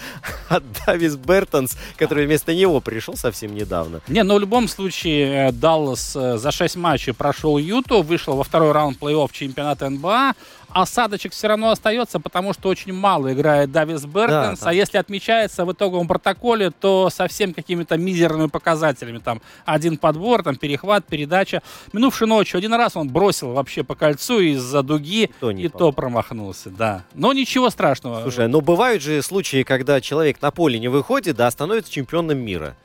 а 0.47 0.61
Давис 0.61 1.17
Бертонс, 1.17 1.77
который 1.97 2.25
вместо 2.25 2.55
него 2.55 2.79
пришел 2.79 3.17
совсем 3.17 3.53
недавно. 3.53 3.99
Не, 4.07 4.23
но 4.23 4.35
в 4.35 4.39
любом 4.39 4.69
случае 4.69 5.51
Даллас 5.51 6.15
э, 6.15 6.37
за 6.37 6.51
6 6.51 6.77
матчей 6.77 7.13
прошел 7.13 7.57
Юту, 7.57 8.01
вышел 8.01 8.37
во 8.37 8.45
второй 8.45 8.71
раунд 8.71 8.99
плей-офф 8.99 9.29
чемпионата 9.33 9.89
НБА, 9.89 10.31
осадочек 10.75 11.31
все 11.31 11.47
равно 11.47 11.71
остается, 11.71 12.19
потому 12.19 12.51
что 12.51 12.67
очень 12.67 12.91
мало 12.91 13.31
играет 13.33 13.71
Давис 13.71 14.05
Бертонс, 14.05 14.59
да, 14.59 14.69
а 14.69 14.73
если 14.73 14.97
отмечается 14.97 15.63
в 15.63 15.71
итоговом 15.71 16.05
протоколе, 16.05 16.69
то 16.69 17.09
совсем 17.09 17.53
какими-то 17.53 17.95
мизерными 17.97 18.47
показателями. 18.47 19.19
Там 19.19 19.41
один 19.63 19.95
подбор, 19.97 20.43
там 20.43 20.57
перехват, 20.57 21.05
передача. 21.05 21.63
Минувшей 21.93 22.27
ночью 22.27 22.57
один 22.57 22.73
раз 22.73 22.97
он 22.97 23.09
бросил 23.09 23.53
вообще 23.53 23.85
по 23.85 23.95
кольцу 23.95 24.41
из-за 24.41 24.83
дуги 24.83 25.31
то 25.39 25.49
и 25.49 25.69
попал. 25.69 25.79
то 25.79 25.91
промахнулся, 25.93 26.69
да. 26.69 27.05
Но 27.13 27.31
ничего 27.31 27.69
страшного. 27.69 28.21
Слушай, 28.23 28.49
но 28.49 28.59
бывают 28.59 29.01
же 29.01 29.21
случаи, 29.21 29.63
когда 29.63 30.01
человек 30.01 30.41
на 30.41 30.51
поле 30.51 30.77
не 30.77 30.89
выходит, 30.89 31.37
да, 31.37 31.49
становится 31.49 31.89
чемпионом 31.89 32.39
мира. 32.39 32.75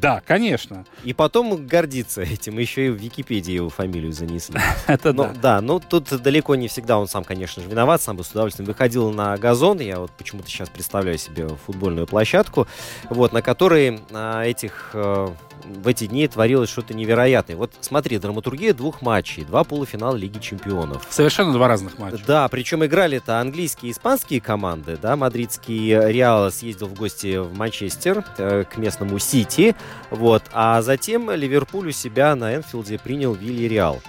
Да, 0.00 0.22
конечно. 0.24 0.84
И 1.04 1.12
потом 1.12 1.66
гордиться 1.66 2.22
этим. 2.22 2.58
Еще 2.58 2.86
и 2.86 2.90
в 2.90 2.96
Википедии 2.96 3.52
его 3.52 3.68
фамилию 3.68 4.12
занесли. 4.12 4.58
Это 4.86 5.12
да. 5.12 5.32
Да, 5.40 5.60
ну 5.60 5.80
тут 5.80 6.08
далеко 6.22 6.54
не 6.54 6.68
всегда 6.68 6.98
он 6.98 7.08
сам, 7.08 7.24
конечно 7.24 7.62
же, 7.62 7.68
виноват. 7.68 8.02
Сам 8.02 8.16
бы 8.16 8.24
с 8.24 8.30
удовольствием 8.30 8.66
выходил 8.66 9.10
на 9.10 9.36
газон. 9.36 9.80
Я 9.80 9.98
вот 9.98 10.10
почему-то 10.12 10.48
сейчас 10.48 10.68
представляю 10.68 11.18
себе 11.18 11.48
футбольную 11.66 12.06
площадку, 12.06 12.66
вот, 13.10 13.32
на 13.32 13.42
которой 13.42 14.00
а, 14.12 14.42
этих 14.42 14.90
а, 14.94 15.34
в 15.64 15.88
эти 15.88 16.06
дни 16.06 16.26
творилось 16.28 16.70
что-то 16.70 16.94
невероятное. 16.94 17.56
Вот 17.56 17.72
смотри, 17.80 18.18
драматургия 18.18 18.74
двух 18.74 19.02
матчей, 19.02 19.44
два 19.44 19.64
полуфинала 19.64 20.16
Лиги 20.16 20.38
Чемпионов. 20.38 21.06
Совершенно 21.10 21.52
два 21.52 21.68
разных 21.68 21.98
матча. 21.98 22.22
Да, 22.26 22.48
причем 22.48 22.84
играли 22.84 23.18
это 23.18 23.40
английские 23.40 23.90
и 23.90 23.92
испанские 23.92 24.40
команды, 24.40 24.98
да, 25.00 25.16
мадридский 25.16 26.10
Реал 26.10 26.50
съездил 26.50 26.88
в 26.88 26.94
гости 26.94 27.36
в 27.38 27.54
Манчестер 27.56 28.24
э, 28.38 28.64
к 28.64 28.76
местному 28.76 29.18
Сити, 29.18 29.74
вот, 30.10 30.42
а 30.52 30.82
затем 30.82 31.30
Ливерпуль 31.30 31.88
у 31.88 31.92
себя 31.92 32.34
на 32.34 32.56
Энфилде 32.56 32.98
принял 32.98 33.34
Вилли 33.34 33.64
Реал. 33.68 34.00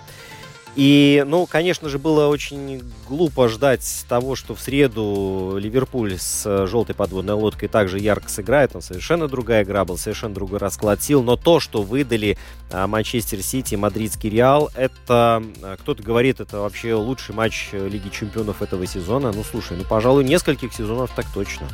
И, 0.76 1.24
ну, 1.28 1.46
конечно 1.46 1.88
же, 1.88 2.00
было 2.00 2.28
очень 2.28 2.82
глупо 3.08 3.48
ждать 3.48 4.06
того, 4.10 4.36
что 4.36 4.56
в 4.56 4.60
среду 4.60 5.56
Ливерпуль 5.60 6.18
с 6.18 6.44
э, 6.46 6.66
желтой 6.66 6.96
подводной 6.96 7.36
лодкой 7.36 7.70
также 7.70 8.00
ярко 8.00 8.28
сыграет. 8.28 8.72
Там 8.72 8.82
совершенно 8.82 9.28
другая 9.28 9.64
игра 9.64 9.86
был, 9.86 9.98
совершенно 9.98 10.34
другой 10.34 10.58
расклад 10.58 11.02
сил. 11.02 11.22
Но 11.22 11.36
то, 11.36 11.60
что 11.60 11.84
выдали 11.84 12.40
а, 12.72 12.88
Манчестер 12.88 13.44
Сити, 13.44 13.76
Мадридский 13.76 14.32
Реал, 14.32 14.72
это, 14.76 15.44
а, 15.62 15.78
кто-то 15.80 16.02
говорит, 16.02 16.40
это 16.40 16.60
вообще 16.60 16.96
лучший 16.96 17.36
матч 17.36 17.70
э, 17.72 17.88
Лиги 17.88 18.10
Чемпионов 18.10 18.64
этого 18.64 18.88
сезона. 18.88 19.32
Ну, 19.32 19.44
слушай, 19.44 19.78
ну, 19.78 19.84
пожалуй, 19.84 20.24
нескольких 20.24 20.74
сезонов 20.74 21.12
так 21.16 21.28
точно. 21.36 21.68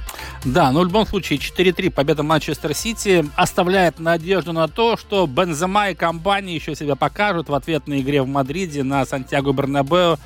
Да, 0.44 0.74
но 0.74 0.82
в 0.82 0.86
любом 0.86 1.08
случае 1.08 1.40
4-3 1.40 1.90
победа 1.90 2.24
Манчестер 2.24 2.74
Сити 2.74 3.26
оставляет 3.38 4.00
надежду 4.00 4.52
на 4.52 4.68
то, 4.68 4.98
что 4.98 5.26
Бензема 5.26 5.92
и 5.92 5.96
компания 5.96 6.54
еще 6.54 6.76
себя 6.76 6.98
покажут 6.98 7.48
в 7.48 7.54
ответной 7.54 8.02
игре 8.02 8.22
в 8.22 8.28
Мадриде 8.28 8.84
на 8.90 9.06
Сантьяго 9.06 9.54
Бернабео. 9.54 10.18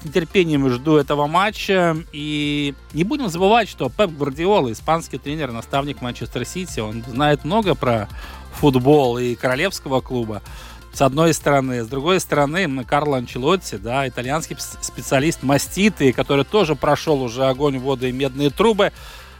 С 0.00 0.04
нетерпением 0.04 0.68
жду 0.70 0.96
этого 0.96 1.26
матча. 1.26 1.96
И 2.12 2.74
не 2.94 3.04
будем 3.04 3.28
забывать, 3.28 3.68
что 3.68 3.90
Пеп 3.90 4.10
Гвардиола, 4.10 4.72
испанский 4.72 5.18
тренер, 5.18 5.52
наставник 5.52 6.00
Манчестер 6.00 6.46
Сити, 6.46 6.80
он 6.80 7.04
знает 7.06 7.44
много 7.44 7.74
про 7.74 8.08
футбол 8.54 9.18
и 9.18 9.34
королевского 9.34 10.00
клуба 10.00 10.40
с 10.92 11.02
одной 11.02 11.34
стороны. 11.34 11.82
С 11.82 11.88
другой 11.88 12.20
стороны, 12.20 12.84
Карло 12.84 13.18
Анчелотти, 13.18 13.76
да, 13.76 14.08
итальянский 14.08 14.56
специалист 14.58 15.42
маститый, 15.42 16.12
который 16.12 16.44
тоже 16.44 16.76
прошел 16.76 17.22
уже 17.22 17.46
огонь, 17.46 17.78
воду 17.78 18.06
и 18.06 18.12
медные 18.12 18.50
трубы. 18.50 18.92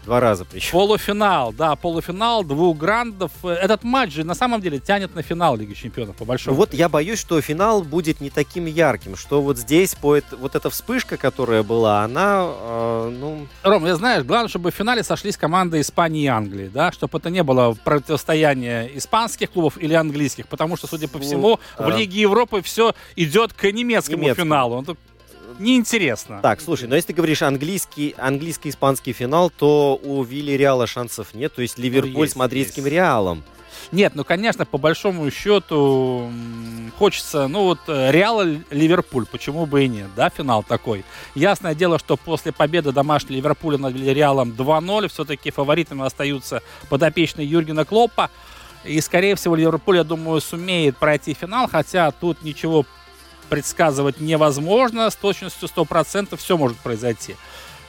Два 0.05 0.21
раза 0.21 0.45
причем. 0.45 0.73
Полуфинал, 0.73 1.53
да, 1.53 1.77
полуфинал, 1.77 2.45
двух 2.45 2.77
грандов. 2.77 3.33
Этот 3.43 3.85
матч 3.85 4.13
же 4.13 4.25
на 4.25 4.35
самом 4.35 4.61
деле 4.61 4.79
тянет 4.79 5.15
на 5.15 5.23
финал 5.23 5.57
Лиги 5.57 5.73
Чемпионов, 5.75 6.17
по 6.17 6.25
большому. 6.25 6.55
Ну, 6.55 6.61
вот 6.61 6.75
я 6.75 6.89
боюсь, 6.89 7.19
что 7.19 7.41
финал 7.41 7.83
будет 7.83 8.21
не 8.21 8.31
таким 8.31 8.67
ярким, 8.67 9.17
что 9.17 9.41
вот 9.41 9.59
здесь 9.59 9.95
по 9.95 10.17
это, 10.17 10.37
вот 10.37 10.55
эта 10.55 10.69
вспышка, 10.69 11.17
которая 11.17 11.63
была, 11.63 12.03
она, 12.03 12.45
э, 12.47 13.17
ну... 13.19 13.47
Ром, 13.63 13.87
я 13.87 13.97
знаешь, 13.97 14.25
главное, 14.25 14.49
чтобы 14.49 14.71
в 14.71 14.75
финале 14.75 15.03
сошлись 15.03 15.37
команды 15.37 15.81
Испании 15.81 16.25
и 16.25 16.29
Англии, 16.29 16.69
да, 16.73 16.93
чтобы 16.93 17.19
это 17.19 17.31
не 17.31 17.43
было 17.43 17.75
противостояние 17.85 18.97
испанских 18.99 19.51
клубов 19.51 19.79
или 19.79 19.95
английских, 19.95 20.49
потому 20.49 20.77
что, 20.77 20.87
судя 20.87 21.09
по 21.09 21.19
всему, 21.19 21.59
ну, 21.79 21.85
в 21.85 21.89
а... 21.89 21.97
Лиге 21.97 22.21
Европы 22.21 22.61
все 22.63 22.95
идет 23.17 23.55
к 23.55 23.71
немецкому 23.71 24.23
Немецкому. 24.23 24.45
финалу 24.45 24.85
неинтересно. 25.59 26.41
Так, 26.43 26.61
слушай, 26.61 26.89
но 26.89 26.97
если 26.97 27.09
ты 27.09 27.13
говоришь 27.15 27.43
английский, 27.43 28.15
английско-испанский 28.19 29.13
финал, 29.13 29.51
то 29.51 30.01
у 30.03 30.23
Вилли 30.23 30.53
Реала 30.53 30.87
шансов 30.87 31.35
нет. 31.35 31.55
То 31.55 31.63
есть 31.63 31.79
Ливерпуль 31.79 32.13
ну, 32.13 32.23
есть, 32.23 32.33
с 32.35 32.37
мадридским 32.37 32.85
есть. 32.85 32.93
Реалом. 32.93 33.45
Нет, 33.93 34.15
ну, 34.15 34.25
конечно, 34.25 34.65
по 34.65 34.79
большому 34.79 35.31
счету 35.31 36.31
хочется, 36.99 37.49
ну, 37.49 37.65
вот 37.65 37.81
э, 37.89 38.11
Реал 38.11 38.43
Ливерпуль, 38.71 39.27
почему 39.27 39.67
бы 39.67 39.85
и 39.85 39.89
нет, 39.89 40.09
да, 40.17 40.31
финал 40.31 40.63
такой. 40.63 41.05
Ясное 41.35 41.75
дело, 41.75 41.99
что 41.99 42.17
после 42.17 42.53
победы 42.53 42.93
домашнего 42.93 43.37
Ливерпуля 43.37 43.79
над 43.79 43.95
Реалом 43.97 44.55
2-0 44.57 45.09
все-таки 45.09 45.51
фаворитами 45.51 46.05
остаются 46.05 46.63
подопечные 46.89 47.47
Юргена 47.47 47.85
Клоппа. 47.85 48.31
И, 48.85 49.01
скорее 49.01 49.35
всего, 49.35 49.55
Ливерпуль, 49.57 49.97
я 49.97 50.05
думаю, 50.05 50.41
сумеет 50.41 50.97
пройти 50.99 51.35
финал, 51.35 51.69
хотя 51.69 52.11
тут 52.11 52.43
ничего 52.43 52.85
предсказывать 53.45 54.21
невозможно 54.21 55.09
с 55.09 55.17
точностью 55.17 55.69
100%, 55.69 56.37
все 56.37 56.57
может 56.57 56.79
произойти. 56.79 57.37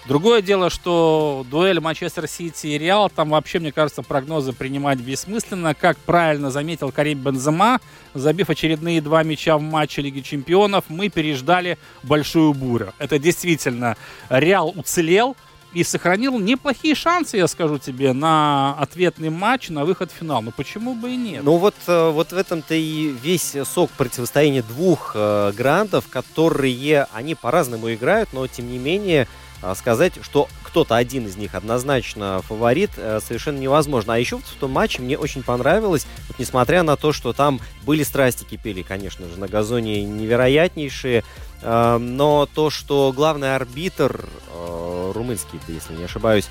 Другое 0.07 0.43
дело, 0.43 0.69
что 0.69 1.43
дуэль 1.49 1.79
Манчестер 1.79 2.27
Сити 2.27 2.67
и 2.67 2.77
Реал, 2.77 3.09
там 3.09 3.31
вообще, 3.31 3.57
мне 3.57 3.71
кажется, 3.71 4.03
прогнозы 4.03 4.53
принимать 4.53 4.99
бессмысленно. 4.99 5.73
Как 5.73 5.97
правильно 5.97 6.51
заметил 6.51 6.91
Карим 6.91 7.19
Бензема, 7.19 7.79
забив 8.13 8.51
очередные 8.51 9.01
два 9.01 9.23
мяча 9.23 9.57
в 9.57 9.61
матче 9.61 10.03
Лиги 10.03 10.21
Чемпионов, 10.21 10.85
мы 10.89 11.09
переждали 11.09 11.79
большую 12.03 12.53
бурю. 12.53 12.93
Это 12.99 13.17
действительно, 13.17 13.97
Реал 14.29 14.73
уцелел, 14.75 15.35
и 15.76 15.84
сохранил 15.84 16.39
неплохие 16.39 16.95
шансы, 16.95 17.36
я 17.36 17.47
скажу 17.47 17.78
тебе, 17.78 18.13
на 18.13 18.76
ответный 18.80 19.30
матч, 19.30 19.67
на 19.67 19.84
выход 19.84 20.09
в 20.09 20.15
финал. 20.15 20.41
Ну 20.41 20.51
почему 20.55 20.95
бы 20.95 21.11
и 21.11 21.17
нет? 21.17 21.43
Ну 21.43 21.57
вот, 21.57 21.76
э, 21.86 22.09
вот 22.11 22.32
в 22.32 22.38
этом-то 22.38 22.73
и 22.73 23.09
весь 23.09 23.55
сок 23.65 23.91
противостояния 23.91 24.63
двух 24.63 25.11
э, 25.15 25.51
грандов, 25.51 26.07
которые, 26.07 27.07
они 27.13 27.36
по-разному 27.36 27.93
играют, 27.93 28.30
но 28.32 28.47
тем 28.47 28.71
не 28.71 28.78
менее 28.78 29.28
а, 29.61 29.73
сказать, 29.73 30.13
что 30.21 30.47
кто-то 30.63 30.95
один 30.95 31.26
из 31.26 31.38
них 31.38 31.55
однозначно 31.55 32.41
фаворит, 32.43 32.91
э, 32.97 33.19
совершенно 33.26 33.57
невозможно. 33.57 34.13
А 34.13 34.17
еще 34.17 34.38
в 34.38 34.59
том 34.59 34.71
матче 34.71 35.01
мне 35.01 35.17
очень 35.17 35.41
понравилось, 35.41 36.05
вот 36.28 36.38
несмотря 36.38 36.84
на 36.84 36.95
то, 36.97 37.11
что 37.13 37.34
там 37.34 37.59
были 37.84 38.03
страсти 38.03 38.43
кипели, 38.43 38.82
конечно 38.82 39.28
же, 39.28 39.39
на 39.39 39.47
газоне 39.47 40.03
невероятнейшие, 40.03 41.19
э, 41.19 41.23
но 41.61 42.47
то, 42.53 42.69
что 42.69 43.11
главный 43.15 43.55
арбитр, 43.55 44.27
э, 44.53 45.11
румынский, 45.13 45.59
если 45.67 45.95
не 45.95 46.03
ошибаюсь, 46.03 46.47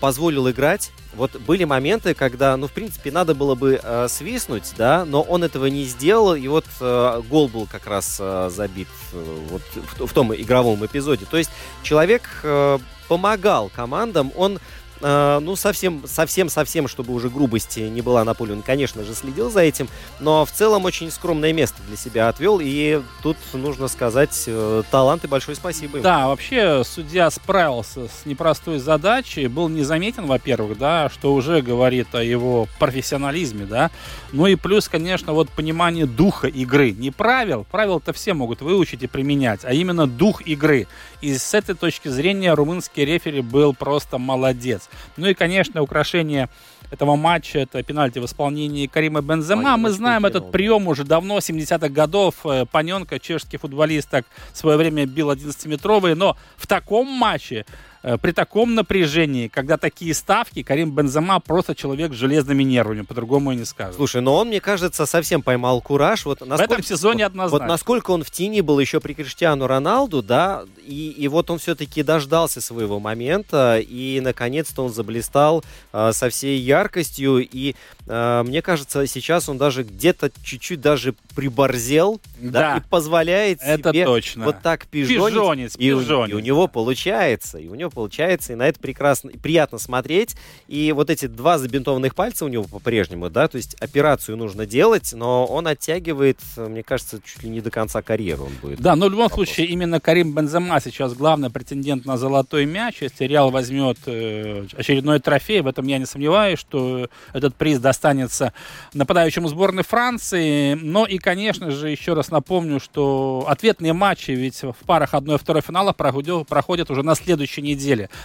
позволил 0.00 0.50
играть, 0.50 0.90
вот 1.18 1.36
были 1.40 1.64
моменты, 1.64 2.14
когда, 2.14 2.56
ну, 2.56 2.68
в 2.68 2.72
принципе, 2.72 3.10
надо 3.10 3.34
было 3.34 3.54
бы 3.54 3.80
э, 3.82 4.06
свистнуть, 4.08 4.72
да, 4.76 5.04
но 5.04 5.20
он 5.20 5.42
этого 5.42 5.66
не 5.66 5.84
сделал, 5.84 6.34
и 6.34 6.46
вот 6.46 6.64
э, 6.80 7.22
гол 7.28 7.48
был 7.48 7.66
как 7.66 7.86
раз 7.86 8.18
э, 8.20 8.50
забит 8.54 8.88
э, 9.12 9.38
вот 9.50 9.62
в, 9.98 10.12
том 10.14 10.34
игровом 10.34 10.86
эпизоде. 10.86 11.26
То 11.28 11.36
есть 11.36 11.50
человек 11.82 12.22
э, 12.44 12.78
помогал 13.08 13.68
командам, 13.74 14.32
он 14.36 14.60
э, 15.00 15.38
ну, 15.40 15.56
совсем, 15.56 16.02
совсем, 16.06 16.48
совсем, 16.48 16.88
чтобы 16.88 17.12
уже 17.12 17.28
грубости 17.28 17.80
не 17.80 18.00
была 18.00 18.24
на 18.24 18.34
поле, 18.34 18.54
он, 18.54 18.62
конечно 18.62 19.04
же, 19.04 19.14
следил 19.14 19.50
за 19.50 19.60
этим, 19.60 19.88
но 20.20 20.44
в 20.44 20.50
целом 20.50 20.84
очень 20.84 21.10
скромное 21.10 21.52
место 21.52 21.82
для 21.86 21.96
себя 21.96 22.28
отвел, 22.28 22.60
и 22.62 23.00
тут 23.22 23.36
нужно 23.52 23.88
сказать 23.88 24.44
э, 24.46 24.82
талант 24.90 25.24
и 25.24 25.28
большое 25.28 25.56
спасибо 25.56 25.98
ему. 25.98 26.02
Да, 26.02 26.28
вообще 26.28 26.82
судья 26.84 27.30
справился 27.30 28.08
с 28.08 28.26
непростой 28.26 28.78
задачей, 28.78 29.46
был 29.46 29.68
незаметен, 29.68 30.26
во-первых, 30.26 30.78
да, 30.78 31.08
что 31.10 31.34
уже 31.34 31.62
говорит 31.62 32.14
о 32.14 32.22
его 32.22 32.68
профессионализме, 32.78 33.66
да, 33.66 33.90
ну 34.32 34.46
и 34.46 34.56
плюс, 34.56 34.88
конечно, 34.88 35.32
вот 35.32 35.48
понимание 35.50 36.06
духа 36.06 36.48
игры, 36.48 36.90
не 36.90 37.10
правил, 37.10 37.66
правил-то 37.70 38.12
все 38.12 38.34
могут 38.34 38.60
выучить 38.60 39.02
и 39.02 39.06
применять, 39.06 39.64
а 39.64 39.72
именно 39.72 40.06
дух 40.06 40.46
игры. 40.46 40.86
И 41.20 41.36
с 41.36 41.54
этой 41.54 41.74
точки 41.74 42.08
зрения 42.08 42.54
румынский 42.54 43.04
рефери 43.04 43.40
был 43.40 43.74
просто 43.74 44.18
молодец. 44.18 44.87
Ну 45.16 45.26
и, 45.26 45.34
конечно, 45.34 45.82
украшение 45.82 46.48
этого 46.90 47.16
матча, 47.16 47.58
это 47.58 47.82
пенальти 47.82 48.18
в 48.18 48.24
исполнении 48.24 48.86
Карима 48.86 49.20
Бензема. 49.20 49.76
Мы 49.76 49.90
знаем 49.90 50.24
этот 50.24 50.50
прием 50.50 50.88
уже 50.88 51.04
давно, 51.04 51.38
70-х 51.38 51.88
годов. 51.88 52.34
Э, 52.44 52.64
Паненко, 52.64 53.18
чешский 53.18 53.58
футболист, 53.58 54.08
так 54.08 54.24
в 54.52 54.56
свое 54.56 54.78
время 54.78 55.04
бил 55.06 55.30
11-метровые. 55.30 56.14
Но 56.14 56.36
в 56.56 56.66
таком 56.66 57.06
матче 57.06 57.66
при 58.02 58.32
таком 58.32 58.74
напряжении, 58.74 59.48
когда 59.48 59.76
такие 59.76 60.14
ставки, 60.14 60.62
Карим 60.62 60.92
Бензема 60.92 61.40
просто 61.40 61.74
человек 61.74 62.12
с 62.12 62.16
железными 62.16 62.62
нервами, 62.62 63.02
по-другому 63.02 63.52
и 63.52 63.56
не 63.56 63.64
скажешь. 63.64 63.96
Слушай, 63.96 64.22
но 64.22 64.36
он, 64.36 64.48
мне 64.48 64.60
кажется, 64.60 65.06
совсем 65.06 65.42
поймал 65.42 65.80
кураж. 65.80 66.24
Вот 66.24 66.40
насколько, 66.40 66.70
в 66.70 66.72
этом 66.72 66.84
сезоне 66.84 67.24
вот, 67.24 67.30
однозначно. 67.30 67.58
Вот 67.58 67.68
насколько 67.68 68.10
он 68.10 68.22
в 68.24 68.30
тени 68.30 68.60
был 68.60 68.78
еще 68.78 69.00
при 69.00 69.14
Криштиану 69.14 69.66
Роналду, 69.66 70.22
да, 70.22 70.64
и, 70.86 71.10
и 71.10 71.28
вот 71.28 71.50
он 71.50 71.58
все-таки 71.58 72.02
дождался 72.02 72.60
своего 72.60 72.98
момента, 73.00 73.78
и 73.78 74.20
наконец-то 74.20 74.84
он 74.84 74.92
заблистал 74.92 75.64
э, 75.92 76.12
со 76.12 76.30
всей 76.30 76.58
яркостью, 76.58 77.38
и 77.38 77.74
э, 78.06 78.42
мне 78.46 78.62
кажется, 78.62 79.06
сейчас 79.06 79.48
он 79.48 79.58
даже 79.58 79.82
где-то 79.82 80.30
чуть-чуть 80.42 80.80
даже 80.80 81.14
приборзел, 81.34 82.20
да, 82.40 82.50
да 82.50 82.76
и 82.78 82.80
позволяет 82.88 83.60
это 83.62 83.90
себе 83.90 84.04
точно. 84.04 84.44
вот 84.44 84.62
так 84.62 84.86
пижонить. 84.86 85.32
Пижонец, 85.32 85.74
и, 85.76 85.78
пижонец. 85.78 86.30
и 86.30 86.34
у 86.34 86.38
него 86.38 86.68
получается, 86.68 87.58
и 87.58 87.68
у 87.68 87.74
него 87.74 87.87
получается, 87.90 88.52
и 88.52 88.56
на 88.56 88.68
это 88.68 88.78
прекрасно, 88.80 89.30
приятно 89.42 89.78
смотреть. 89.78 90.36
И 90.66 90.92
вот 90.92 91.10
эти 91.10 91.26
два 91.26 91.58
забинтованных 91.58 92.14
пальца 92.14 92.44
у 92.44 92.48
него 92.48 92.64
по-прежнему, 92.64 93.30
да, 93.30 93.48
то 93.48 93.56
есть 93.56 93.74
операцию 93.80 94.36
нужно 94.36 94.66
делать, 94.66 95.12
но 95.12 95.46
он 95.46 95.66
оттягивает, 95.66 96.38
мне 96.56 96.82
кажется, 96.82 97.20
чуть 97.24 97.42
ли 97.42 97.50
не 97.50 97.60
до 97.60 97.70
конца 97.70 98.02
карьеры 98.02 98.42
он 98.42 98.52
будет. 98.60 98.80
Да, 98.80 98.96
но 98.96 99.06
в 99.06 99.10
любом 99.10 99.28
вопрос. 99.28 99.48
случае 99.48 99.66
именно 99.66 100.00
Карим 100.00 100.34
Бензема 100.34 100.80
сейчас 100.80 101.14
главный 101.14 101.50
претендент 101.50 102.04
на 102.04 102.16
золотой 102.16 102.66
мяч. 102.66 103.02
Если 103.02 103.24
Реал 103.24 103.50
возьмет 103.50 103.98
э, 104.06 104.66
очередной 104.76 105.20
трофей, 105.20 105.60
в 105.60 105.66
этом 105.66 105.86
я 105.86 105.98
не 105.98 106.06
сомневаюсь, 106.06 106.58
что 106.58 107.08
этот 107.32 107.54
приз 107.54 107.78
достанется 107.78 108.52
нападающему 108.94 109.48
сборной 109.48 109.84
Франции. 109.84 110.74
Но 110.74 111.04
и, 111.06 111.18
конечно 111.18 111.70
же, 111.70 111.90
еще 111.90 112.14
раз 112.14 112.30
напомню, 112.30 112.80
что 112.80 113.44
ответные 113.48 113.92
матчи 113.92 114.32
ведь 114.32 114.62
в 114.62 114.76
парах 114.86 115.14
1 115.14 115.34
и 115.34 115.38
2 115.38 115.60
финала 115.60 115.92
проходят 115.92 116.90
уже 116.90 117.02
на 117.02 117.14
следующей 117.14 117.62
неделе. 117.62 117.77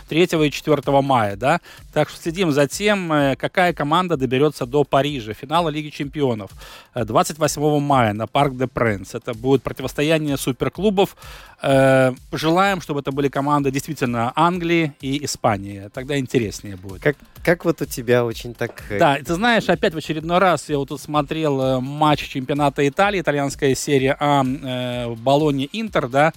3 0.10 0.24
и 0.24 0.52
4 0.52 1.02
мая, 1.02 1.36
да. 1.36 1.60
Так 1.94 2.10
что 2.10 2.22
следим 2.22 2.52
за 2.52 2.68
тем, 2.68 3.12
э, 3.14 3.36
какая 3.36 3.74
команда 3.74 4.18
доберется 4.18 4.66
до 4.66 4.84
Парижа, 4.84 5.34
финала 5.34 5.70
Лиги 5.70 5.90
Чемпионов. 5.90 6.52
28 6.96 7.62
э, 7.62 7.80
мая 7.80 8.14
на 8.14 8.28
Парк 8.28 8.56
де 8.56 8.68
Пренс. 8.68 9.14
Это 9.14 9.34
будет 9.34 9.62
противостояние 9.62 10.38
суперклубов. 10.38 11.16
Э, 11.62 12.14
пожелаем, 12.32 12.82
чтобы 12.82 13.02
это 13.02 13.12
были 13.12 13.28
команды 13.30 13.72
действительно 13.72 14.34
Англии 14.36 14.94
и 15.02 15.24
Испании. 15.24 15.90
Тогда 15.94 16.18
интереснее 16.18 16.78
будет. 16.78 17.02
Как, 17.02 17.16
как 17.44 17.66
вот 17.66 17.82
у 17.82 17.86
тебя 17.86 18.26
очень 18.26 18.54
так... 18.56 18.84
Да, 18.90 19.18
ты 19.18 19.36
знаешь, 19.36 19.70
опять 19.70 19.94
в 19.94 19.98
очередной 19.98 20.40
раз 20.40 20.70
я 20.70 20.78
вот 20.80 20.90
тут 20.90 21.00
смотрел 21.00 21.80
матч 21.80 22.28
чемпионата 22.28 22.88
Италии, 22.88 23.22
итальянская 23.22 23.76
серия 23.76 24.18
А 24.20 24.44
в 24.44 25.16
Болоне 25.22 25.70
Интер, 25.72 26.08
да, 26.08 26.34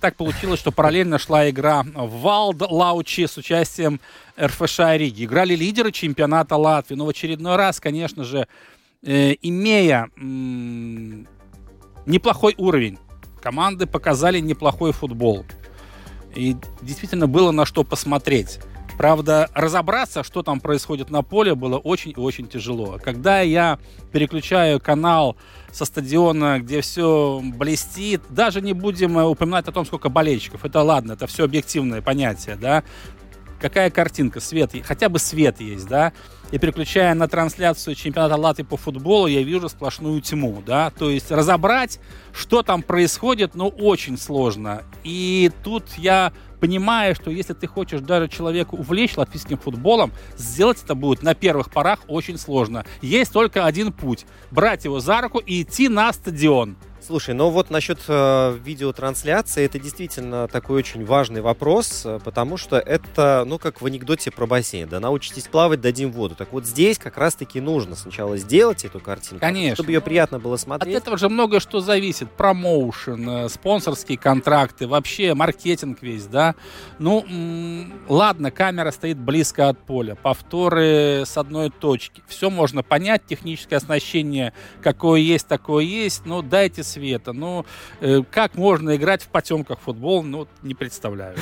так 0.00 0.16
получилось, 0.16 0.60
что 0.60 0.72
параллельно 0.72 1.18
шла 1.18 1.48
игра 1.48 1.82
в 1.82 2.20
Валд 2.20 2.60
Лаучи 2.60 3.26
с 3.26 3.36
участием 3.36 4.00
РФШ 4.40 4.78
Риги. 4.96 5.24
Играли 5.24 5.54
лидеры 5.54 5.92
чемпионата 5.92 6.56
Латвии. 6.56 6.96
Но 6.96 7.06
в 7.06 7.08
очередной 7.08 7.56
раз, 7.56 7.80
конечно 7.80 8.24
же, 8.24 8.48
э, 9.02 9.34
имея 9.42 10.08
м- 10.16 11.28
неплохой 12.04 12.54
уровень, 12.58 12.98
команды 13.40 13.86
показали 13.86 14.40
неплохой 14.40 14.92
футбол. 14.92 15.44
И 16.34 16.56
действительно 16.82 17.26
было 17.26 17.52
на 17.52 17.64
что 17.64 17.84
посмотреть. 17.84 18.58
Правда, 18.96 19.50
разобраться, 19.52 20.22
что 20.22 20.42
там 20.42 20.60
происходит 20.60 21.10
на 21.10 21.22
поле, 21.22 21.54
было 21.54 21.76
очень 21.76 22.12
и 22.12 22.20
очень 22.20 22.48
тяжело. 22.48 22.98
Когда 23.02 23.40
я 23.40 23.78
переключаю 24.10 24.80
канал 24.80 25.36
со 25.70 25.84
стадиона, 25.84 26.60
где 26.60 26.80
все 26.80 27.42
блестит, 27.42 28.22
даже 28.30 28.62
не 28.62 28.72
будем 28.72 29.18
э, 29.18 29.24
упоминать 29.24 29.68
о 29.68 29.72
том, 29.72 29.84
сколько 29.84 30.08
болельщиков. 30.08 30.64
Это 30.64 30.80
ладно, 30.80 31.12
это 31.12 31.26
все 31.26 31.44
объективное 31.44 32.00
понятие, 32.00 32.56
да. 32.56 32.82
Какая 33.60 33.90
картинка, 33.90 34.40
свет, 34.40 34.72
хотя 34.84 35.10
бы 35.10 35.18
свет 35.18 35.60
есть, 35.60 35.86
да. 35.86 36.14
И 36.52 36.58
переключая 36.58 37.14
на 37.14 37.26
трансляцию 37.26 37.96
чемпионата 37.96 38.36
Латвии 38.36 38.62
по 38.62 38.76
футболу, 38.76 39.26
я 39.26 39.42
вижу 39.42 39.68
сплошную 39.68 40.20
тьму, 40.20 40.62
да. 40.64 40.90
То 40.90 41.10
есть 41.10 41.30
разобрать, 41.32 41.98
что 42.32 42.62
там 42.62 42.82
происходит, 42.82 43.54
ну, 43.56 43.68
очень 43.68 44.16
сложно. 44.16 44.82
И 45.02 45.50
тут 45.64 45.84
я 45.96 46.32
понимая, 46.60 47.14
что 47.14 47.30
если 47.30 47.52
ты 47.52 47.66
хочешь 47.66 48.00
даже 48.00 48.28
человека 48.28 48.74
увлечь 48.74 49.16
латвийским 49.16 49.58
футболом, 49.58 50.12
сделать 50.36 50.82
это 50.82 50.94
будет 50.94 51.22
на 51.22 51.34
первых 51.34 51.70
порах 51.70 52.00
очень 52.06 52.38
сложно. 52.38 52.84
Есть 53.02 53.32
только 53.32 53.66
один 53.66 53.92
путь. 53.92 54.24
Брать 54.50 54.84
его 54.84 55.00
за 55.00 55.20
руку 55.20 55.38
и 55.38 55.62
идти 55.62 55.88
на 55.88 56.12
стадион. 56.12 56.76
Слушай, 57.06 57.34
ну 57.34 57.50
вот 57.50 57.70
насчет 57.70 58.00
э, 58.08 58.58
видеотрансляции, 58.64 59.64
это 59.64 59.78
действительно 59.78 60.48
такой 60.48 60.78
очень 60.78 61.04
важный 61.04 61.40
вопрос, 61.40 62.02
э, 62.04 62.18
потому 62.24 62.56
что 62.56 62.78
это, 62.80 63.44
ну, 63.46 63.60
как 63.60 63.80
в 63.80 63.86
анекдоте 63.86 64.32
про 64.32 64.46
бассейн, 64.46 64.88
да, 64.88 64.98
научитесь 64.98 65.44
плавать, 65.44 65.80
дадим 65.80 66.10
воду. 66.10 66.34
Так 66.34 66.52
вот 66.52 66.66
здесь 66.66 66.98
как 66.98 67.16
раз-таки 67.16 67.60
нужно 67.60 67.94
сначала 67.94 68.36
сделать 68.38 68.84
эту 68.84 68.98
картинку, 68.98 69.38
Конечно. 69.38 69.76
чтобы 69.76 69.92
ее 69.92 70.00
приятно 70.00 70.40
было 70.40 70.56
смотреть. 70.56 70.96
От 70.96 71.02
этого 71.02 71.16
же 71.16 71.28
многое 71.28 71.60
что 71.60 71.78
зависит. 71.78 72.28
Промоушен, 72.32 73.28
э, 73.28 73.48
спонсорские 73.50 74.18
контракты, 74.18 74.88
вообще 74.88 75.34
маркетинг 75.34 76.02
весь, 76.02 76.26
да. 76.26 76.56
Ну, 76.98 77.24
ладно, 78.08 78.50
камера 78.50 78.90
стоит 78.90 79.16
близко 79.16 79.68
от 79.68 79.78
поля, 79.78 80.16
повторы 80.16 81.22
с 81.24 81.36
одной 81.36 81.70
точки. 81.70 82.24
Все 82.26 82.50
можно 82.50 82.82
понять, 82.82 83.26
техническое 83.26 83.76
оснащение 83.76 84.52
какое 84.82 85.20
есть, 85.20 85.46
такое 85.46 85.84
есть, 85.84 86.26
но 86.26 86.42
дайте 86.42 86.82
света. 86.96 87.32
Ну, 87.32 87.66
э, 88.00 88.22
как 88.30 88.54
можно 88.54 88.96
играть 88.96 89.22
в 89.22 89.28
потемках 89.28 89.78
футбол, 89.80 90.22
ну, 90.22 90.48
не 90.62 90.74
представляю. 90.74 91.36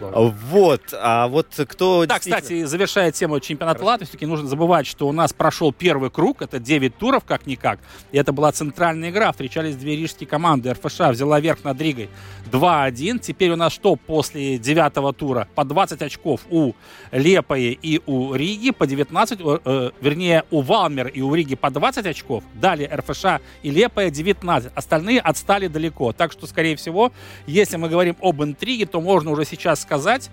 Вот, 0.00 0.82
а 0.92 1.28
вот 1.28 1.48
кто... 1.68 2.06
Так, 2.06 2.16
действительно... 2.16 2.40
кстати, 2.40 2.64
завершая 2.64 3.12
тему 3.12 3.38
чемпионата 3.40 3.78
Хорошо. 3.78 3.92
Латвии, 3.92 4.04
все-таки 4.06 4.26
нужно 4.26 4.48
забывать, 4.48 4.86
что 4.86 5.06
у 5.06 5.12
нас 5.12 5.32
прошел 5.32 5.72
первый 5.72 6.10
круг, 6.10 6.42
это 6.42 6.58
9 6.58 6.96
туров, 6.96 7.24
как-никак, 7.24 7.80
и 8.12 8.18
это 8.18 8.32
была 8.32 8.50
центральная 8.52 9.10
игра, 9.10 9.30
встречались 9.30 9.76
две 9.76 9.96
рижские 9.96 10.26
команды, 10.26 10.72
РФШ 10.72 11.00
взяла 11.10 11.40
верх 11.40 11.64
над 11.64 11.80
Ригой 11.80 12.08
2-1, 12.50 13.18
теперь 13.18 13.50
у 13.50 13.56
нас 13.56 13.72
что 13.72 13.96
после 13.96 14.58
девятого 14.58 15.12
тура? 15.12 15.48
По 15.54 15.64
20 15.64 16.00
очков 16.02 16.40
у 16.50 16.72
Лепои 17.12 17.78
и 17.80 18.00
у 18.06 18.34
Риги, 18.34 18.70
по 18.70 18.86
19, 18.86 19.40
э, 19.64 19.90
вернее, 20.00 20.44
у 20.50 20.62
Валмер 20.62 21.08
и 21.08 21.20
у 21.20 21.34
Риги 21.34 21.54
по 21.56 21.70
20 21.70 22.06
очков, 22.06 22.42
далее 22.54 22.88
РФШ 22.88 23.42
и 23.62 23.70
Лепоя 23.70 24.10
19, 24.10 24.72
остальные 24.74 24.93
отстали 25.18 25.68
далеко. 25.68 26.12
Так 26.12 26.32
что, 26.32 26.46
скорее 26.46 26.76
всего, 26.76 27.12
если 27.46 27.76
мы 27.76 27.88
говорим 27.88 28.16
об 28.20 28.42
интриге, 28.42 28.86
то 28.86 29.00
можно 29.00 29.30
уже 29.30 29.44
сейчас 29.44 29.80
сказать, 29.80 30.30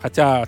хотя 0.00 0.46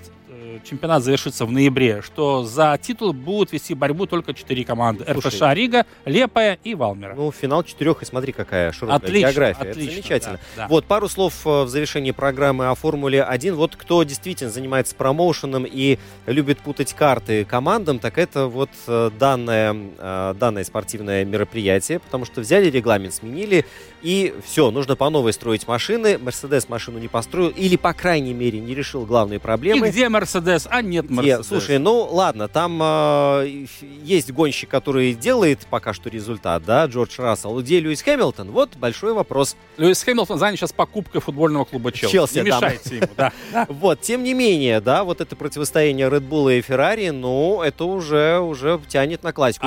чемпионат 0.64 1.02
завершится 1.02 1.46
в 1.46 1.52
ноябре, 1.52 2.02
что 2.02 2.44
за 2.44 2.78
титул 2.80 3.12
будут 3.12 3.52
вести 3.52 3.74
борьбу 3.74 4.06
только 4.06 4.34
четыре 4.34 4.64
команды. 4.64 5.04
Слушай, 5.10 5.28
РФШ 5.28 5.40
Рига, 5.56 5.86
Лепая 6.04 6.58
и 6.64 6.74
Валмера. 6.74 7.14
Ну, 7.14 7.32
финал 7.32 7.62
четырех, 7.64 8.02
и 8.02 8.04
смотри, 8.04 8.32
какая 8.32 8.72
широкая 8.72 8.96
Отлично, 8.96 9.28
география. 9.30 9.70
отлично, 9.70 9.80
Это 9.82 9.90
замечательно. 9.92 10.32
да, 10.56 10.62
да. 10.62 10.68
Вот, 10.68 10.84
пару 10.84 11.08
слов 11.08 11.34
э, 11.46 11.62
в 11.64 11.68
завершении 11.68 12.10
программы 12.12 12.68
о 12.68 12.74
Формуле-1. 12.74 13.52
Вот 13.54 13.76
кто 13.76 14.02
действительно 14.02 14.50
занимается 14.50 14.94
промоушеном 14.94 15.64
и 15.66 15.98
любит 16.26 16.58
путать 16.58 16.92
карты 16.94 17.44
командам, 17.44 17.98
так 17.98 18.18
это 18.18 18.46
вот 18.46 18.70
э, 18.86 19.10
данное, 19.18 19.74
э, 19.98 20.34
данное 20.38 20.64
спортивное 20.64 21.24
мероприятие, 21.24 21.98
потому 21.98 22.24
что 22.24 22.40
взяли 22.40 22.70
регламент, 22.70 23.14
сменили, 23.14 23.64
и 24.02 24.34
все, 24.44 24.70
нужно 24.70 24.94
по 24.96 25.10
новой 25.10 25.32
строить 25.32 25.66
машины. 25.66 26.18
Мерседес 26.18 26.68
машину 26.68 26.98
не 26.98 27.08
построил, 27.08 27.48
или, 27.48 27.76
по 27.76 27.92
крайней 27.92 28.34
мере, 28.34 28.60
не 28.60 28.74
решил 28.74 29.04
главные 29.06 29.38
И 29.38 29.40
проблемы. 29.40 29.88
где 29.88 30.08
Мерседес? 30.08 30.35
А 30.70 30.82
нет? 30.82 31.10
Мерседес. 31.10 31.46
Слушай, 31.46 31.78
ну 31.78 32.08
ладно, 32.10 32.48
там 32.48 32.78
э, 32.82 33.66
есть 34.02 34.32
гонщик, 34.32 34.68
который 34.68 35.14
делает 35.14 35.60
пока 35.70 35.92
что 35.92 36.08
результат, 36.08 36.64
да, 36.64 36.86
Джордж 36.86 37.18
Рассел. 37.18 37.60
Где 37.60 37.80
Льюис 37.80 38.02
Хэмилтон? 38.02 38.50
Вот 38.50 38.76
большой 38.76 39.12
вопрос. 39.12 39.56
Льюис 39.76 40.02
Хэмилтон 40.02 40.38
занят 40.38 40.58
сейчас 40.58 40.72
покупкой 40.72 41.20
футбольного 41.20 41.64
клуба 41.64 41.92
Челси. 41.92 42.12
Челси, 42.12 42.38
не 42.38 42.42
мешайте 42.42 42.96
ему, 42.96 43.08
да. 43.16 43.32
Вот, 43.68 44.00
тем 44.00 44.22
не 44.22 44.34
менее, 44.34 44.80
да, 44.80 45.04
вот 45.04 45.20
это 45.20 45.36
противостояние 45.36 46.08
Red 46.08 46.28
Bull 46.28 46.56
и 46.56 46.60
Ferrari, 46.60 47.12
ну, 47.12 47.62
это 47.62 47.84
уже, 47.84 48.38
уже 48.38 48.80
тянет 48.88 49.22
на 49.22 49.32
классику. 49.32 49.66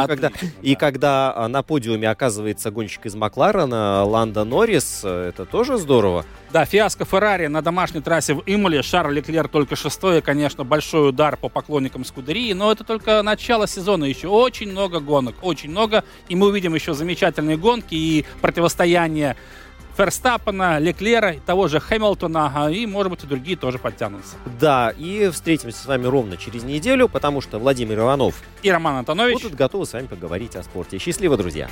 И 0.61 0.75
когда 0.75 1.33
а, 1.35 1.47
на 1.47 1.63
подиуме 1.63 2.09
оказывается 2.09 2.71
гонщик 2.71 3.05
из 3.05 3.15
Макларена, 3.15 4.03
Ланда 4.03 4.43
Норрис, 4.43 5.01
э, 5.03 5.29
это 5.29 5.45
тоже 5.45 5.77
здорово. 5.77 6.25
Да, 6.51 6.65
фиаско 6.65 7.05
Феррари 7.05 7.45
на 7.47 7.61
домашней 7.61 8.01
трассе 8.01 8.33
в 8.33 8.41
Имоле. 8.47 8.81
Шарль 8.81 9.13
Леклер 9.13 9.47
только 9.47 9.75
шестой. 9.75 10.21
Конечно, 10.21 10.63
большой 10.63 11.09
удар 11.09 11.37
по 11.37 11.47
поклонникам 11.47 12.03
Скудерии. 12.03 12.53
Но 12.53 12.71
это 12.71 12.83
только 12.83 13.21
начало 13.21 13.67
сезона. 13.67 14.05
Еще 14.05 14.27
очень 14.27 14.71
много 14.71 14.99
гонок. 14.99 15.35
Очень 15.43 15.69
много. 15.69 16.03
И 16.27 16.35
мы 16.35 16.47
увидим 16.47 16.73
еще 16.73 16.93
замечательные 16.95 17.55
гонки 17.55 17.93
и 17.93 18.25
противостояние 18.41 19.35
Ферстаппена, 19.95 20.79
Леклера, 20.79 21.35
того 21.45 21.67
же 21.67 21.79
Хэмилтона. 21.79 22.51
а, 22.55 22.71
И, 22.71 22.85
может 22.87 23.11
быть, 23.11 23.23
и 23.23 23.27
другие 23.27 23.55
тоже 23.57 23.77
подтянутся. 23.77 24.35
Да, 24.59 24.91
и 24.97 25.29
встретимся 25.29 25.77
с 25.77 25.85
вами 25.85 26.05
ровно 26.07 26.35
через 26.37 26.63
неделю, 26.63 27.09
потому 27.09 27.41
что 27.41 27.59
Владимир 27.59 27.99
Иванов 27.99 28.35
И 28.63 28.71
Роман 28.71 28.95
Антонович. 28.95 29.33
будут 29.43 29.55
готовы 29.55 29.85
с 29.85 29.93
вами 29.93 30.07
поговорить 30.07 30.55
о 30.55 30.63
спорте. 30.63 30.97
Счастливо, 30.99 31.35
друзья! 31.37 31.67